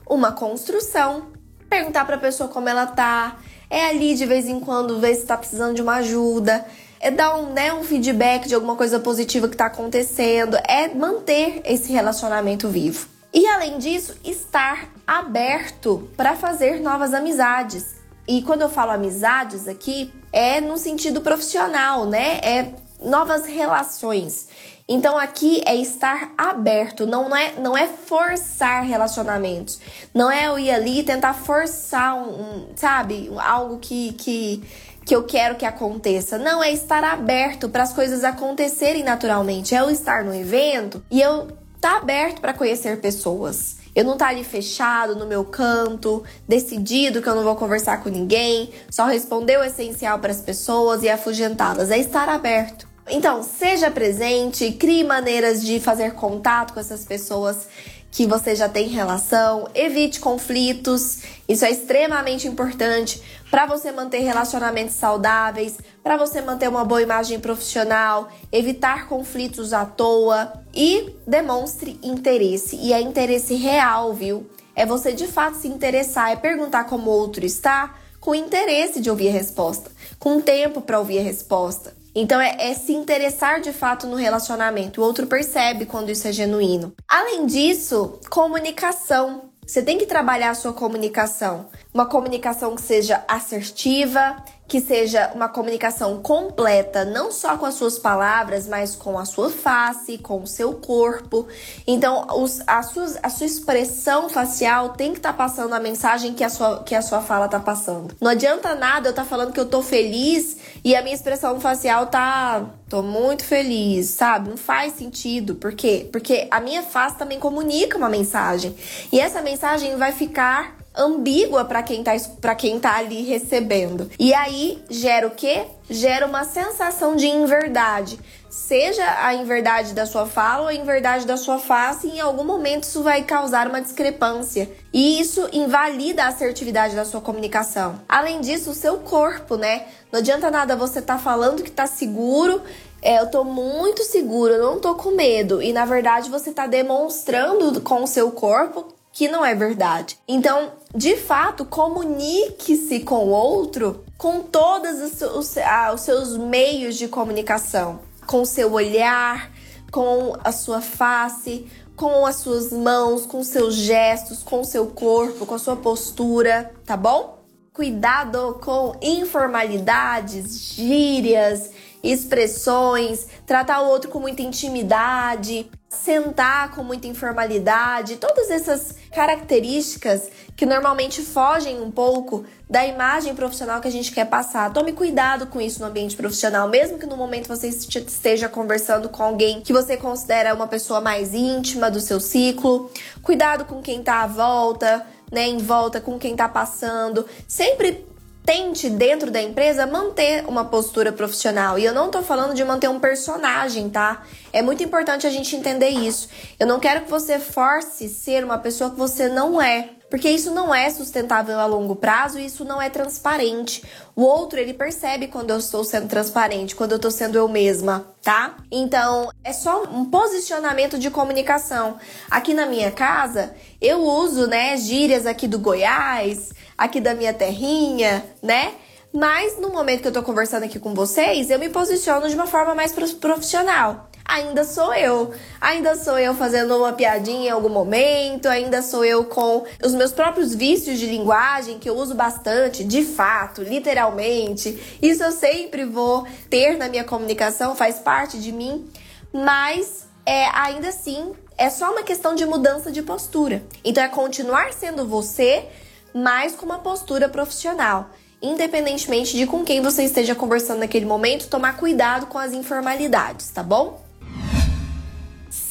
uma 0.06 0.32
construção. 0.32 1.26
Perguntar 1.68 2.04
para 2.04 2.16
a 2.16 2.20
pessoa 2.20 2.48
como 2.48 2.68
ela 2.68 2.86
tá, 2.86 3.38
é 3.68 3.86
ali 3.86 4.14
de 4.14 4.26
vez 4.26 4.46
em 4.46 4.60
quando 4.60 5.00
ver 5.00 5.14
se 5.14 5.22
está 5.22 5.36
precisando 5.36 5.74
de 5.74 5.82
uma 5.82 5.96
ajuda, 5.96 6.64
é 7.00 7.10
dar 7.10 7.36
um, 7.36 7.52
né, 7.52 7.72
um 7.72 7.82
feedback 7.82 8.46
de 8.46 8.54
alguma 8.54 8.76
coisa 8.76 9.00
positiva 9.00 9.48
que 9.48 9.54
está 9.54 9.66
acontecendo, 9.66 10.56
é 10.68 10.88
manter 10.94 11.62
esse 11.64 11.92
relacionamento 11.92 12.68
vivo. 12.68 13.08
E 13.34 13.46
além 13.46 13.78
disso, 13.78 14.14
estar 14.22 14.92
aberto 15.06 16.08
para 16.16 16.36
fazer 16.36 16.80
novas 16.80 17.14
amizades. 17.14 17.96
E 18.28 18.42
quando 18.42 18.60
eu 18.60 18.68
falo 18.68 18.92
amizades 18.92 19.66
aqui, 19.66 20.12
é 20.32 20.60
no 20.60 20.76
sentido 20.76 21.22
profissional, 21.22 22.06
né? 22.06 22.38
É 22.42 22.72
novas 23.04 23.46
relações. 23.46 24.48
Então 24.88 25.16
aqui 25.16 25.62
é 25.64 25.74
estar 25.76 26.32
aberto, 26.36 27.06
não 27.06 27.34
é, 27.34 27.52
não 27.58 27.76
é 27.76 27.86
forçar 27.86 28.84
relacionamentos. 28.84 29.80
Não 30.12 30.30
é 30.30 30.48
eu 30.48 30.58
ir 30.58 30.70
ali 30.70 31.00
e 31.00 31.04
tentar 31.04 31.34
forçar 31.34 32.16
um, 32.16 32.66
sabe, 32.74 33.30
algo 33.38 33.78
que, 33.78 34.12
que 34.14 34.62
que 35.04 35.14
eu 35.14 35.24
quero 35.24 35.56
que 35.56 35.66
aconteça. 35.66 36.38
Não, 36.38 36.62
é 36.62 36.72
estar 36.72 37.02
aberto 37.02 37.68
para 37.68 37.82
as 37.82 37.92
coisas 37.92 38.22
acontecerem 38.22 39.02
naturalmente. 39.02 39.74
É 39.74 39.80
eu 39.80 39.90
estar 39.90 40.24
no 40.24 40.34
evento 40.34 41.02
e 41.10 41.20
eu 41.20 41.48
tá 41.80 41.96
aberto 41.96 42.40
para 42.40 42.52
conhecer 42.52 43.00
pessoas. 43.00 43.78
Eu 43.94 44.04
não 44.04 44.16
tá 44.16 44.28
ali 44.28 44.44
fechado 44.44 45.16
no 45.16 45.26
meu 45.26 45.44
canto, 45.44 46.22
decidido 46.48 47.20
que 47.20 47.28
eu 47.28 47.34
não 47.34 47.42
vou 47.42 47.56
conversar 47.56 48.02
com 48.02 48.08
ninguém, 48.08 48.70
só 48.88 49.06
responder 49.06 49.58
o 49.58 49.64
essencial 49.64 50.18
para 50.18 50.30
as 50.30 50.40
pessoas 50.40 51.02
e 51.02 51.10
afugentá-las. 51.10 51.90
É 51.90 51.98
estar 51.98 52.28
aberto. 52.28 52.91
Então, 53.14 53.42
seja 53.42 53.90
presente, 53.90 54.72
crie 54.72 55.04
maneiras 55.04 55.62
de 55.62 55.78
fazer 55.78 56.14
contato 56.14 56.72
com 56.72 56.80
essas 56.80 57.04
pessoas 57.04 57.68
que 58.10 58.26
você 58.26 58.56
já 58.56 58.70
tem 58.70 58.88
relação, 58.88 59.68
evite 59.74 60.18
conflitos. 60.18 61.18
Isso 61.46 61.62
é 61.62 61.70
extremamente 61.70 62.48
importante 62.48 63.22
para 63.50 63.66
você 63.66 63.92
manter 63.92 64.20
relacionamentos 64.20 64.94
saudáveis, 64.94 65.76
para 66.02 66.16
você 66.16 66.40
manter 66.40 66.70
uma 66.70 66.86
boa 66.86 67.02
imagem 67.02 67.38
profissional, 67.38 68.30
evitar 68.50 69.06
conflitos 69.06 69.74
à 69.74 69.84
toa 69.84 70.50
e 70.74 71.14
demonstre 71.26 72.00
interesse. 72.02 72.76
E 72.76 72.94
é 72.94 73.00
interesse 73.02 73.54
real, 73.56 74.14
viu? 74.14 74.46
É 74.74 74.86
você 74.86 75.12
de 75.12 75.26
fato 75.26 75.58
se 75.58 75.68
interessar, 75.68 76.30
é 76.30 76.36
perguntar 76.36 76.84
como 76.84 77.10
o 77.10 77.14
outro 77.14 77.44
está, 77.44 77.94
com 78.18 78.34
interesse 78.34 79.02
de 79.02 79.10
ouvir 79.10 79.28
a 79.28 79.32
resposta, 79.32 79.90
com 80.18 80.40
tempo 80.40 80.80
para 80.80 80.98
ouvir 80.98 81.18
a 81.18 81.22
resposta. 81.22 82.00
Então 82.14 82.40
é, 82.40 82.56
é, 82.58 82.74
se 82.74 82.92
interessar 82.92 83.60
de 83.60 83.72
fato 83.72 84.06
no 84.06 84.16
relacionamento. 84.16 85.00
O 85.00 85.04
outro 85.04 85.26
percebe 85.26 85.86
quando 85.86 86.10
isso 86.10 86.28
é 86.28 86.32
genuíno. 86.32 86.92
Além 87.08 87.46
disso, 87.46 88.18
comunicação. 88.30 89.50
Você 89.66 89.80
tem 89.80 89.96
que 89.96 90.06
trabalhar 90.06 90.50
a 90.50 90.54
sua 90.54 90.72
comunicação. 90.72 91.68
Uma 91.94 92.06
comunicação 92.06 92.74
que 92.74 92.82
seja 92.82 93.24
assertiva, 93.28 94.36
que 94.66 94.80
seja 94.80 95.30
uma 95.34 95.48
comunicação 95.48 96.22
completa, 96.22 97.04
não 97.04 97.30
só 97.30 97.58
com 97.58 97.66
as 97.66 97.74
suas 97.74 97.98
palavras, 97.98 98.66
mas 98.66 98.94
com 98.94 99.18
a 99.18 99.24
sua 99.24 99.50
face, 99.50 100.16
com 100.16 100.42
o 100.42 100.46
seu 100.46 100.72
corpo. 100.74 101.46
Então, 101.86 102.26
os, 102.38 102.62
a, 102.66 102.82
sua, 102.82 103.06
a 103.22 103.28
sua 103.28 103.46
expressão 103.46 104.30
facial 104.30 104.90
tem 104.90 105.12
que 105.12 105.18
estar 105.18 105.32
tá 105.32 105.36
passando 105.36 105.74
a 105.74 105.80
mensagem 105.80 106.32
que 106.32 106.42
a, 106.42 106.48
sua, 106.48 106.82
que 106.84 106.94
a 106.94 107.02
sua 107.02 107.20
fala 107.20 107.48
tá 107.48 107.60
passando. 107.60 108.14
Não 108.20 108.30
adianta 108.30 108.74
nada 108.74 109.08
eu 109.08 109.10
estar 109.10 109.24
tá 109.24 109.28
falando 109.28 109.52
que 109.52 109.60
eu 109.60 109.68
tô 109.68 109.82
feliz 109.82 110.56
e 110.82 110.96
a 110.96 111.02
minha 111.02 111.14
expressão 111.14 111.60
facial 111.60 112.06
tá. 112.06 112.64
tô 112.88 113.02
muito 113.02 113.44
feliz, 113.44 114.08
sabe? 114.08 114.48
Não 114.48 114.56
faz 114.56 114.94
sentido. 114.94 115.54
Por 115.54 115.72
quê? 115.72 116.08
Porque 116.10 116.48
a 116.50 116.60
minha 116.60 116.82
face 116.82 117.18
também 117.18 117.38
comunica 117.38 117.98
uma 117.98 118.08
mensagem. 118.08 118.74
E 119.12 119.20
essa 119.20 119.42
mensagem 119.42 119.96
vai 119.96 120.12
ficar 120.12 120.81
ambígua 120.94 121.64
para 121.64 121.82
quem 121.82 122.02
tá 122.02 122.12
para 122.40 122.54
quem 122.54 122.78
tá 122.78 122.96
ali 122.96 123.22
recebendo. 123.22 124.10
E 124.18 124.34
aí 124.34 124.82
gera 124.90 125.26
o 125.26 125.30
quê? 125.30 125.64
Gera 125.88 126.26
uma 126.26 126.44
sensação 126.44 127.16
de 127.16 127.26
inverdade. 127.26 128.18
Seja 128.48 129.04
a 129.24 129.34
inverdade 129.34 129.94
da 129.94 130.04
sua 130.04 130.26
fala 130.26 130.62
ou 130.62 130.68
a 130.68 130.74
inverdade 130.74 131.26
da 131.26 131.38
sua 131.38 131.58
face, 131.58 132.06
em 132.06 132.20
algum 132.20 132.44
momento 132.44 132.82
isso 132.82 133.02
vai 133.02 133.22
causar 133.22 133.66
uma 133.66 133.80
discrepância. 133.80 134.70
E 134.92 135.18
isso 135.18 135.48
invalida 135.52 136.24
a 136.24 136.28
assertividade 136.28 136.94
da 136.94 137.06
sua 137.06 137.22
comunicação. 137.22 138.00
Além 138.06 138.42
disso, 138.42 138.70
o 138.70 138.74
seu 138.74 138.98
corpo, 138.98 139.56
né? 139.56 139.86
Não 140.12 140.20
adianta 140.20 140.50
nada 140.50 140.76
você 140.76 141.00
tá 141.00 141.18
falando 141.18 141.62
que 141.62 141.70
tá 141.70 141.86
seguro, 141.86 142.62
é, 143.00 143.20
eu 143.20 143.30
tô 143.30 143.42
muito 143.42 144.04
seguro, 144.04 144.52
eu 144.52 144.62
não 144.62 144.78
tô 144.78 144.94
com 144.96 145.12
medo. 145.12 145.62
E 145.62 145.72
na 145.72 145.86
verdade 145.86 146.28
você 146.28 146.52
tá 146.52 146.66
demonstrando 146.66 147.80
com 147.80 148.02
o 148.02 148.06
seu 148.06 148.30
corpo 148.32 148.92
que 149.12 149.28
não 149.28 149.44
é 149.44 149.54
verdade. 149.54 150.18
Então, 150.26 150.72
de 150.94 151.16
fato, 151.16 151.64
comunique-se 151.64 153.00
com 153.00 153.26
o 153.26 153.30
outro 153.30 154.04
com 154.16 154.40
todos 154.40 155.20
os, 155.20 155.56
ah, 155.58 155.92
os 155.94 156.00
seus 156.00 156.36
meios 156.36 156.96
de 156.96 157.08
comunicação, 157.08 158.00
com 158.26 158.44
seu 158.44 158.72
olhar, 158.72 159.50
com 159.90 160.36
a 160.42 160.52
sua 160.52 160.80
face, 160.80 161.66
com 161.96 162.24
as 162.24 162.36
suas 162.36 162.72
mãos, 162.72 163.26
com 163.26 163.42
seus 163.44 163.74
gestos, 163.74 164.42
com 164.42 164.64
seu 164.64 164.86
corpo, 164.86 165.44
com 165.44 165.54
a 165.54 165.58
sua 165.58 165.76
postura, 165.76 166.72
tá 166.86 166.96
bom? 166.96 167.38
Cuidado 167.72 168.58
com 168.62 168.96
informalidades, 169.02 170.74
gírias, 170.74 171.70
expressões, 172.02 173.26
tratar 173.46 173.82
o 173.82 173.88
outro 173.88 174.10
com 174.10 174.18
muita 174.18 174.42
intimidade, 174.42 175.70
sentar 175.88 176.70
com 176.74 176.82
muita 176.82 177.06
informalidade, 177.06 178.16
todas 178.16 178.50
essas 178.50 178.94
características 179.12 180.30
que 180.56 180.64
normalmente 180.64 181.20
fogem 181.22 181.80
um 181.80 181.90
pouco 181.90 182.44
da 182.68 182.84
imagem 182.86 183.34
profissional 183.34 183.80
que 183.80 183.88
a 183.88 183.92
gente 183.92 184.10
quer 184.10 184.24
passar. 184.24 184.72
Tome 184.72 184.92
cuidado 184.92 185.46
com 185.46 185.60
isso 185.60 185.80
no 185.80 185.86
ambiente 185.86 186.16
profissional, 186.16 186.68
mesmo 186.68 186.98
que 186.98 187.06
no 187.06 187.16
momento 187.16 187.46
você 187.46 187.68
esteja 187.68 188.48
conversando 188.48 189.08
com 189.08 189.22
alguém 189.22 189.60
que 189.60 189.72
você 189.72 189.96
considera 189.96 190.54
uma 190.54 190.66
pessoa 190.66 191.00
mais 191.00 191.34
íntima 191.34 191.90
do 191.90 192.00
seu 192.00 192.18
ciclo. 192.18 192.90
Cuidado 193.22 193.66
com 193.66 193.82
quem 193.82 194.02
tá 194.02 194.22
à 194.22 194.26
volta, 194.26 195.06
né, 195.30 195.46
em 195.46 195.58
volta 195.58 196.00
com 196.00 196.18
quem 196.18 196.34
tá 196.34 196.48
passando. 196.48 197.26
Sempre 197.46 198.06
tente 198.44 198.90
dentro 198.90 199.30
da 199.30 199.40
empresa 199.40 199.86
manter 199.86 200.44
uma 200.46 200.64
postura 200.64 201.12
profissional. 201.12 201.78
E 201.78 201.84
eu 201.84 201.94
não 201.94 202.10
tô 202.10 202.22
falando 202.22 202.54
de 202.54 202.64
manter 202.64 202.88
um 202.88 202.98
personagem, 202.98 203.88
tá? 203.88 204.22
É 204.52 204.62
muito 204.62 204.82
importante 204.82 205.26
a 205.26 205.30
gente 205.30 205.54
entender 205.54 205.90
isso. 205.90 206.28
Eu 206.58 206.66
não 206.66 206.80
quero 206.80 207.02
que 207.02 207.10
você 207.10 207.38
force 207.38 208.08
ser 208.08 208.44
uma 208.44 208.58
pessoa 208.58 208.90
que 208.90 208.96
você 208.96 209.28
não 209.28 209.60
é. 209.60 209.90
Porque 210.12 210.28
isso 210.28 210.50
não 210.50 210.74
é 210.74 210.90
sustentável 210.90 211.58
a 211.58 211.64
longo 211.64 211.96
prazo 211.96 212.38
e 212.38 212.44
isso 212.44 212.66
não 212.66 212.82
é 212.82 212.90
transparente. 212.90 213.82
O 214.14 214.20
outro, 214.20 214.60
ele 214.60 214.74
percebe 214.74 215.26
quando 215.26 215.48
eu 215.48 215.56
estou 215.56 215.82
sendo 215.84 216.06
transparente, 216.06 216.76
quando 216.76 216.90
eu 216.90 216.96
estou 216.96 217.10
sendo 217.10 217.38
eu 217.38 217.48
mesma, 217.48 218.06
tá? 218.22 218.56
Então, 218.70 219.30
é 219.42 219.54
só 219.54 219.84
um 219.84 220.04
posicionamento 220.04 220.98
de 220.98 221.08
comunicação. 221.08 221.96
Aqui 222.30 222.52
na 222.52 222.66
minha 222.66 222.90
casa, 222.90 223.54
eu 223.80 224.02
uso, 224.02 224.46
né, 224.46 224.76
gírias 224.76 225.24
aqui 225.24 225.48
do 225.48 225.58
Goiás, 225.58 226.50
aqui 226.76 227.00
da 227.00 227.14
minha 227.14 227.32
terrinha, 227.32 228.24
né? 228.42 228.74
Mas 229.12 229.58
no 229.58 229.70
momento 229.70 230.02
que 230.02 230.08
eu 230.08 230.12
tô 230.12 230.22
conversando 230.22 230.64
aqui 230.64 230.78
com 230.78 230.94
vocês, 230.94 231.50
eu 231.50 231.58
me 231.58 231.68
posiciono 231.68 232.28
de 232.28 232.34
uma 232.34 232.46
forma 232.46 232.74
mais 232.74 232.92
profissional 232.92 234.08
ainda 234.32 234.64
sou 234.64 234.94
eu. 234.94 235.32
Ainda 235.60 235.94
sou 235.96 236.18
eu 236.18 236.34
fazendo 236.34 236.76
uma 236.76 236.92
piadinha 236.92 237.48
em 237.48 237.50
algum 237.50 237.68
momento, 237.68 238.46
ainda 238.46 238.82
sou 238.82 239.04
eu 239.04 239.24
com 239.24 239.64
os 239.84 239.94
meus 239.94 240.12
próprios 240.12 240.54
vícios 240.54 240.98
de 240.98 241.06
linguagem 241.06 241.78
que 241.78 241.88
eu 241.88 241.96
uso 241.96 242.14
bastante, 242.14 242.82
de 242.84 243.04
fato, 243.04 243.62
literalmente. 243.62 244.98
Isso 245.00 245.22
eu 245.22 245.32
sempre 245.32 245.84
vou 245.84 246.26
ter 246.48 246.76
na 246.76 246.88
minha 246.88 247.04
comunicação, 247.04 247.76
faz 247.76 247.98
parte 247.98 248.38
de 248.38 248.52
mim, 248.52 248.88
mas 249.32 250.06
é 250.24 250.46
ainda 250.54 250.88
assim 250.88 251.32
é 251.58 251.68
só 251.68 251.92
uma 251.92 252.02
questão 252.02 252.34
de 252.34 252.46
mudança 252.46 252.90
de 252.90 253.02
postura. 253.02 253.62
Então 253.84 254.02
é 254.02 254.08
continuar 254.08 254.72
sendo 254.72 255.06
você, 255.06 255.66
mas 256.14 256.54
com 256.54 256.66
uma 256.66 256.78
postura 256.78 257.28
profissional 257.28 258.10
independentemente 258.44 259.36
de 259.36 259.46
com 259.46 259.62
quem 259.62 259.80
você 259.80 260.02
esteja 260.02 260.34
conversando 260.34 260.80
naquele 260.80 261.06
momento, 261.06 261.46
tomar 261.46 261.76
cuidado 261.76 262.26
com 262.26 262.38
as 262.38 262.52
informalidades, 262.52 263.48
tá 263.50 263.62
bom? 263.62 264.02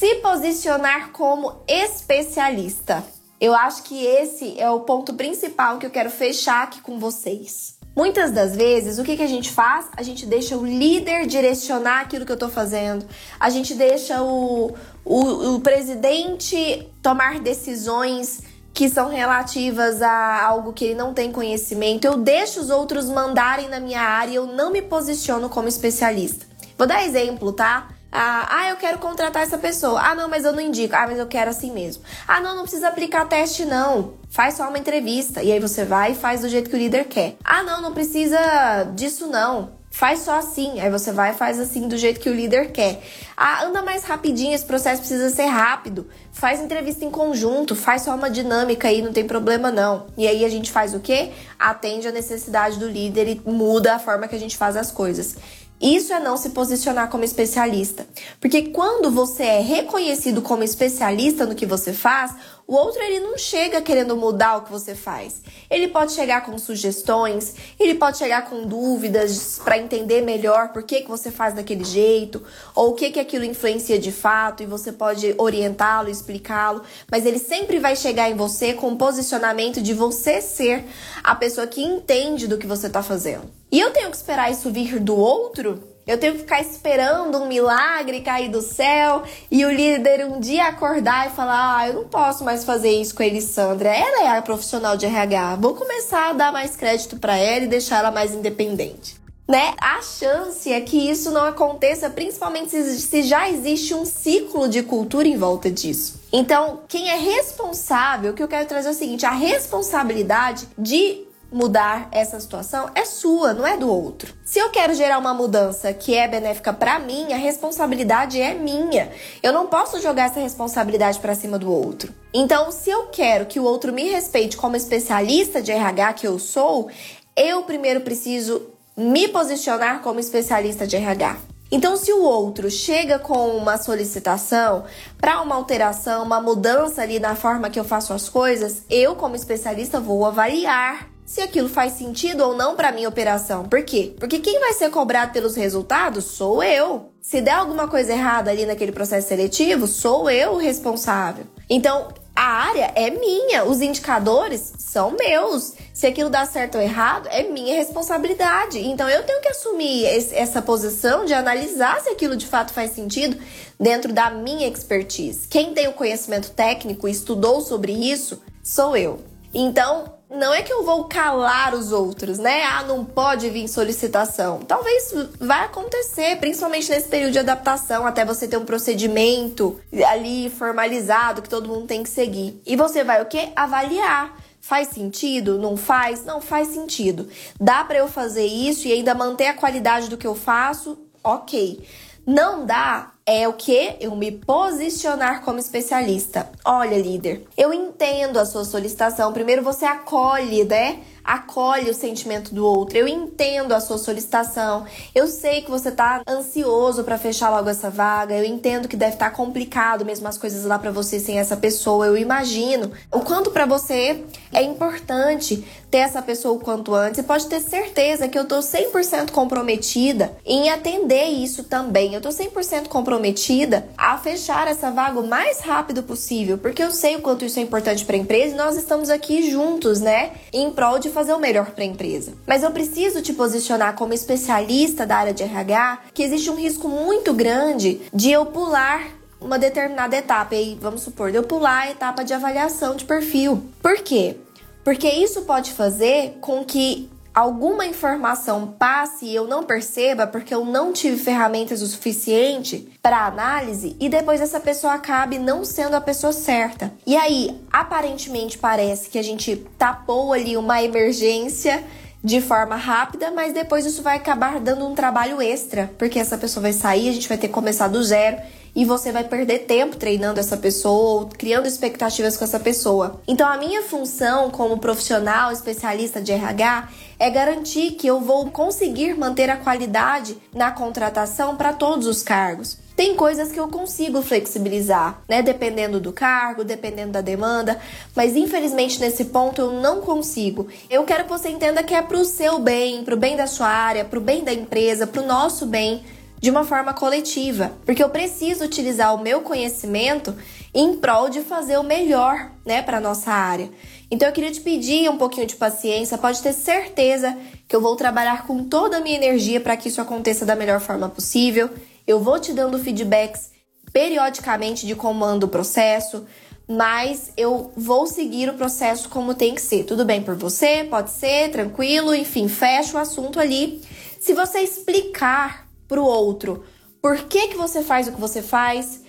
se 0.02 0.16
posicionar 0.16 1.10
como 1.10 1.62
especialista. 1.68 3.04
Eu 3.40 3.54
acho 3.54 3.84
que 3.84 4.04
esse 4.04 4.58
é 4.58 4.68
o 4.68 4.80
ponto 4.80 5.14
principal 5.14 5.78
que 5.78 5.86
eu 5.86 5.90
quero 5.90 6.10
fechar 6.10 6.64
aqui 6.64 6.80
com 6.80 6.98
vocês. 6.98 7.78
Muitas 7.94 8.32
das 8.32 8.56
vezes, 8.56 8.98
o 8.98 9.04
que, 9.04 9.16
que 9.16 9.22
a 9.22 9.28
gente 9.28 9.52
faz? 9.52 9.86
A 9.96 10.02
gente 10.02 10.26
deixa 10.26 10.56
o 10.56 10.66
líder 10.66 11.26
direcionar 11.26 12.00
aquilo 12.00 12.26
que 12.26 12.32
eu 12.32 12.36
tô 12.36 12.48
fazendo. 12.48 13.06
A 13.38 13.48
gente 13.48 13.74
deixa 13.74 14.20
o, 14.22 14.74
o, 15.04 15.54
o 15.54 15.60
presidente 15.60 16.88
tomar 17.00 17.38
decisões 17.38 18.40
que 18.74 18.88
são 18.88 19.08
relativas 19.10 20.00
a 20.00 20.44
algo 20.44 20.72
que 20.72 20.86
ele 20.86 20.94
não 20.94 21.12
tem 21.12 21.30
conhecimento. 21.30 22.04
Eu 22.04 22.16
deixo 22.16 22.60
os 22.60 22.70
outros 22.70 23.06
mandarem 23.06 23.68
na 23.68 23.80
minha 23.80 24.00
área 24.00 24.34
eu 24.34 24.46
não 24.46 24.72
me 24.72 24.80
posiciono 24.80 25.48
como 25.48 25.68
especialista. 25.68 26.46
Vou 26.76 26.86
dar 26.86 27.04
exemplo, 27.04 27.52
tá? 27.52 27.88
Ah, 28.14 28.46
ah, 28.50 28.70
eu 28.70 28.76
quero 28.76 28.98
contratar 28.98 29.42
essa 29.42 29.56
pessoa. 29.56 29.98
Ah, 29.98 30.14
não, 30.14 30.28
mas 30.28 30.44
eu 30.44 30.52
não 30.52 30.60
indico. 30.60 30.94
Ah, 30.94 31.06
mas 31.06 31.18
eu 31.18 31.26
quero 31.26 31.48
assim 31.48 31.72
mesmo. 31.72 32.02
Ah, 32.28 32.40
não, 32.40 32.54
não 32.54 32.62
precisa 32.62 32.88
aplicar 32.88 33.26
teste, 33.26 33.64
não. 33.64 34.14
Faz 34.28 34.54
só 34.54 34.68
uma 34.68 34.78
entrevista. 34.78 35.42
E 35.42 35.50
aí 35.50 35.58
você 35.58 35.84
vai 35.84 36.12
e 36.12 36.14
faz 36.14 36.42
do 36.42 36.48
jeito 36.48 36.68
que 36.68 36.76
o 36.76 36.78
líder 36.78 37.04
quer. 37.06 37.36
Ah, 37.42 37.62
não, 37.62 37.80
não 37.80 37.94
precisa 37.94 38.84
disso, 38.94 39.26
não. 39.28 39.81
Faz 39.92 40.20
só 40.20 40.38
assim, 40.38 40.80
aí 40.80 40.90
você 40.90 41.12
vai 41.12 41.32
e 41.32 41.34
faz 41.34 41.60
assim 41.60 41.86
do 41.86 41.98
jeito 41.98 42.18
que 42.18 42.30
o 42.30 42.34
líder 42.34 42.72
quer. 42.72 43.02
Ah, 43.36 43.66
anda 43.66 43.82
mais 43.82 44.04
rapidinho, 44.04 44.54
esse 44.54 44.64
processo 44.64 45.00
precisa 45.00 45.28
ser 45.28 45.44
rápido. 45.44 46.08
Faz 46.32 46.60
entrevista 46.62 47.04
em 47.04 47.10
conjunto, 47.10 47.76
faz 47.76 48.00
só 48.02 48.14
uma 48.14 48.30
dinâmica 48.30 48.88
aí, 48.88 49.02
não 49.02 49.12
tem 49.12 49.26
problema 49.26 49.70
não. 49.70 50.06
E 50.16 50.26
aí 50.26 50.46
a 50.46 50.48
gente 50.48 50.72
faz 50.72 50.94
o 50.94 51.00
quê? 51.00 51.30
Atende 51.58 52.08
a 52.08 52.10
necessidade 52.10 52.78
do 52.78 52.88
líder 52.88 53.28
e 53.28 53.42
muda 53.44 53.94
a 53.94 53.98
forma 53.98 54.26
que 54.26 54.34
a 54.34 54.40
gente 54.40 54.56
faz 54.56 54.78
as 54.78 54.90
coisas. 54.90 55.36
Isso 55.78 56.12
é 56.12 56.20
não 56.20 56.36
se 56.36 56.50
posicionar 56.50 57.10
como 57.10 57.24
especialista. 57.24 58.06
Porque 58.40 58.68
quando 58.68 59.10
você 59.10 59.42
é 59.42 59.60
reconhecido 59.60 60.40
como 60.40 60.62
especialista 60.62 61.44
no 61.44 61.56
que 61.56 61.66
você 61.66 61.92
faz, 61.92 62.32
o 62.66 62.74
outro 62.74 63.02
ele 63.02 63.20
não 63.20 63.36
chega 63.36 63.82
querendo 63.82 64.16
mudar 64.16 64.56
o 64.56 64.62
que 64.62 64.70
você 64.70 64.94
faz. 64.94 65.42
Ele 65.70 65.88
pode 65.88 66.12
chegar 66.12 66.44
com 66.44 66.56
sugestões, 66.58 67.54
ele 67.78 67.94
pode 67.94 68.18
chegar 68.18 68.48
com 68.48 68.66
dúvidas 68.66 69.60
para 69.62 69.78
entender 69.78 70.22
melhor 70.22 70.72
por 70.72 70.82
que, 70.82 71.02
que 71.02 71.08
você 71.08 71.30
faz 71.30 71.54
daquele 71.54 71.84
jeito, 71.84 72.42
ou 72.74 72.90
o 72.90 72.94
que, 72.94 73.10
que 73.10 73.20
aquilo 73.20 73.44
influencia 73.44 73.98
de 73.98 74.12
fato, 74.12 74.62
e 74.62 74.66
você 74.66 74.92
pode 74.92 75.34
orientá-lo, 75.38 76.08
explicá-lo, 76.08 76.82
mas 77.10 77.26
ele 77.26 77.38
sempre 77.38 77.78
vai 77.78 77.96
chegar 77.96 78.30
em 78.30 78.34
você 78.34 78.72
com 78.72 78.92
o 78.92 78.96
posicionamento 78.96 79.82
de 79.82 79.92
você 79.92 80.40
ser 80.40 80.84
a 81.22 81.34
pessoa 81.34 81.66
que 81.66 81.82
entende 81.82 82.46
do 82.46 82.58
que 82.58 82.66
você 82.66 82.86
está 82.86 83.02
fazendo. 83.02 83.50
E 83.70 83.80
eu 83.80 83.90
tenho 83.90 84.10
que 84.10 84.16
esperar 84.16 84.50
isso 84.50 84.70
vir 84.70 85.00
do 85.00 85.16
outro? 85.16 85.91
Eu 86.04 86.18
tenho 86.18 86.32
que 86.32 86.40
ficar 86.40 86.60
esperando 86.60 87.38
um 87.38 87.46
milagre 87.46 88.22
cair 88.22 88.50
do 88.50 88.60
céu 88.60 89.22
e 89.50 89.64
o 89.64 89.70
líder 89.70 90.26
um 90.26 90.40
dia 90.40 90.66
acordar 90.66 91.28
e 91.28 91.30
falar: 91.30 91.78
Ah, 91.78 91.88
eu 91.88 91.94
não 91.94 92.04
posso 92.04 92.42
mais 92.42 92.64
fazer 92.64 92.90
isso 92.90 93.14
com 93.14 93.22
a 93.22 93.26
Elisandra. 93.26 93.88
Ela 93.88 94.24
é 94.24 94.38
a 94.38 94.42
profissional 94.42 94.96
de 94.96 95.06
RH. 95.06 95.56
Vou 95.56 95.74
começar 95.74 96.30
a 96.30 96.32
dar 96.32 96.52
mais 96.52 96.74
crédito 96.74 97.16
para 97.18 97.36
ela 97.36 97.64
e 97.64 97.68
deixar 97.68 97.98
ela 97.98 98.10
mais 98.10 98.34
independente. 98.34 99.22
Né? 99.48 99.74
A 99.80 100.00
chance 100.00 100.72
é 100.72 100.80
que 100.80 101.10
isso 101.10 101.30
não 101.30 101.44
aconteça, 101.44 102.08
principalmente 102.08 102.70
se 102.70 103.22
já 103.22 103.48
existe 103.48 103.92
um 103.92 104.04
ciclo 104.04 104.68
de 104.68 104.82
cultura 104.82 105.28
em 105.28 105.36
volta 105.36 105.70
disso. 105.70 106.20
Então, 106.32 106.80
quem 106.88 107.10
é 107.10 107.16
responsável, 107.16 108.32
o 108.32 108.34
que 108.34 108.42
eu 108.42 108.48
quero 108.48 108.66
trazer 108.66 108.88
é 108.88 108.92
o 108.92 108.94
seguinte: 108.94 109.26
a 109.26 109.30
responsabilidade 109.30 110.66
de 110.76 111.26
mudar 111.52 112.08
essa 112.10 112.40
situação 112.40 112.90
é 112.94 113.04
sua, 113.04 113.52
não 113.52 113.66
é 113.66 113.76
do 113.76 113.88
outro. 113.88 114.32
Se 114.52 114.58
eu 114.58 114.68
quero 114.68 114.92
gerar 114.92 115.18
uma 115.18 115.32
mudança 115.32 115.94
que 115.94 116.14
é 116.14 116.28
benéfica 116.28 116.74
para 116.74 116.98
mim, 116.98 117.32
a 117.32 117.38
responsabilidade 117.38 118.38
é 118.38 118.52
minha. 118.52 119.10
Eu 119.42 119.50
não 119.50 119.66
posso 119.66 119.98
jogar 119.98 120.24
essa 120.24 120.40
responsabilidade 120.40 121.18
para 121.20 121.34
cima 121.34 121.58
do 121.58 121.72
outro. 121.72 122.12
Então, 122.34 122.70
se 122.70 122.90
eu 122.90 123.06
quero 123.06 123.46
que 123.46 123.58
o 123.58 123.64
outro 123.64 123.94
me 123.94 124.10
respeite 124.10 124.58
como 124.58 124.76
especialista 124.76 125.62
de 125.62 125.72
RH 125.72 126.12
que 126.12 126.26
eu 126.26 126.38
sou, 126.38 126.90
eu 127.34 127.62
primeiro 127.62 128.02
preciso 128.02 128.60
me 128.94 129.26
posicionar 129.26 130.02
como 130.02 130.20
especialista 130.20 130.86
de 130.86 130.96
RH. 130.96 131.38
Então, 131.70 131.96
se 131.96 132.12
o 132.12 132.22
outro 132.22 132.70
chega 132.70 133.18
com 133.18 133.56
uma 133.56 133.78
solicitação 133.78 134.84
para 135.16 135.40
uma 135.40 135.54
alteração, 135.54 136.24
uma 136.24 136.42
mudança 136.42 137.00
ali 137.00 137.18
na 137.18 137.34
forma 137.34 137.70
que 137.70 137.80
eu 137.80 137.84
faço 137.84 138.12
as 138.12 138.28
coisas, 138.28 138.82
eu, 138.90 139.16
como 139.16 139.34
especialista, 139.34 139.98
vou 139.98 140.26
avaliar 140.26 141.10
se 141.24 141.40
aquilo 141.40 141.68
faz 141.68 141.94
sentido 141.94 142.42
ou 142.42 142.56
não 142.56 142.76
para 142.76 142.92
minha 142.92 143.08
operação. 143.08 143.64
Por 143.64 143.82
quê? 143.82 144.14
Porque 144.18 144.38
quem 144.38 144.60
vai 144.60 144.72
ser 144.72 144.90
cobrado 144.90 145.32
pelos 145.32 145.56
resultados 145.56 146.24
sou 146.24 146.62
eu. 146.62 147.12
Se 147.20 147.40
der 147.40 147.54
alguma 147.54 147.88
coisa 147.88 148.12
errada 148.12 148.50
ali 148.50 148.66
naquele 148.66 148.92
processo 148.92 149.28
seletivo, 149.28 149.86
sou 149.86 150.28
eu 150.28 150.52
o 150.52 150.58
responsável. 150.58 151.46
Então, 151.70 152.08
a 152.34 152.42
área 152.42 152.92
é 152.96 153.10
minha, 153.10 153.64
os 153.64 153.80
indicadores 153.82 154.72
são 154.78 155.10
meus. 155.12 155.74
Se 155.92 156.06
aquilo 156.06 156.30
dá 156.30 156.46
certo 156.46 156.76
ou 156.76 156.80
errado, 156.82 157.28
é 157.30 157.42
minha 157.42 157.76
responsabilidade. 157.76 158.78
Então 158.78 159.08
eu 159.08 159.22
tenho 159.22 159.40
que 159.40 159.48
assumir 159.48 160.04
esse, 160.06 160.34
essa 160.34 160.62
posição 160.62 161.24
de 161.24 161.34
analisar 161.34 162.00
se 162.00 162.08
aquilo 162.08 162.34
de 162.34 162.46
fato 162.46 162.72
faz 162.72 162.92
sentido 162.92 163.36
dentro 163.78 164.12
da 164.12 164.30
minha 164.30 164.66
expertise. 164.66 165.46
Quem 165.46 165.74
tem 165.74 165.88
o 165.88 165.92
conhecimento 165.92 166.50
técnico 166.50 167.06
e 167.06 167.12
estudou 167.12 167.60
sobre 167.60 167.92
isso 167.92 168.42
sou 168.62 168.96
eu. 168.96 169.20
Então, 169.52 170.14
não 170.32 170.52
é 170.52 170.62
que 170.62 170.72
eu 170.72 170.84
vou 170.84 171.04
calar 171.04 171.74
os 171.74 171.92
outros, 171.92 172.38
né? 172.38 172.64
Ah, 172.64 172.82
não 172.82 173.04
pode 173.04 173.48
vir 173.50 173.68
solicitação. 173.68 174.60
Talvez 174.60 175.12
vai 175.38 175.64
acontecer, 175.64 176.36
principalmente 176.38 176.90
nesse 176.90 177.08
período 177.08 177.32
de 177.32 177.38
adaptação, 177.38 178.06
até 178.06 178.24
você 178.24 178.48
ter 178.48 178.56
um 178.56 178.64
procedimento 178.64 179.78
ali 180.08 180.48
formalizado 180.50 181.42
que 181.42 181.48
todo 181.48 181.68
mundo 181.68 181.86
tem 181.86 182.02
que 182.02 182.08
seguir. 182.08 182.60
E 182.66 182.76
você 182.76 183.04
vai 183.04 183.20
o 183.22 183.26
quê? 183.26 183.50
Avaliar. 183.54 184.36
Faz 184.60 184.88
sentido? 184.88 185.58
Não 185.58 185.76
faz? 185.76 186.24
Não 186.24 186.40
faz 186.40 186.68
sentido. 186.68 187.28
Dá 187.60 187.84
para 187.84 187.98
eu 187.98 188.08
fazer 188.08 188.46
isso 188.46 188.88
e 188.88 188.92
ainda 188.92 189.14
manter 189.14 189.46
a 189.46 189.54
qualidade 189.54 190.08
do 190.08 190.16
que 190.16 190.26
eu 190.26 190.34
faço? 190.34 190.98
OK. 191.22 191.86
Não 192.24 192.64
dá 192.64 193.11
é 193.24 193.46
o 193.46 193.52
que? 193.52 193.96
Eu 194.00 194.16
me 194.16 194.32
posicionar 194.32 195.42
como 195.42 195.58
especialista. 195.58 196.50
Olha, 196.64 196.98
líder, 196.98 197.46
eu 197.56 197.72
entendo 197.72 198.38
a 198.38 198.44
sua 198.44 198.64
solicitação. 198.64 199.32
Primeiro 199.32 199.62
você 199.62 199.84
acolhe, 199.84 200.64
né? 200.64 201.00
Acolhe 201.24 201.90
o 201.90 201.94
sentimento 201.94 202.54
do 202.54 202.66
outro. 202.66 202.96
Eu 202.96 203.08
entendo 203.08 203.72
a 203.72 203.80
sua 203.80 203.98
solicitação. 203.98 204.84
Eu 205.14 205.26
sei 205.26 205.62
que 205.62 205.70
você 205.70 205.90
tá 205.90 206.22
ansioso 206.28 207.04
para 207.04 207.18
fechar 207.18 207.50
logo 207.50 207.68
essa 207.68 207.90
vaga. 207.90 208.34
Eu 208.34 208.44
entendo 208.44 208.88
que 208.88 208.96
deve 208.96 209.14
estar 209.14 209.30
tá 209.30 209.36
complicado 209.36 210.04
mesmo 210.04 210.26
as 210.28 210.38
coisas 210.38 210.64
lá 210.64 210.78
para 210.78 210.90
você 210.90 211.18
sem 211.18 211.38
essa 211.38 211.56
pessoa. 211.56 212.06
Eu 212.06 212.16
imagino 212.16 212.92
o 213.10 213.20
quanto 213.20 213.50
para 213.50 213.66
você 213.66 214.24
é 214.52 214.62
importante 214.62 215.64
ter 215.90 215.98
essa 215.98 216.22
pessoa 216.22 216.54
o 216.54 216.58
quanto 216.58 216.94
antes. 216.94 217.18
E 217.18 217.22
pode 217.22 217.46
ter 217.46 217.60
certeza 217.60 218.26
que 218.26 218.38
eu 218.38 218.46
tô 218.46 218.60
100% 218.60 219.30
comprometida 219.30 220.32
em 220.44 220.70
atender 220.70 221.26
isso 221.26 221.64
também. 221.64 222.14
Eu 222.14 222.20
tô 222.20 222.30
100% 222.30 222.88
comprometida 222.88 223.86
a 223.96 224.16
fechar 224.16 224.66
essa 224.66 224.90
vaga 224.90 225.20
o 225.20 225.26
mais 225.26 225.60
rápido 225.60 226.02
possível, 226.02 226.56
porque 226.56 226.82
eu 226.82 226.90
sei 226.90 227.16
o 227.16 227.20
quanto 227.20 227.44
isso 227.44 227.58
é 227.58 227.62
importante 227.62 228.06
para 228.06 228.16
a 228.16 228.18
empresa 228.18 228.54
e 228.54 228.58
nós 228.58 228.76
estamos 228.76 229.10
aqui 229.10 229.50
juntos, 229.50 230.00
né, 230.00 230.32
em 230.52 230.70
prol 230.70 230.98
de 230.98 231.10
fazer 231.12 231.32
o 231.32 231.38
melhor 231.38 231.70
para 231.70 231.84
a 231.84 231.86
empresa. 231.86 232.32
Mas 232.46 232.62
eu 232.62 232.70
preciso 232.70 233.22
te 233.22 233.32
posicionar 233.32 233.94
como 233.94 234.12
especialista 234.12 235.06
da 235.06 235.16
área 235.16 235.34
de 235.34 235.42
RH, 235.42 235.98
que 236.12 236.22
existe 236.22 236.50
um 236.50 236.56
risco 236.56 236.88
muito 236.88 237.32
grande 237.32 238.00
de 238.12 238.30
eu 238.30 238.46
pular 238.46 239.06
uma 239.40 239.58
determinada 239.58 240.16
etapa. 240.16 240.54
E 240.54 240.76
vamos 240.80 241.02
supor, 241.02 241.30
de 241.30 241.38
eu 241.38 241.42
pular 241.42 241.82
a 241.82 241.90
etapa 241.90 242.24
de 242.24 242.32
avaliação 242.32 242.96
de 242.96 243.04
perfil. 243.04 243.62
Por 243.80 243.96
quê? 243.98 244.36
Porque 244.84 245.08
isso 245.08 245.42
pode 245.42 245.72
fazer 245.72 246.38
com 246.40 246.64
que 246.64 247.08
alguma 247.34 247.86
informação 247.86 248.74
passe 248.78 249.26
e 249.26 249.34
eu 249.34 249.46
não 249.46 249.64
perceba 249.64 250.26
porque 250.26 250.54
eu 250.54 250.64
não 250.64 250.92
tive 250.92 251.16
ferramentas 251.16 251.82
o 251.82 251.86
suficiente 251.86 252.88
para 253.02 253.26
análise 253.26 253.96
e 253.98 254.08
depois 254.08 254.40
essa 254.40 254.60
pessoa 254.60 254.94
acabe 254.94 255.38
não 255.38 255.64
sendo 255.64 255.94
a 255.94 256.00
pessoa 256.00 256.32
certa. 256.32 256.92
E 257.06 257.16
aí, 257.16 257.58
aparentemente 257.72 258.58
parece 258.58 259.08
que 259.08 259.18
a 259.18 259.22
gente 259.22 259.56
tapou 259.78 260.32
ali 260.32 260.56
uma 260.56 260.82
emergência 260.82 261.82
de 262.22 262.40
forma 262.40 262.76
rápida, 262.76 263.32
mas 263.32 263.52
depois 263.52 263.84
isso 263.84 264.02
vai 264.02 264.16
acabar 264.16 264.60
dando 264.60 264.86
um 264.86 264.94
trabalho 264.94 265.42
extra, 265.42 265.90
porque 265.98 266.20
essa 266.20 266.38
pessoa 266.38 266.62
vai 266.62 266.72
sair, 266.72 267.08
a 267.08 267.12
gente 267.12 267.28
vai 267.28 267.36
ter 267.36 267.48
que 267.48 267.52
começar 267.52 267.88
do 267.88 268.02
zero 268.02 268.36
e 268.74 268.84
você 268.84 269.12
vai 269.12 269.24
perder 269.24 269.60
tempo 269.60 269.96
treinando 269.96 270.40
essa 270.40 270.56
pessoa 270.56 271.22
ou 271.22 271.26
criando 271.28 271.66
expectativas 271.66 272.36
com 272.36 272.44
essa 272.44 272.58
pessoa. 272.58 273.20
Então, 273.28 273.48
a 273.48 273.58
minha 273.58 273.82
função 273.82 274.50
como 274.50 274.78
profissional 274.78 275.52
especialista 275.52 276.20
de 276.20 276.32
RH 276.32 276.88
é 277.18 277.30
garantir 277.30 277.92
que 277.92 278.06
eu 278.06 278.20
vou 278.20 278.50
conseguir 278.50 279.14
manter 279.16 279.50
a 279.50 279.56
qualidade 279.56 280.36
na 280.54 280.70
contratação 280.70 281.56
para 281.56 281.72
todos 281.72 282.06
os 282.06 282.22
cargos. 282.22 282.78
Tem 282.96 283.14
coisas 283.14 283.50
que 283.50 283.58
eu 283.58 283.68
consigo 283.68 284.20
flexibilizar, 284.22 285.22
né? 285.26 285.40
Dependendo 285.40 285.98
do 285.98 286.12
cargo, 286.12 286.62
dependendo 286.62 287.12
da 287.12 287.20
demanda, 287.20 287.78
mas 288.14 288.36
infelizmente 288.36 289.00
nesse 289.00 289.26
ponto 289.26 289.62
eu 289.62 289.72
não 289.72 290.02
consigo. 290.02 290.68
Eu 290.90 291.02
quero 291.04 291.24
que 291.24 291.30
você 291.30 291.48
entenda 291.48 291.82
que 291.82 291.94
é 291.94 292.02
pro 292.02 292.24
seu 292.24 292.58
bem, 292.58 293.02
pro 293.02 293.16
bem 293.16 293.34
da 293.34 293.46
sua 293.46 293.68
área, 293.68 294.04
pro 294.04 294.20
bem 294.20 294.44
da 294.44 294.52
empresa, 294.52 295.06
pro 295.06 295.26
nosso 295.26 295.64
bem 295.64 296.02
de 296.42 296.50
uma 296.50 296.64
forma 296.64 296.92
coletiva, 296.92 297.70
porque 297.86 298.02
eu 298.02 298.10
preciso 298.10 298.64
utilizar 298.64 299.14
o 299.14 299.22
meu 299.22 299.42
conhecimento 299.42 300.36
em 300.74 300.96
prol 300.96 301.28
de 301.28 301.40
fazer 301.40 301.78
o 301.78 301.84
melhor, 301.84 302.50
né, 302.66 302.82
para 302.82 303.00
nossa 303.00 303.30
área. 303.30 303.70
Então 304.10 304.28
eu 304.28 304.34
queria 304.34 304.50
te 304.50 304.60
pedir 304.60 305.08
um 305.08 305.16
pouquinho 305.16 305.46
de 305.46 305.54
paciência, 305.54 306.18
pode 306.18 306.42
ter 306.42 306.52
certeza 306.52 307.38
que 307.68 307.76
eu 307.76 307.80
vou 307.80 307.94
trabalhar 307.94 308.44
com 308.44 308.64
toda 308.64 308.96
a 308.96 309.00
minha 309.00 309.14
energia 309.14 309.60
para 309.60 309.76
que 309.76 309.88
isso 309.88 310.00
aconteça 310.00 310.44
da 310.44 310.56
melhor 310.56 310.80
forma 310.80 311.08
possível. 311.08 311.70
Eu 312.04 312.18
vou 312.18 312.40
te 312.40 312.52
dando 312.52 312.76
feedbacks 312.76 313.52
periodicamente 313.92 314.84
de 314.84 314.96
como 314.96 315.24
anda 315.24 315.46
o 315.46 315.48
processo, 315.48 316.26
mas 316.66 317.32
eu 317.36 317.70
vou 317.76 318.04
seguir 318.08 318.48
o 318.48 318.54
processo 318.54 319.08
como 319.08 319.32
tem 319.32 319.54
que 319.54 319.62
ser. 319.62 319.84
Tudo 319.84 320.04
bem 320.04 320.20
por 320.20 320.34
você? 320.34 320.82
Pode 320.90 321.12
ser, 321.12 321.52
tranquilo, 321.52 322.12
enfim, 322.12 322.48
fecha 322.48 322.98
o 322.98 323.00
assunto 323.00 323.38
ali. 323.38 323.80
Se 324.20 324.34
você 324.34 324.58
explicar 324.58 325.61
para 325.92 326.00
o 326.00 326.06
outro. 326.06 326.64
Por 327.02 327.18
que, 327.18 327.48
que 327.48 327.56
você 327.56 327.82
faz 327.82 328.08
o 328.08 328.12
que 328.12 328.20
você 328.20 328.40
faz? 328.40 329.02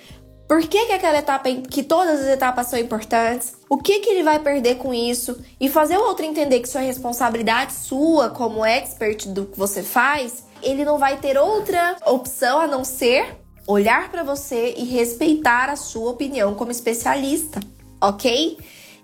Por 0.49 0.61
que, 0.63 0.87
que 0.87 0.91
aquela 0.91 1.19
etapa, 1.19 1.49
que 1.49 1.81
todas 1.81 2.19
as 2.19 2.27
etapas 2.27 2.67
são 2.67 2.77
importantes? 2.77 3.55
O 3.69 3.77
que, 3.77 4.01
que 4.01 4.09
ele 4.09 4.21
vai 4.21 4.37
perder 4.37 4.75
com 4.75 4.93
isso? 4.93 5.41
E 5.61 5.69
fazer 5.69 5.97
o 5.97 6.03
outro 6.03 6.25
entender 6.25 6.59
que 6.59 6.67
isso 6.67 6.77
é 6.77 6.81
responsabilidade 6.81 7.71
sua 7.71 8.29
como 8.29 8.65
expert 8.65 9.29
do 9.29 9.45
que 9.45 9.57
você 9.57 9.81
faz, 9.81 10.43
ele 10.61 10.83
não 10.83 10.97
vai 10.97 11.15
ter 11.17 11.37
outra 11.37 11.95
opção 12.05 12.59
a 12.59 12.67
não 12.67 12.83
ser 12.83 13.37
olhar 13.65 14.11
para 14.11 14.23
você 14.23 14.73
e 14.77 14.83
respeitar 14.83 15.69
a 15.69 15.77
sua 15.77 16.11
opinião 16.11 16.53
como 16.53 16.69
especialista, 16.69 17.61
ok? 18.01 18.57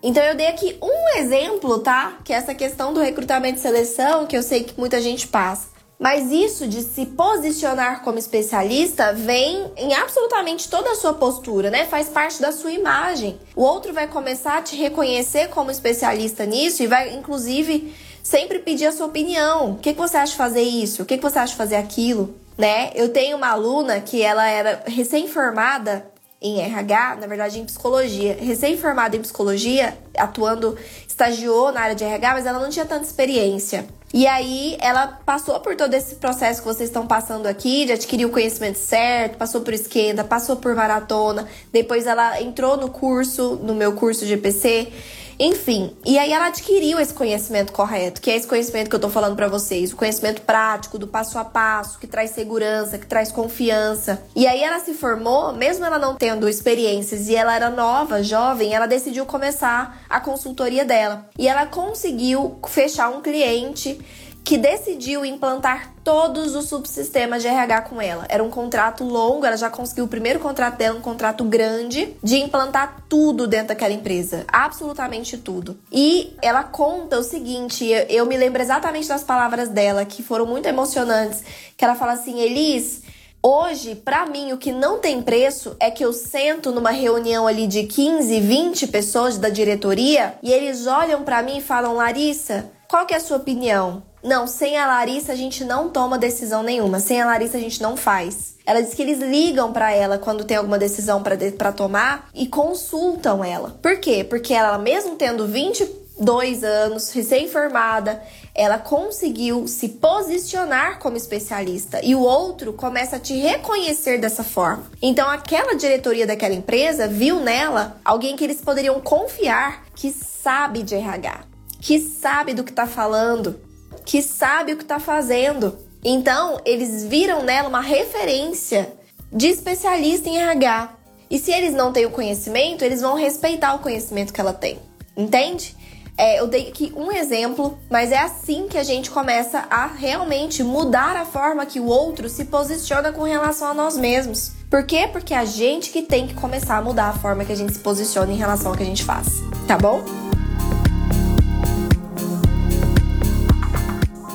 Então 0.03 0.21
eu 0.21 0.36
dei 0.36 0.47
aqui 0.47 0.77
um 0.82 1.17
exemplo, 1.17 1.80
tá? 1.80 2.19
Que 2.25 2.34
é 2.34 2.36
essa 2.36 2.53
questão 2.53 2.93
do 2.93 2.99
recrutamento 2.99 3.57
e 3.57 3.61
seleção, 3.61 4.27
que 4.27 4.36
eu 4.36 4.43
sei 4.43 4.65
que 4.65 4.77
muita 4.77 5.01
gente 5.01 5.25
passa. 5.27 5.78
Mas 6.00 6.32
isso 6.32 6.66
de 6.66 6.82
se 6.82 7.06
posicionar 7.08 8.04
como 8.04 8.18
especialista 8.18 9.12
vem 9.12 9.70
em 9.76 9.93
absolutamente 9.93 10.70
toda 10.70 10.91
a 10.91 10.95
sua 10.95 11.14
postura, 11.14 11.70
né? 11.70 11.86
Faz 11.86 12.08
parte 12.08 12.41
da 12.41 12.54
sua 12.54 12.72
imagem. 12.72 13.38
O 13.54 13.62
outro 13.62 13.91
vai 13.91 14.08
começar 14.08 14.60
a 14.60 14.62
te 14.62 14.78
reconhecer 14.78 15.50
como 15.50 15.70
especialista 15.70 16.45
nisso 16.45 16.82
e 16.82 16.88
vai, 16.88 17.14
inclusive, 17.14 17.93
sempre 18.24 18.60
pedir 18.60 18.86
a 18.86 18.93
sua 18.93 19.08
opinião. 19.08 19.72
O 19.72 19.78
que, 19.78 19.93
que 19.93 20.00
você 20.00 20.16
acha 20.16 20.32
de 20.32 20.38
fazer 20.38 20.62
isso? 20.62 21.04
O 21.04 21.06
que, 21.06 21.18
que 21.18 21.24
você 21.24 21.38
acha 21.38 21.52
de 21.52 21.58
fazer 21.58 21.76
aquilo? 21.76 22.34
Né? 22.58 22.91
Eu 22.95 23.10
tenho 23.10 23.36
uma 23.36 23.50
aluna 23.50 24.00
que 24.00 24.22
ela 24.22 24.47
era 24.47 24.82
recém-formada 24.88 26.10
em 26.41 26.62
RH, 26.62 27.18
na 27.20 27.28
verdade 27.28 27.60
em 27.60 27.66
psicologia, 27.66 28.38
recém-formada 28.39 29.18
em 29.18 29.22
psicologia, 29.22 29.97
atuando, 30.18 30.78
estagiou 31.06 31.74
na 31.74 31.82
área 31.82 31.95
de 31.95 32.06
RH, 32.06 32.34
mas 32.34 32.45
ela 32.45 32.60
não 32.60 32.70
tinha 32.70 32.86
tanta 32.86 33.04
experiência. 33.04 33.86
E 34.12 34.26
aí 34.26 34.76
ela 34.80 35.07
passou 35.24 35.60
por 35.60 35.76
todo 35.76 35.93
esse 35.93 36.16
processo 36.16 36.62
que 36.62 36.68
vocês 36.68 36.89
estão 36.89 37.05
passando 37.05 37.45
aqui, 37.45 37.86
de 37.86 37.91
adquirir 37.91 38.26
o 38.26 38.32
conhecimento 38.32 38.78
certo, 38.80 39.38
passou 39.38 39.62
por 39.62 39.72
esquenta, 39.72 40.24
passou 40.24 40.55
por 40.55 40.74
maratona, 40.74 41.47
depois 41.72 42.07
ela 42.07 42.41
entrou 42.41 42.76
no 42.76 42.89
curso, 42.89 43.60
no 43.62 43.76
meu 43.76 43.93
curso 43.93 44.26
de 44.26 44.34
EPC. 44.34 44.91
Enfim, 45.40 45.96
e 46.06 46.20
aí 46.20 46.34
ela 46.34 46.48
adquiriu 46.48 47.00
esse 47.00 47.14
conhecimento 47.14 47.72
correto, 47.72 48.20
que 48.20 48.30
é 48.30 48.36
esse 48.36 48.46
conhecimento 48.46 48.90
que 48.90 48.96
eu 48.98 49.00
tô 49.00 49.10
falando 49.10 49.38
para 49.38 49.48
vocês, 49.48 49.94
o 49.94 49.96
conhecimento 49.96 50.42
prático, 50.42 51.00
do 51.00 51.08
passo 51.08 51.40
a 51.40 51.46
passo, 51.46 51.98
que 51.98 52.06
traz 52.06 52.32
segurança, 52.32 52.98
que 52.98 53.08
traz 53.08 53.32
confiança. 53.32 54.22
E 54.36 54.46
aí 54.46 54.62
ela 54.62 54.80
se 54.80 54.94
formou, 54.94 55.54
mesmo 55.54 55.86
ela 55.86 55.98
não 55.98 56.16
tendo 56.16 56.50
experiências 56.50 57.30
e 57.30 57.36
ela 57.38 57.56
era 57.56 57.70
nova, 57.70 58.22
jovem, 58.22 58.74
ela 58.74 58.86
decidiu 58.86 59.26
começar 59.26 60.04
a 60.10 60.20
consultoria 60.20 60.84
dela. 60.84 61.26
E 61.38 61.48
ela 61.48 61.66
conseguiu 61.66 62.60
fechar 62.68 63.10
um 63.10 63.22
cliente 63.22 63.98
que 64.44 64.58
decidiu 64.58 65.24
implantar 65.24 65.94
todos 66.04 66.56
os 66.56 66.68
subsistemas 66.68 67.42
de 67.42 67.48
RH 67.48 67.82
com 67.84 68.02
ela. 68.02 68.26
Era 68.30 68.44
um 68.44 68.50
contrato 68.50 69.04
longo, 69.04 69.46
ela 69.46 69.58
já 69.58 69.70
conseguiu 69.70 70.06
o 70.06 70.08
primeiro 70.08 70.40
contrato 70.40 70.78
dela, 70.78 70.98
um 70.98 71.02
contrato 71.02 71.44
grande, 71.44 72.16
de 72.24 72.38
implantar 72.38 73.04
tudo 73.08 73.46
dentro 73.46 73.68
daquela 73.68 73.94
empresa. 73.94 74.46
Absolutamente 74.48 75.38
tudo. 75.38 75.78
E 75.92 76.36
ela 76.42 76.64
conta 76.64 77.20
o 77.20 77.24
seguinte: 77.24 77.86
eu 78.10 78.26
me 78.26 78.38
lembro 78.38 78.62
exatamente 78.62 79.08
das 79.08 79.24
palavras 79.24 79.70
dela, 79.70 80.04
que 80.04 80.24
foram 80.24 80.46
muito 80.46 80.68
emocionantes. 80.68 81.44
Que 81.78 81.86
ela 81.86 81.96
fala 81.96 82.14
assim, 82.14 82.40
Elis. 82.40 83.04
Hoje, 83.42 83.96
para 83.96 84.26
mim, 84.26 84.52
o 84.52 84.58
que 84.58 84.70
não 84.70 85.00
tem 85.00 85.22
preço 85.22 85.74
é 85.80 85.90
que 85.90 86.04
eu 86.04 86.12
sento 86.12 86.74
numa 86.74 86.92
reunião 86.92 87.48
ali 87.48 87.68
de 87.68 87.84
15, 87.84 88.38
20 88.38 88.88
pessoas 88.88 89.38
da 89.38 89.48
diretoria 89.48 90.34
e 90.44 90.52
eles 90.52 90.88
olham 90.88 91.24
para 91.24 91.42
mim 91.42 91.60
e 91.60 91.62
falam: 91.62 91.96
Larissa, 91.96 92.70
qual 92.90 93.06
que 93.06 93.14
é 93.14 93.18
a 93.18 93.22
sua 93.22 93.38
opinião? 93.38 94.04
Não, 94.24 94.45
sem 94.47 94.78
a 94.78 94.86
Larissa 94.86 95.32
a 95.32 95.36
gente 95.36 95.63
não 95.63 95.89
toma 95.89 96.17
decisão 96.17 96.61
nenhuma. 96.61 96.99
Sem 96.99 97.22
a 97.22 97.26
Larissa 97.26 97.57
a 97.57 97.61
gente 97.61 97.82
não 97.82 97.95
faz. 97.95 98.55
Ela 98.65 98.82
diz 98.82 98.93
que 98.93 99.01
eles 99.01 99.20
ligam 99.20 99.72
para 99.72 99.91
ela 99.91 100.17
quando 100.17 100.43
tem 100.43 100.57
alguma 100.57 100.78
decisão 100.78 101.24
para 101.24 101.72
tomar 101.72 102.30
e 102.34 102.45
consultam 102.47 103.43
ela. 103.43 103.78
Por 103.82 103.99
quê? 103.99 104.24
Porque 104.24 104.53
ela, 104.53 104.78
mesmo 104.78 105.15
tendo 105.15 105.47
22 105.47 106.63
anos, 106.63 107.11
recém-formada, 107.11 108.22
ela 108.53 108.78
conseguiu 108.78 109.67
se 109.67 109.88
posicionar 109.88 110.99
como 110.99 111.15
especialista 111.15 112.03
e 112.03 112.13
o 112.13 112.20
outro 112.20 112.74
começa 112.74 113.15
a 113.15 113.20
te 113.20 113.34
reconhecer 113.36 114.20
dessa 114.20 114.43
forma. 114.43 114.84
Então, 115.01 115.30
aquela 115.30 115.76
diretoria 115.76 116.28
daquela 116.28 116.53
empresa 116.53 117.07
viu 117.07 117.39
nela 117.39 117.97
alguém 118.03 118.36
que 118.36 118.43
eles 118.43 118.59
poderiam 118.59 118.99
confiar 118.99 119.86
que 119.95 120.11
sabe 120.11 120.84
de 120.84 120.93
RH, 120.93 121.39
que 121.80 121.99
sabe 121.99 122.53
do 122.53 122.63
que 122.63 122.72
está 122.72 122.86
falando, 122.86 123.59
que 124.06 124.22
sabe 124.22 124.74
o 124.74 124.78
que 124.78 124.84
está 124.84 125.00
fazendo. 125.00 125.78
Então, 126.04 126.60
eles 126.66 127.04
viram 127.04 127.43
nela 127.43 127.70
uma 127.70 127.82
referência 127.82 128.93
de 129.32 129.47
especialista 129.47 130.30
em 130.30 130.38
RH. 130.38 130.93
E 131.30 131.38
se 131.38 131.52
eles 131.52 131.74
não 131.74 131.93
têm 131.93 132.06
o 132.06 132.12
conhecimento, 132.12 132.84
eles 132.84 133.02
vão 133.02 133.16
respeitar 133.16 133.76
o 133.76 133.80
conhecimento 133.80 134.34
que 134.34 134.41
ela 134.41 134.54
tem. 134.54 134.80
Entende? 135.16 135.76
É, 136.18 136.39
eu 136.39 136.47
dei 136.47 136.68
aqui 136.68 136.91
um 136.97 137.12
exemplo, 137.12 137.78
mas 137.89 138.12
é 138.12 138.18
assim 138.18 138.68
que 138.68 138.78
a 138.78 138.84
gente 138.84 139.10
começa 139.10 139.60
a 139.70 139.88
realmente 139.88 140.62
mudar 140.64 141.16
a 141.16 141.26
forma 141.26 141.66
que 141.66 141.80
o 141.80 141.86
outro 141.86 142.28
se 142.28 142.45
posiciona 142.45 143.14
com 143.14 143.24
relação 143.24 143.70
a 143.70 143.74
nós 143.74 143.95
mesmos. 143.95 144.52
Por 144.70 144.84
quê? 144.84 145.08
Porque 145.10 145.34
é 145.34 145.38
a 145.38 145.45
gente 145.45 145.91
que 145.91 146.02
tem 146.02 146.28
que 146.28 146.34
começar 146.34 146.78
a 146.78 146.82
mudar 146.82 147.10
a 147.10 147.14
forma 147.14 147.45
que 147.45 147.54
a 147.54 147.56
gente 147.56 147.74
se 147.74 147.80
posiciona 147.80 148.34
em 148.34 148.38
relação 148.38 148.72
ao 148.72 148.78
que 148.78 148.84
a 148.84 148.86
gente 148.86 149.06
faz. 149.06 149.28
Tá 149.66 149.78
bom? 149.78 150.04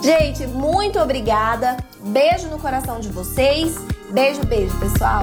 Gente, 0.05 0.47
muito 0.47 0.99
obrigada. 0.99 1.79
Beijo 1.99 2.49
no 2.49 2.59
coração 2.59 3.01
de 3.01 3.09
vocês. 3.09 3.75
Beijo, 4.11 4.45
beijo, 4.45 4.79
pessoal. 4.79 5.23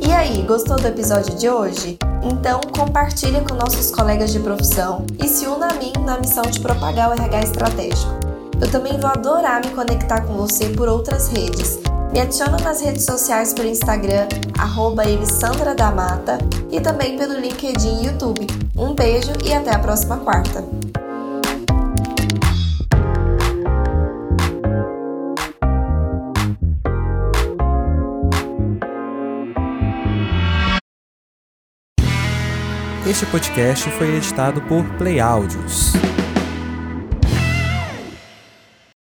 E 0.00 0.12
aí, 0.12 0.42
gostou 0.42 0.76
do 0.76 0.86
episódio 0.86 1.34
de 1.34 1.50
hoje? 1.50 1.98
Então 2.22 2.60
compartilhe 2.72 3.40
com 3.40 3.56
nossos 3.56 3.90
colegas 3.90 4.30
de 4.30 4.38
profissão 4.38 5.04
e 5.20 5.26
se 5.26 5.48
una 5.48 5.72
a 5.72 5.74
mim 5.74 5.92
na 6.04 6.16
missão 6.16 6.44
de 6.44 6.60
propagar 6.60 7.10
o 7.10 7.14
RH 7.14 7.40
estratégico. 7.40 8.12
Eu 8.60 8.70
também 8.70 8.96
vou 9.00 9.10
adorar 9.10 9.66
me 9.66 9.72
conectar 9.72 10.20
com 10.20 10.34
você 10.34 10.68
por 10.68 10.88
outras 10.88 11.26
redes 11.26 11.80
me 12.12 12.20
adiciona 12.20 12.58
nas 12.58 12.82
redes 12.82 13.04
sociais 13.04 13.54
pelo 13.54 13.68
Instagram, 13.68 14.28
arroba 14.58 15.08
Elissandra 15.08 15.74
da 15.74 15.90
Mata, 15.90 16.38
e 16.70 16.78
também 16.80 17.16
pelo 17.16 17.38
LinkedIn 17.38 18.02
e 18.02 18.06
YouTube. 18.06 18.46
Um 18.76 18.94
beijo 18.94 19.32
e 19.44 19.52
até 19.52 19.74
a 19.74 19.78
próxima 19.78 20.18
quarta! 20.18 20.62
Este 33.08 33.26
podcast 33.26 33.90
foi 33.90 34.16
editado 34.16 34.62
por 34.62 34.84
Play 34.96 35.20
Áudios. 35.20 35.92